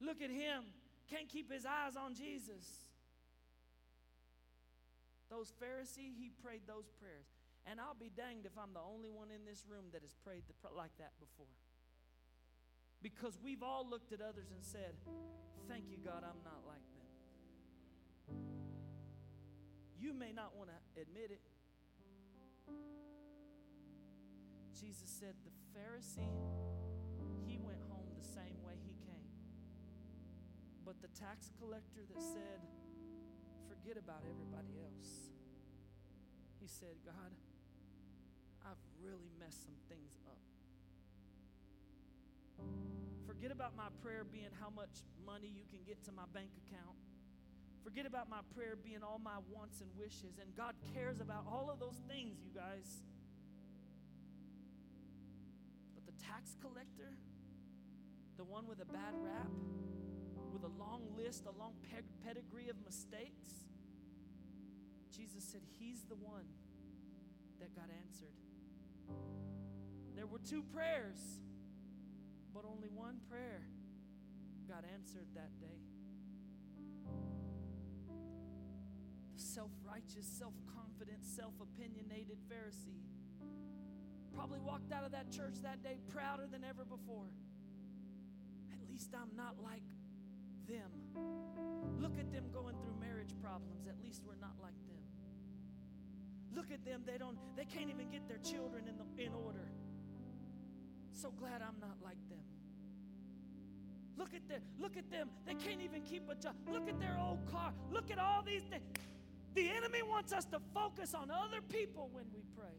Look 0.00 0.22
at 0.22 0.30
him. 0.30 0.64
Can't 1.10 1.28
keep 1.28 1.52
his 1.52 1.66
eyes 1.66 1.96
on 1.96 2.14
Jesus. 2.14 2.64
Those 5.30 5.52
Pharisee, 5.60 6.14
he 6.16 6.30
prayed 6.42 6.62
those 6.66 6.88
prayers. 7.00 7.26
And 7.66 7.80
I'll 7.80 7.96
be 7.98 8.10
danged 8.12 8.46
if 8.46 8.56
I'm 8.58 8.74
the 8.74 8.84
only 8.84 9.10
one 9.10 9.28
in 9.30 9.44
this 9.44 9.64
room 9.68 9.86
that 9.92 10.02
has 10.02 10.14
prayed 10.24 10.42
the, 10.46 10.54
like 10.76 10.92
that 10.98 11.12
before. 11.18 11.52
Because 13.02 13.38
we've 13.42 13.62
all 13.62 13.88
looked 13.88 14.12
at 14.12 14.20
others 14.20 14.50
and 14.52 14.62
said, 14.62 14.96
Thank 15.68 15.88
you, 15.88 15.96
God, 16.04 16.24
I'm 16.24 16.40
not 16.44 16.60
like 16.68 16.84
them. 16.92 17.04
You 19.98 20.12
may 20.12 20.32
not 20.32 20.56
want 20.56 20.68
to 20.68 21.00
admit 21.00 21.30
it. 21.30 21.40
Jesus 24.78 25.08
said, 25.08 25.34
Pharisee, 25.74 26.30
he 27.46 27.58
went 27.58 27.82
home 27.90 28.06
the 28.14 28.22
same 28.22 28.56
way 28.62 28.78
he 28.86 28.94
came. 29.02 29.34
But 30.86 31.02
the 31.02 31.10
tax 31.18 31.50
collector 31.58 32.06
that 32.14 32.22
said, 32.22 32.62
Forget 33.68 33.98
about 33.98 34.22
everybody 34.24 34.80
else, 34.80 35.34
he 36.60 36.66
said, 36.66 36.96
God, 37.04 37.34
I've 38.64 38.80
really 39.02 39.28
messed 39.38 39.64
some 39.66 39.76
things 39.90 40.16
up. 40.24 40.40
Forget 43.26 43.50
about 43.50 43.76
my 43.76 43.92
prayer 44.00 44.24
being 44.24 44.48
how 44.60 44.70
much 44.70 45.04
money 45.26 45.52
you 45.52 45.68
can 45.68 45.84
get 45.84 46.02
to 46.04 46.12
my 46.12 46.24
bank 46.32 46.48
account. 46.64 46.96
Forget 47.84 48.06
about 48.06 48.30
my 48.30 48.40
prayer 48.56 48.72
being 48.80 49.04
all 49.04 49.20
my 49.20 49.36
wants 49.52 49.82
and 49.82 49.90
wishes. 49.98 50.40
And 50.40 50.48
God 50.56 50.72
cares 50.94 51.20
about 51.20 51.44
all 51.44 51.68
of 51.68 51.78
those 51.78 52.00
things, 52.08 52.40
you 52.40 52.48
guys. 52.56 53.04
Tax 56.28 56.56
collector, 56.60 57.12
the 58.36 58.44
one 58.44 58.66
with 58.66 58.80
a 58.80 58.84
bad 58.84 59.14
rap, 59.14 59.50
with 60.52 60.64
a 60.64 60.72
long 60.78 61.02
list, 61.16 61.44
a 61.46 61.58
long 61.58 61.74
pedigree 62.24 62.68
of 62.68 62.76
mistakes, 62.84 63.66
Jesus 65.10 65.44
said, 65.44 65.60
He's 65.78 66.02
the 66.08 66.16
one 66.16 66.46
that 67.60 67.74
got 67.74 67.88
answered. 68.02 68.34
There 70.16 70.26
were 70.26 70.38
two 70.38 70.62
prayers, 70.62 71.18
but 72.52 72.64
only 72.64 72.88
one 72.88 73.20
prayer 73.28 73.62
got 74.68 74.84
answered 74.94 75.26
that 75.34 75.50
day. 75.60 75.80
The 79.34 79.40
self 79.40 79.70
righteous, 79.86 80.26
self 80.26 80.54
confident, 80.74 81.24
self 81.24 81.54
opinionated 81.60 82.38
Pharisee 82.50 83.02
probably 84.34 84.60
walked 84.60 84.92
out 84.92 85.04
of 85.04 85.12
that 85.12 85.30
church 85.30 85.54
that 85.62 85.82
day 85.82 85.96
prouder 86.08 86.44
than 86.50 86.64
ever 86.64 86.84
before. 86.84 87.30
At 88.72 88.80
least 88.90 89.10
I'm 89.14 89.34
not 89.36 89.56
like 89.62 89.86
them. 90.68 90.90
Look 92.00 92.18
at 92.18 92.32
them 92.32 92.44
going 92.52 92.76
through 92.82 92.94
marriage 93.00 93.34
problems. 93.42 93.86
At 93.86 93.96
least 94.02 94.22
we're 94.26 94.40
not 94.40 94.56
like 94.62 94.76
them. 94.88 95.02
Look 96.54 96.70
at 96.72 96.84
them. 96.84 97.02
They 97.06 97.18
don't 97.18 97.38
they 97.56 97.64
can't 97.64 97.90
even 97.90 98.10
get 98.10 98.28
their 98.28 98.38
children 98.38 98.84
in 98.88 98.96
the 98.98 99.06
in 99.24 99.32
order. 99.34 99.68
So 101.12 101.30
glad 101.30 101.62
I'm 101.62 101.78
not 101.80 101.96
like 102.02 102.18
them. 102.28 102.42
Look 104.16 104.34
at 104.34 104.48
them. 104.48 104.62
Look 104.78 104.96
at 104.96 105.10
them. 105.10 105.28
They 105.46 105.54
can't 105.54 105.80
even 105.80 106.02
keep 106.02 106.28
a 106.30 106.34
job. 106.34 106.54
Look 106.70 106.88
at 106.88 107.00
their 107.00 107.18
old 107.20 107.40
car. 107.50 107.72
Look 107.90 108.10
at 108.10 108.18
all 108.18 108.42
these 108.42 108.62
things. 108.62 108.84
The 109.54 109.68
enemy 109.70 110.02
wants 110.02 110.32
us 110.32 110.44
to 110.46 110.60
focus 110.72 111.14
on 111.14 111.30
other 111.30 111.60
people 111.60 112.10
when 112.12 112.24
we 112.32 112.42
pray. 112.56 112.74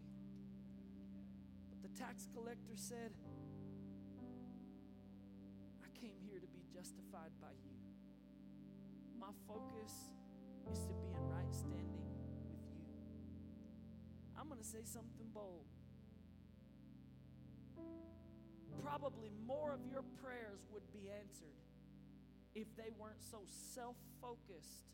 Tax 1.96 2.28
collector 2.36 2.76
said, 2.76 3.12
I 5.80 5.88
came 5.98 6.20
here 6.28 6.40
to 6.42 6.48
be 6.48 6.60
justified 6.74 7.32
by 7.40 7.56
you. 7.64 7.72
My 9.18 9.32
focus 9.48 10.12
is 10.70 10.80
to 10.80 10.94
be 10.94 11.08
in 11.16 11.24
right 11.32 11.48
standing 11.56 11.96
with 12.04 12.20
you. 12.20 12.36
I'm 14.38 14.50
going 14.50 14.60
to 14.60 14.68
say 14.68 14.84
something 14.84 15.32
bold. 15.34 15.64
Probably 18.84 19.32
more 19.48 19.72
of 19.72 19.80
your 19.90 20.04
prayers 20.22 20.68
would 20.74 20.92
be 20.92 21.10
answered 21.10 21.56
if 22.56 22.68
they 22.76 22.92
weren't 23.00 23.24
so 23.24 23.40
self 23.74 23.96
focused 24.22 24.92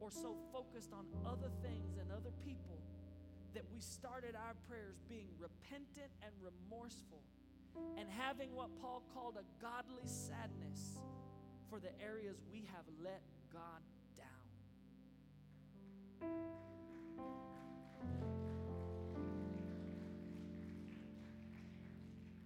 or 0.00 0.10
so 0.10 0.36
focused 0.52 0.92
on 0.92 1.06
other 1.24 1.48
things 1.62 1.96
and 1.96 2.12
other 2.12 2.30
people 2.44 2.76
that 3.54 3.64
we 3.72 3.80
started 3.80 4.34
our 4.34 4.54
prayers 4.68 4.96
being 5.08 5.28
repentant 5.38 6.10
and 6.24 6.32
remorseful 6.40 7.22
and 7.98 8.08
having 8.08 8.54
what 8.54 8.68
Paul 8.80 9.02
called 9.14 9.36
a 9.36 9.44
godly 9.60 10.04
sadness 10.04 10.98
for 11.68 11.80
the 11.80 11.92
areas 12.02 12.36
we 12.52 12.64
have 12.74 12.84
let 13.02 13.22
God 13.52 13.80
down. 14.16 14.26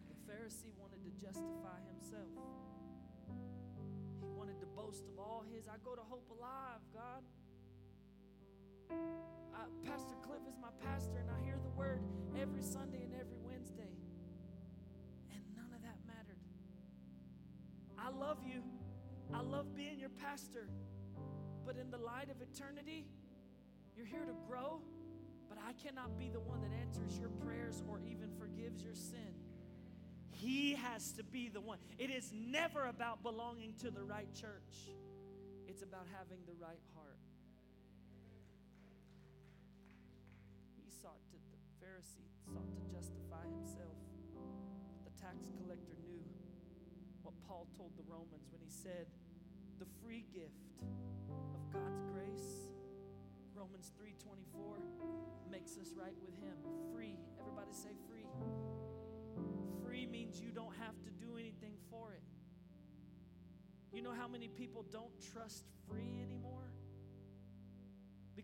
The 0.09 0.33
Pharisee 0.33 0.75
wanted 0.79 1.03
to 1.05 1.11
justify 1.25 1.79
himself. 1.93 2.31
He 4.23 4.29
wanted 4.37 4.61
to 4.61 4.67
boast 4.67 5.05
of 5.09 5.19
all 5.19 5.45
his, 5.53 5.69
I 5.69 5.77
go 5.85 5.95
to 5.95 6.03
Hope 6.03 6.31
Alive, 6.31 6.83
God. 6.93 7.23
Uh, 9.57 9.65
pastor 9.89 10.15
Cliff 10.23 10.43
is 10.47 10.57
my 10.61 10.69
pastor, 10.85 11.19
and 11.19 11.31
I 11.31 11.43
hear 11.43 11.59
the 11.63 11.71
word 11.71 12.03
every 12.39 12.63
Sunday 12.63 13.05
and 13.05 13.15
every 13.15 13.39
Wednesday. 13.43 13.89
And 15.33 15.41
none 15.57 15.73
of 15.75 15.81
that 15.83 15.97
mattered. 16.07 16.41
I 17.99 18.11
love 18.11 18.39
you. 18.45 18.63
I 19.33 19.41
love 19.41 19.75
being 19.75 19.99
your 19.99 20.11
pastor. 20.11 20.69
But 21.65 21.77
in 21.77 21.91
the 21.91 21.97
light 21.97 22.29
of 22.31 22.37
eternity, 22.43 23.07
you're 23.97 24.07
here 24.07 24.27
to 24.27 24.35
grow, 24.47 24.83
but 25.49 25.57
I 25.67 25.73
cannot 25.73 26.19
be 26.19 26.29
the 26.29 26.41
one 26.41 26.61
that 26.61 26.73
answers 26.79 27.19
your 27.19 27.31
prayers 27.31 27.83
or 27.89 27.99
even 28.07 28.31
forgives 28.39 28.83
your 28.83 28.95
sin. 28.95 29.35
He 30.29 30.75
has 30.75 31.13
to 31.13 31.25
be 31.25 31.49
the 31.49 31.63
one. 31.63 31.79
It 31.99 32.11
is 32.11 32.31
never 32.35 32.87
about 32.87 33.23
belonging 33.23 33.73
to 33.81 33.91
the 33.91 34.03
right 34.03 34.33
church, 34.35 34.93
it's 35.67 35.83
about 35.83 36.07
having 36.13 36.39
the 36.47 36.53
right 36.61 36.83
heart. 36.95 37.17
Pharisee 41.97 42.29
sought 42.45 42.69
to 42.77 42.83
justify 42.93 43.41
himself. 43.57 43.97
But 44.35 45.09
the 45.09 45.17
tax 45.17 45.49
collector 45.57 45.97
knew 46.05 46.21
what 47.23 47.33
Paul 47.49 47.67
told 47.77 47.93
the 47.97 48.05
Romans 48.05 48.53
when 48.53 48.61
he 48.61 48.69
said, 48.69 49.07
the 49.79 49.87
free 50.05 50.27
gift 50.33 50.85
of 51.55 51.73
God's 51.73 52.03
grace. 52.13 52.69
Romans 53.55 53.93
3:24 53.97 54.77
makes 55.51 55.79
us 55.79 55.95
right 55.97 56.15
with 56.21 56.37
him. 56.37 56.59
Free. 56.93 57.17
Everybody 57.41 57.73
say 57.73 57.97
free. 58.07 58.29
Free 59.83 60.07
means 60.07 60.39
you 60.39 60.51
don't 60.51 60.77
have 60.77 61.01
to 61.05 61.11
do 61.11 61.39
anything 61.39 61.79
for 61.91 62.13
it. 62.13 62.23
You 63.91 64.03
know 64.03 64.13
how 64.13 64.29
many 64.29 64.49
people 64.49 64.85
don't 64.93 65.19
trust 65.33 65.65
free 65.89 66.21
anymore? 66.23 66.66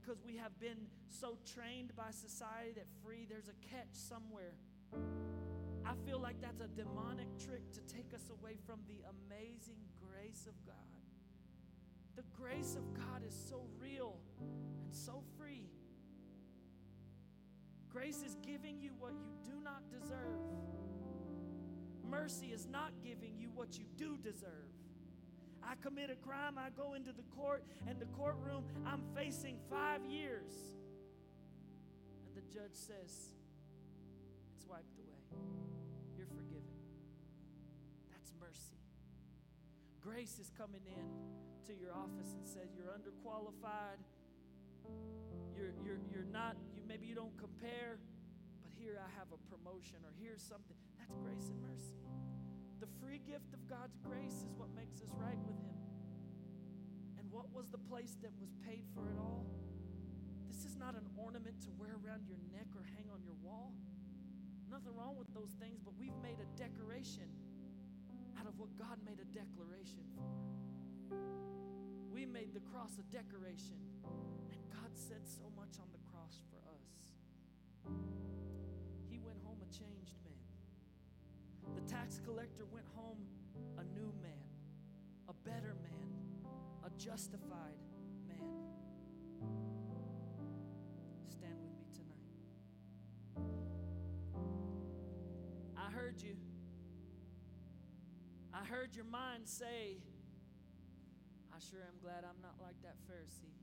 Because 0.03 0.21
we 0.25 0.37
have 0.37 0.59
been 0.59 0.89
so 1.09 1.39
trained 1.55 1.95
by 1.95 2.11
society 2.11 2.73
that 2.75 2.87
free, 3.05 3.25
there's 3.29 3.49
a 3.49 3.67
catch 3.71 3.93
somewhere. 3.93 4.55
I 5.87 5.95
feel 6.05 6.19
like 6.19 6.41
that's 6.41 6.61
a 6.61 6.67
demonic 6.67 7.29
trick 7.39 7.71
to 7.73 7.81
take 7.83 8.13
us 8.13 8.29
away 8.31 8.57
from 8.67 8.81
the 8.89 8.99
amazing 9.09 9.79
grace 10.01 10.47
of 10.49 10.55
God. 10.67 10.75
The 12.17 12.25
grace 12.37 12.77
of 12.77 12.95
God 12.95 13.23
is 13.27 13.35
so 13.49 13.63
real 13.79 14.19
and 14.41 14.93
so 14.93 15.23
free. 15.39 15.69
Grace 17.89 18.23
is 18.23 18.37
giving 18.43 18.81
you 18.81 18.91
what 18.99 19.13
you 19.13 19.37
do 19.45 19.61
not 19.63 19.83
deserve. 19.91 20.41
Mercy 22.09 22.47
is 22.47 22.67
not 22.67 22.91
giving 23.05 23.39
you 23.39 23.51
what 23.55 23.79
you 23.79 23.85
do 23.97 24.17
deserve. 24.17 24.72
I 25.67 25.75
commit 25.83 26.11
a 26.11 26.17
crime, 26.17 26.59
I 26.59 26.71
go 26.77 26.95
into 26.95 27.13
the 27.13 27.25
court, 27.37 27.65
and 27.89 27.99
the 27.99 28.07
courtroom, 28.19 28.65
I'm 28.87 29.03
facing 29.15 29.57
five 29.71 30.05
years. 30.05 30.53
And 32.27 32.37
the 32.37 32.43
judge 32.53 32.75
says, 32.75 33.33
It's 34.57 34.67
wiped 34.69 34.99
away. 34.99 35.23
You're 36.17 36.27
forgiven. 36.27 36.77
That's 38.11 38.33
mercy. 38.41 38.79
Grace 40.01 40.39
is 40.39 40.51
coming 40.59 40.83
in 40.87 41.07
to 41.67 41.73
your 41.79 41.93
office 41.95 42.35
and 42.35 42.47
said, 42.47 42.69
You're 42.77 42.93
underqualified. 42.93 44.03
You're, 45.57 45.73
you're, 45.85 46.01
you're 46.11 46.31
not, 46.33 46.57
you, 46.75 46.83
maybe 46.87 47.07
you 47.07 47.15
don't 47.15 47.37
compare, 47.39 47.99
but 48.63 48.71
here 48.77 48.99
I 48.99 49.09
have 49.19 49.29
a 49.31 49.39
promotion 49.49 50.03
or 50.03 50.13
here's 50.21 50.43
something. 50.43 50.77
That's 50.99 51.15
grace 51.23 51.49
and 51.49 51.61
mercy. 51.63 52.12
The 52.83 52.91
free 52.99 53.23
gift 53.23 53.55
of 53.55 53.63
God's 53.71 53.95
grace 54.03 54.43
is 54.43 54.59
what 54.59 54.67
makes 54.75 54.99
us 54.99 55.15
right 55.15 55.39
with 55.47 55.55
Him. 55.63 55.79
And 57.15 57.31
what 57.31 57.47
was 57.55 57.71
the 57.71 57.79
place 57.79 58.19
that 58.27 58.35
was 58.43 58.51
paid 58.67 58.83
for 58.91 59.07
it 59.07 59.15
all? 59.23 59.47
This 60.51 60.67
is 60.67 60.75
not 60.75 60.99
an 60.99 61.07
ornament 61.15 61.63
to 61.63 61.71
wear 61.79 61.95
around 62.03 62.27
your 62.27 62.43
neck 62.51 62.67
or 62.75 62.83
hang 62.99 63.07
on 63.15 63.23
your 63.23 63.39
wall. 63.39 63.71
Nothing 64.67 64.99
wrong 64.99 65.15
with 65.15 65.31
those 65.31 65.55
things, 65.63 65.79
but 65.79 65.95
we've 65.95 66.19
made 66.27 66.43
a 66.43 66.49
decoration 66.59 67.31
out 68.35 68.51
of 68.51 68.59
what 68.59 68.75
God 68.75 68.99
made 69.07 69.23
a 69.23 69.29
declaration 69.31 70.03
for. 70.19 70.35
We 72.11 72.27
made 72.27 72.51
the 72.51 72.67
cross 72.67 72.99
a 72.99 73.07
decoration, 73.15 73.79
and 74.51 74.59
God 74.75 74.91
said 74.99 75.23
so 75.23 75.47
much 75.55 75.79
on 75.79 75.87
the 75.95 76.03
cross 76.11 76.43
for 76.51 76.59
us. 76.67 76.91
He 79.07 79.23
went 79.23 79.39
home 79.47 79.63
a 79.63 79.71
changed. 79.71 80.22
The 81.75 81.81
tax 81.89 82.21
collector 82.25 82.65
went 82.73 82.87
home 82.95 83.19
a 83.79 83.85
new 83.99 84.13
man, 84.23 84.49
a 85.29 85.33
better 85.49 85.75
man, 85.83 86.09
a 86.85 86.91
justified 86.99 87.79
man. 88.29 88.39
Stand 91.29 91.59
with 91.61 91.77
me 91.79 91.87
tonight. 91.93 92.29
I 95.77 95.91
heard 95.91 96.21
you. 96.23 96.37
I 98.55 98.65
heard 98.65 98.95
your 98.95 99.07
mind 99.07 99.49
say, 99.49 100.03
I 101.55 101.59
sure 101.71 101.81
am 101.81 101.99
glad 102.03 102.25
I'm 102.25 102.41
not 102.43 102.55
like 102.63 102.81
that 102.83 102.97
Pharisee. 103.11 103.57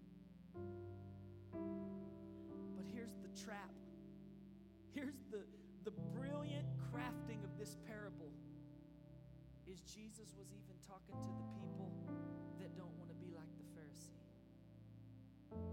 But 2.76 2.86
here's 2.94 3.16
the 3.22 3.30
trap. 3.44 3.72
Here's 4.94 5.20
the, 5.32 5.44
is 9.70 9.86
Jesus 9.86 10.34
was 10.34 10.50
even 10.50 10.74
talking 10.82 11.14
to 11.22 11.32
the 11.38 11.46
people 11.62 11.94
that 12.58 12.74
don't 12.74 12.92
want 12.98 13.14
to 13.14 13.18
be 13.22 13.30
like 13.38 13.54
the 13.62 13.68
Pharisee. 13.78 14.18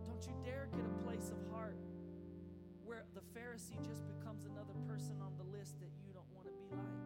Don't 0.04 0.20
you 0.28 0.36
dare 0.44 0.68
get 0.76 0.84
a 0.84 0.94
place 1.00 1.32
of 1.32 1.40
heart 1.48 1.80
where 2.84 3.08
the 3.16 3.24
Pharisee 3.32 3.80
just 3.80 4.04
becomes 4.04 4.44
another 4.44 4.76
person 4.84 5.16
on 5.24 5.32
the 5.40 5.48
list 5.48 5.80
that 5.80 5.88
you 6.04 6.12
don't 6.12 6.28
want 6.36 6.44
to 6.44 6.52
be 6.60 6.68
like. 6.76 7.00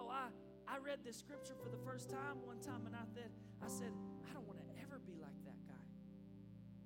Oh, 0.00 0.08
I 0.08 0.32
I 0.64 0.80
read 0.80 1.04
this 1.04 1.20
scripture 1.20 1.54
for 1.60 1.68
the 1.68 1.78
first 1.84 2.08
time 2.08 2.40
one 2.40 2.58
time 2.64 2.88
and 2.88 2.96
I 2.96 3.04
said, 3.04 3.28
I 3.60 3.68
said, 3.68 3.92
I 4.24 4.32
don't 4.32 4.48
want 4.48 4.58
to 4.58 4.68
ever 4.80 5.04
be 5.04 5.20
like 5.20 5.36
that 5.44 5.60
guy. 5.68 5.86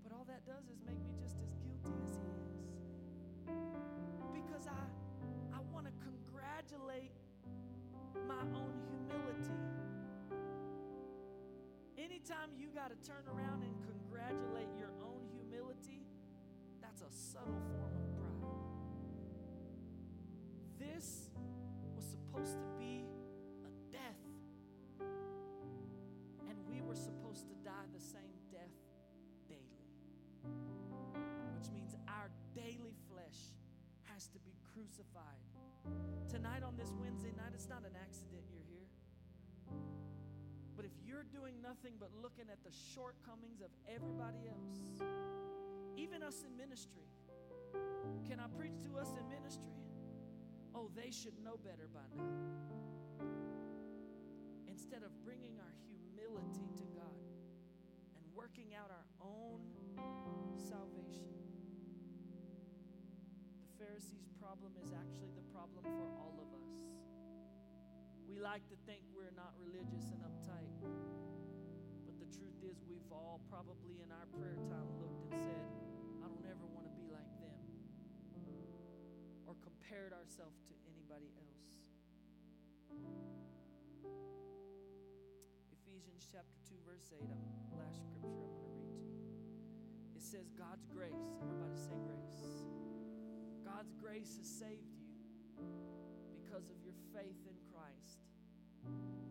But 0.03 0.11
all 0.11 0.27
that 0.27 0.43
does 0.43 0.67
is 0.67 0.83
make 0.83 0.99
me 1.07 1.15
just 1.23 1.39
as 1.39 1.55
guilty 1.63 1.95
as 2.11 2.19
he 2.19 2.35
is. 2.35 2.51
Because 4.35 4.67
I 4.67 4.83
I 5.55 5.63
want 5.73 5.87
to 5.87 5.95
congratulate 6.03 7.10
my 8.31 8.47
own 8.55 8.75
humility. 8.87 9.59
Anytime 11.99 12.51
you 12.57 12.69
got 12.71 12.91
to 12.95 12.99
turn 13.03 13.27
around 13.27 13.65
and 13.65 13.75
congratulate 13.83 14.71
your 14.79 14.93
own 15.03 15.27
humility, 15.35 16.07
that's 16.81 17.03
a 17.03 17.11
subtle 17.11 17.61
form 17.75 17.91
of 17.99 18.07
pride. 18.15 18.55
This 20.79 21.31
was 21.97 22.05
supposed 22.07 22.55
to 22.61 22.69
be 22.79 23.05
a 23.67 23.71
death, 23.91 24.23
and 26.49 26.57
we 26.69 26.83
were 26.83 26.95
supposed 26.95 27.49
to 27.49 27.55
die 27.65 27.89
the 27.93 28.01
same 28.01 28.39
death 28.53 28.79
daily, 29.49 29.91
which 31.59 31.69
means 31.75 31.97
our 32.07 32.31
daily 32.55 32.95
flesh 33.11 33.51
has 34.05 34.29
to 34.29 34.39
be 34.39 34.55
crucified. 34.73 35.50
Tonight, 36.29 36.63
on 36.63 36.77
this 36.77 36.93
Wednesday 37.01 37.33
night, 37.37 37.53
it's 37.55 37.69
not 37.69 37.83
an 37.83 37.97
accident 38.01 38.43
you're 38.51 38.67
here. 38.69 38.89
But 40.77 40.85
if 40.85 40.93
you're 41.05 41.25
doing 41.25 41.61
nothing 41.61 41.95
but 41.99 42.11
looking 42.23 42.47
at 42.51 42.63
the 42.65 42.71
shortcomings 42.95 43.61
of 43.61 43.71
everybody 43.89 44.49
else, 44.49 44.81
even 45.97 46.23
us 46.23 46.45
in 46.47 46.57
ministry, 46.57 47.09
can 48.27 48.41
I 48.41 48.47
preach 48.57 48.81
to 48.85 48.99
us 48.99 49.09
in 49.19 49.29
ministry? 49.29 49.75
Oh, 50.75 50.89
they 50.95 51.11
should 51.11 51.35
know 51.43 51.59
better 51.63 51.89
by 51.93 52.07
now. 52.17 53.27
Instead 54.69 55.03
of 55.03 55.11
bringing 55.25 55.59
our 55.59 55.75
humility 55.91 56.71
to 56.79 56.85
God 56.95 57.27
and 58.17 58.25
working 58.35 58.75
out 58.75 58.91
our 58.91 59.07
own 59.21 59.61
salvation, 60.57 61.27
the 63.67 63.85
Pharisees' 63.85 64.30
problem 65.81 65.97
for 65.97 66.13
all 66.21 66.37
of 66.37 66.49
us. 66.53 66.77
We 68.29 68.39
like 68.39 68.69
to 68.69 68.77
think 68.85 69.01
we're 69.17 69.33
not 69.33 69.57
religious 69.57 70.13
and 70.13 70.21
uptight, 70.21 70.71
but 72.05 72.17
the 72.21 72.29
truth 72.29 72.61
is, 72.63 72.85
we've 72.85 73.09
all 73.11 73.41
probably 73.49 74.05
in 74.05 74.13
our 74.13 74.29
prayer 74.37 74.61
time 74.69 74.89
looked 75.01 75.25
and 75.33 75.41
said, 75.41 75.65
I 76.21 76.29
don't 76.29 76.47
ever 76.47 76.67
want 76.69 76.85
to 76.87 76.95
be 76.95 77.09
like 77.09 77.33
them, 77.41 77.65
or 79.49 79.57
compared 79.65 80.13
ourselves 80.13 80.61
to 80.69 80.75
anybody 80.85 81.33
else. 81.41 81.81
Ephesians 85.73 86.29
chapter 86.29 86.61
2, 86.69 86.77
verse 86.85 87.09
8, 87.11 87.25
I'm, 87.25 87.41
last 87.81 88.05
scripture 88.05 88.29
I'm 88.29 88.37
going 88.37 88.53
to 88.53 88.69
read 88.69 88.85
to 88.85 88.93
you. 88.93 89.01
It 90.15 90.23
says, 90.23 90.53
God's 90.55 90.87
grace, 90.87 91.25
everybody 91.41 91.75
say 91.75 91.97
grace. 92.05 92.69
God's 93.65 93.95
grace 93.97 94.37
has 94.39 94.47
saved 94.47 94.90
because 96.37 96.71
of 96.71 96.77
your 96.85 96.95
faith 97.15 97.41
in 97.47 97.57
Christ. 97.73 98.25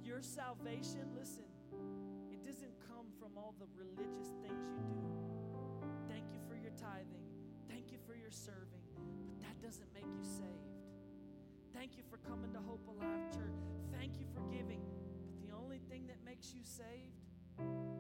Your 0.04 0.22
salvation, 0.22 1.06
listen, 1.18 1.48
it 2.32 2.46
doesn't 2.46 2.74
come 2.88 3.08
from 3.20 3.38
all 3.38 3.54
the 3.60 3.68
religious 3.76 4.34
things 4.42 4.66
you 4.74 4.84
do. 4.90 5.10
Thank 6.10 6.26
you 6.34 6.40
for 6.48 6.56
your 6.56 6.72
tithing. 6.78 7.26
Thank 7.68 7.92
you 7.92 8.00
for 8.06 8.16
your 8.16 8.32
serving, 8.32 8.84
but 9.28 9.40
that 9.42 9.56
doesn't 9.62 9.90
make 9.94 10.08
you 10.10 10.24
saved. 10.24 10.70
Thank 11.74 11.98
you 11.98 12.04
for 12.10 12.18
coming 12.28 12.52
to 12.54 12.60
Hope 12.60 12.86
Alive 12.88 13.30
Church. 13.32 13.62
Thank 13.94 14.20
you 14.20 14.26
for 14.34 14.42
giving. 14.50 14.82
But 15.30 15.40
the 15.48 15.56
only 15.56 15.80
thing 15.90 16.08
that 16.08 16.18
makes 16.26 16.54
you 16.54 16.62
saved 16.64 17.16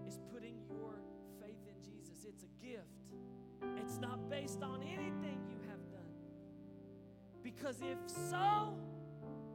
is 0.07 0.19
putting 0.34 0.55
your 0.67 1.01
faith 1.39 1.61
in 1.67 1.77
Jesus. 1.84 2.25
It's 2.27 2.43
a 2.43 2.51
gift, 2.63 3.05
it's 3.77 3.97
not 3.97 4.30
based 4.30 4.63
on 4.63 4.82
anything. 4.84 5.38
Because 7.49 7.81
if 7.81 7.97
so, 8.05 8.77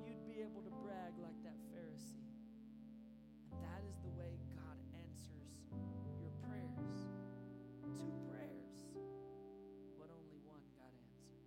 you'd 0.02 0.26
be 0.26 0.42
able 0.42 0.66
to 0.66 0.72
brag 0.82 1.14
like 1.22 1.38
that 1.46 1.54
Pharisee. 1.70 2.26
And 3.54 3.62
that 3.62 3.86
is 3.86 3.94
the 4.02 4.10
way 4.18 4.34
God 4.50 4.74
answers 4.98 5.54
your 6.18 6.34
prayers. 6.42 7.06
Two 7.94 8.10
prayers, 8.26 8.90
but 9.94 10.10
only 10.10 10.42
one 10.42 10.58
got 10.74 10.90
answered. 10.90 11.38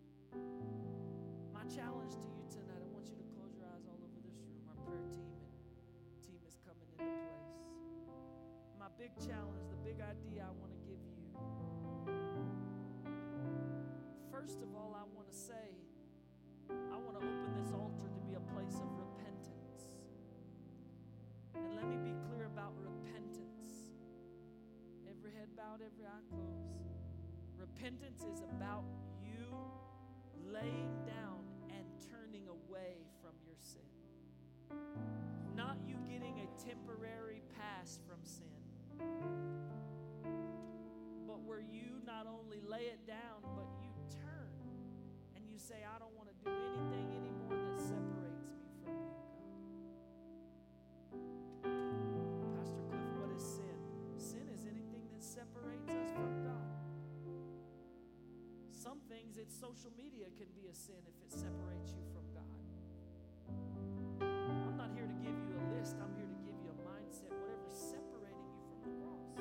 My 1.51 1.67
challenge 1.67 2.15
to 2.15 2.29
you 2.31 2.47
tonight, 2.47 2.79
I 2.79 2.89
want 2.95 3.11
you 3.11 3.19
to 3.19 3.27
close 3.35 3.51
your 3.59 3.67
eyes 3.67 3.83
all 3.83 3.99
over 3.99 4.19
this 4.23 4.39
room. 4.47 4.71
Our 4.71 4.79
prayer 4.87 5.03
team 5.11 5.27
and 5.43 5.51
team 6.23 6.39
is 6.47 6.55
coming 6.63 6.87
into 6.95 7.11
place. 7.11 7.59
My 8.79 8.87
big 8.95 9.11
challenge, 9.19 9.67
the 9.67 9.83
big 9.83 9.99
idea 9.99 10.47
I 10.47 10.53
want 10.55 10.71
to 10.71 10.79
give 10.87 11.03
you. 11.11 11.27
First 14.31 14.63
of 14.63 14.71
all, 14.71 14.95
I 14.95 15.03
want 15.11 15.27
to 15.27 15.35
say, 15.35 15.75
Repentance 27.87 28.25
is 28.33 28.41
about 28.51 28.83
you 29.23 29.47
laying 30.51 30.91
down 31.05 31.39
and 31.69 31.85
turning 32.11 32.45
away 32.49 33.07
from 33.21 33.31
your 33.45 33.55
sin. 33.61 33.79
Not 35.55 35.77
you 35.87 35.95
getting 36.09 36.41
a 36.41 36.47
temporary 36.67 37.43
pass 37.55 37.97
from 38.05 38.17
sin, 38.25 38.59
but 41.25 41.39
where 41.43 41.61
you 41.61 42.01
not 42.05 42.27
only 42.27 42.59
lay 42.59 42.91
it 42.91 43.07
down, 43.07 43.39
but 43.55 43.69
you 43.81 43.87
turn 44.11 44.51
and 45.37 45.47
you 45.47 45.57
say, 45.57 45.85
I 45.87 45.97
don't 45.97 46.16
social 59.57 59.89
media 59.97 60.29
can 60.37 60.45
be 60.53 60.69
a 60.69 60.75
sin 60.75 61.01
if 61.09 61.17
it 61.25 61.33
separates 61.33 61.97
you 61.97 62.05
from 62.13 62.21
God. 62.29 62.61
I'm 64.21 64.77
not 64.77 64.93
here 64.93 65.09
to 65.09 65.17
give 65.17 65.33
you 65.33 65.49
a 65.57 65.65
list, 65.73 65.97
I'm 65.97 66.13
here 66.13 66.29
to 66.29 66.39
give 66.45 66.53
you 66.61 66.69
a 66.69 66.79
mindset, 66.85 67.33
whatever's 67.33 67.73
separating 67.73 68.45
you 68.53 68.61
from 68.69 68.77
the 68.85 68.93
cross. 69.01 69.33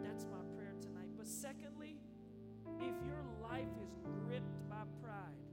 That's 0.00 0.24
my 0.32 0.40
prayer 0.56 0.72
tonight. 0.80 1.12
But 1.20 1.28
secondly, 1.28 2.00
if 2.80 2.96
your 3.04 3.20
life 3.44 3.68
is 3.76 3.92
gripped 4.24 4.56
by 4.72 4.88
pride, 5.04 5.44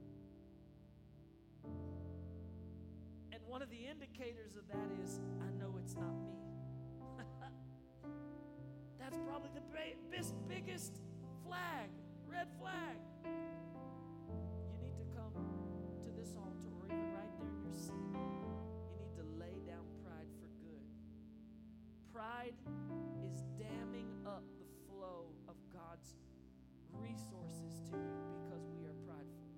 and 3.36 3.40
one 3.44 3.60
of 3.60 3.68
the 3.68 3.84
indicators 3.84 4.56
of 4.56 4.64
that 4.72 4.88
is, 5.04 5.20
I 5.44 5.52
know 5.60 5.76
it's 5.76 5.92
not 5.92 6.16
me. 6.24 6.40
That's 8.96 9.20
probably 9.28 9.52
the 9.52 9.60
biggest, 10.48 11.00
flag, 11.44 11.90
red 12.26 12.48
flag. 12.58 12.96
Pride 22.64 23.20
is 23.24 23.42
damming 23.58 24.08
up 24.26 24.42
the 24.58 24.66
flow 24.88 25.26
of 25.48 25.54
God's 25.72 26.16
resources 26.92 27.80
to 27.90 27.96
you 27.96 28.16
because 28.42 28.66
we 28.74 28.86
are 28.86 28.96
prideful. 29.06 29.50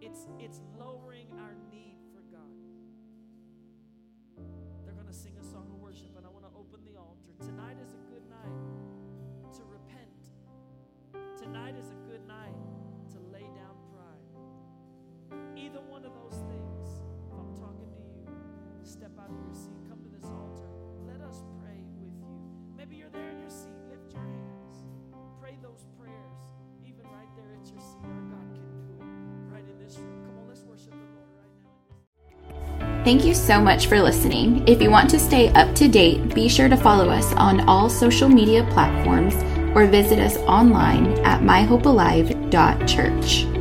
It's, 0.00 0.28
it's 0.38 0.60
lowering 0.78 1.15
Thank 33.06 33.24
you 33.24 33.34
so 33.34 33.60
much 33.60 33.86
for 33.86 34.02
listening. 34.02 34.66
If 34.66 34.82
you 34.82 34.90
want 34.90 35.08
to 35.10 35.20
stay 35.20 35.50
up 35.50 35.72
to 35.76 35.86
date, 35.86 36.34
be 36.34 36.48
sure 36.48 36.68
to 36.68 36.76
follow 36.76 37.08
us 37.08 37.32
on 37.34 37.60
all 37.68 37.88
social 37.88 38.28
media 38.28 38.66
platforms 38.72 39.36
or 39.76 39.86
visit 39.86 40.18
us 40.18 40.36
online 40.38 41.16
at 41.20 41.40
myhopealive.church. 41.40 43.55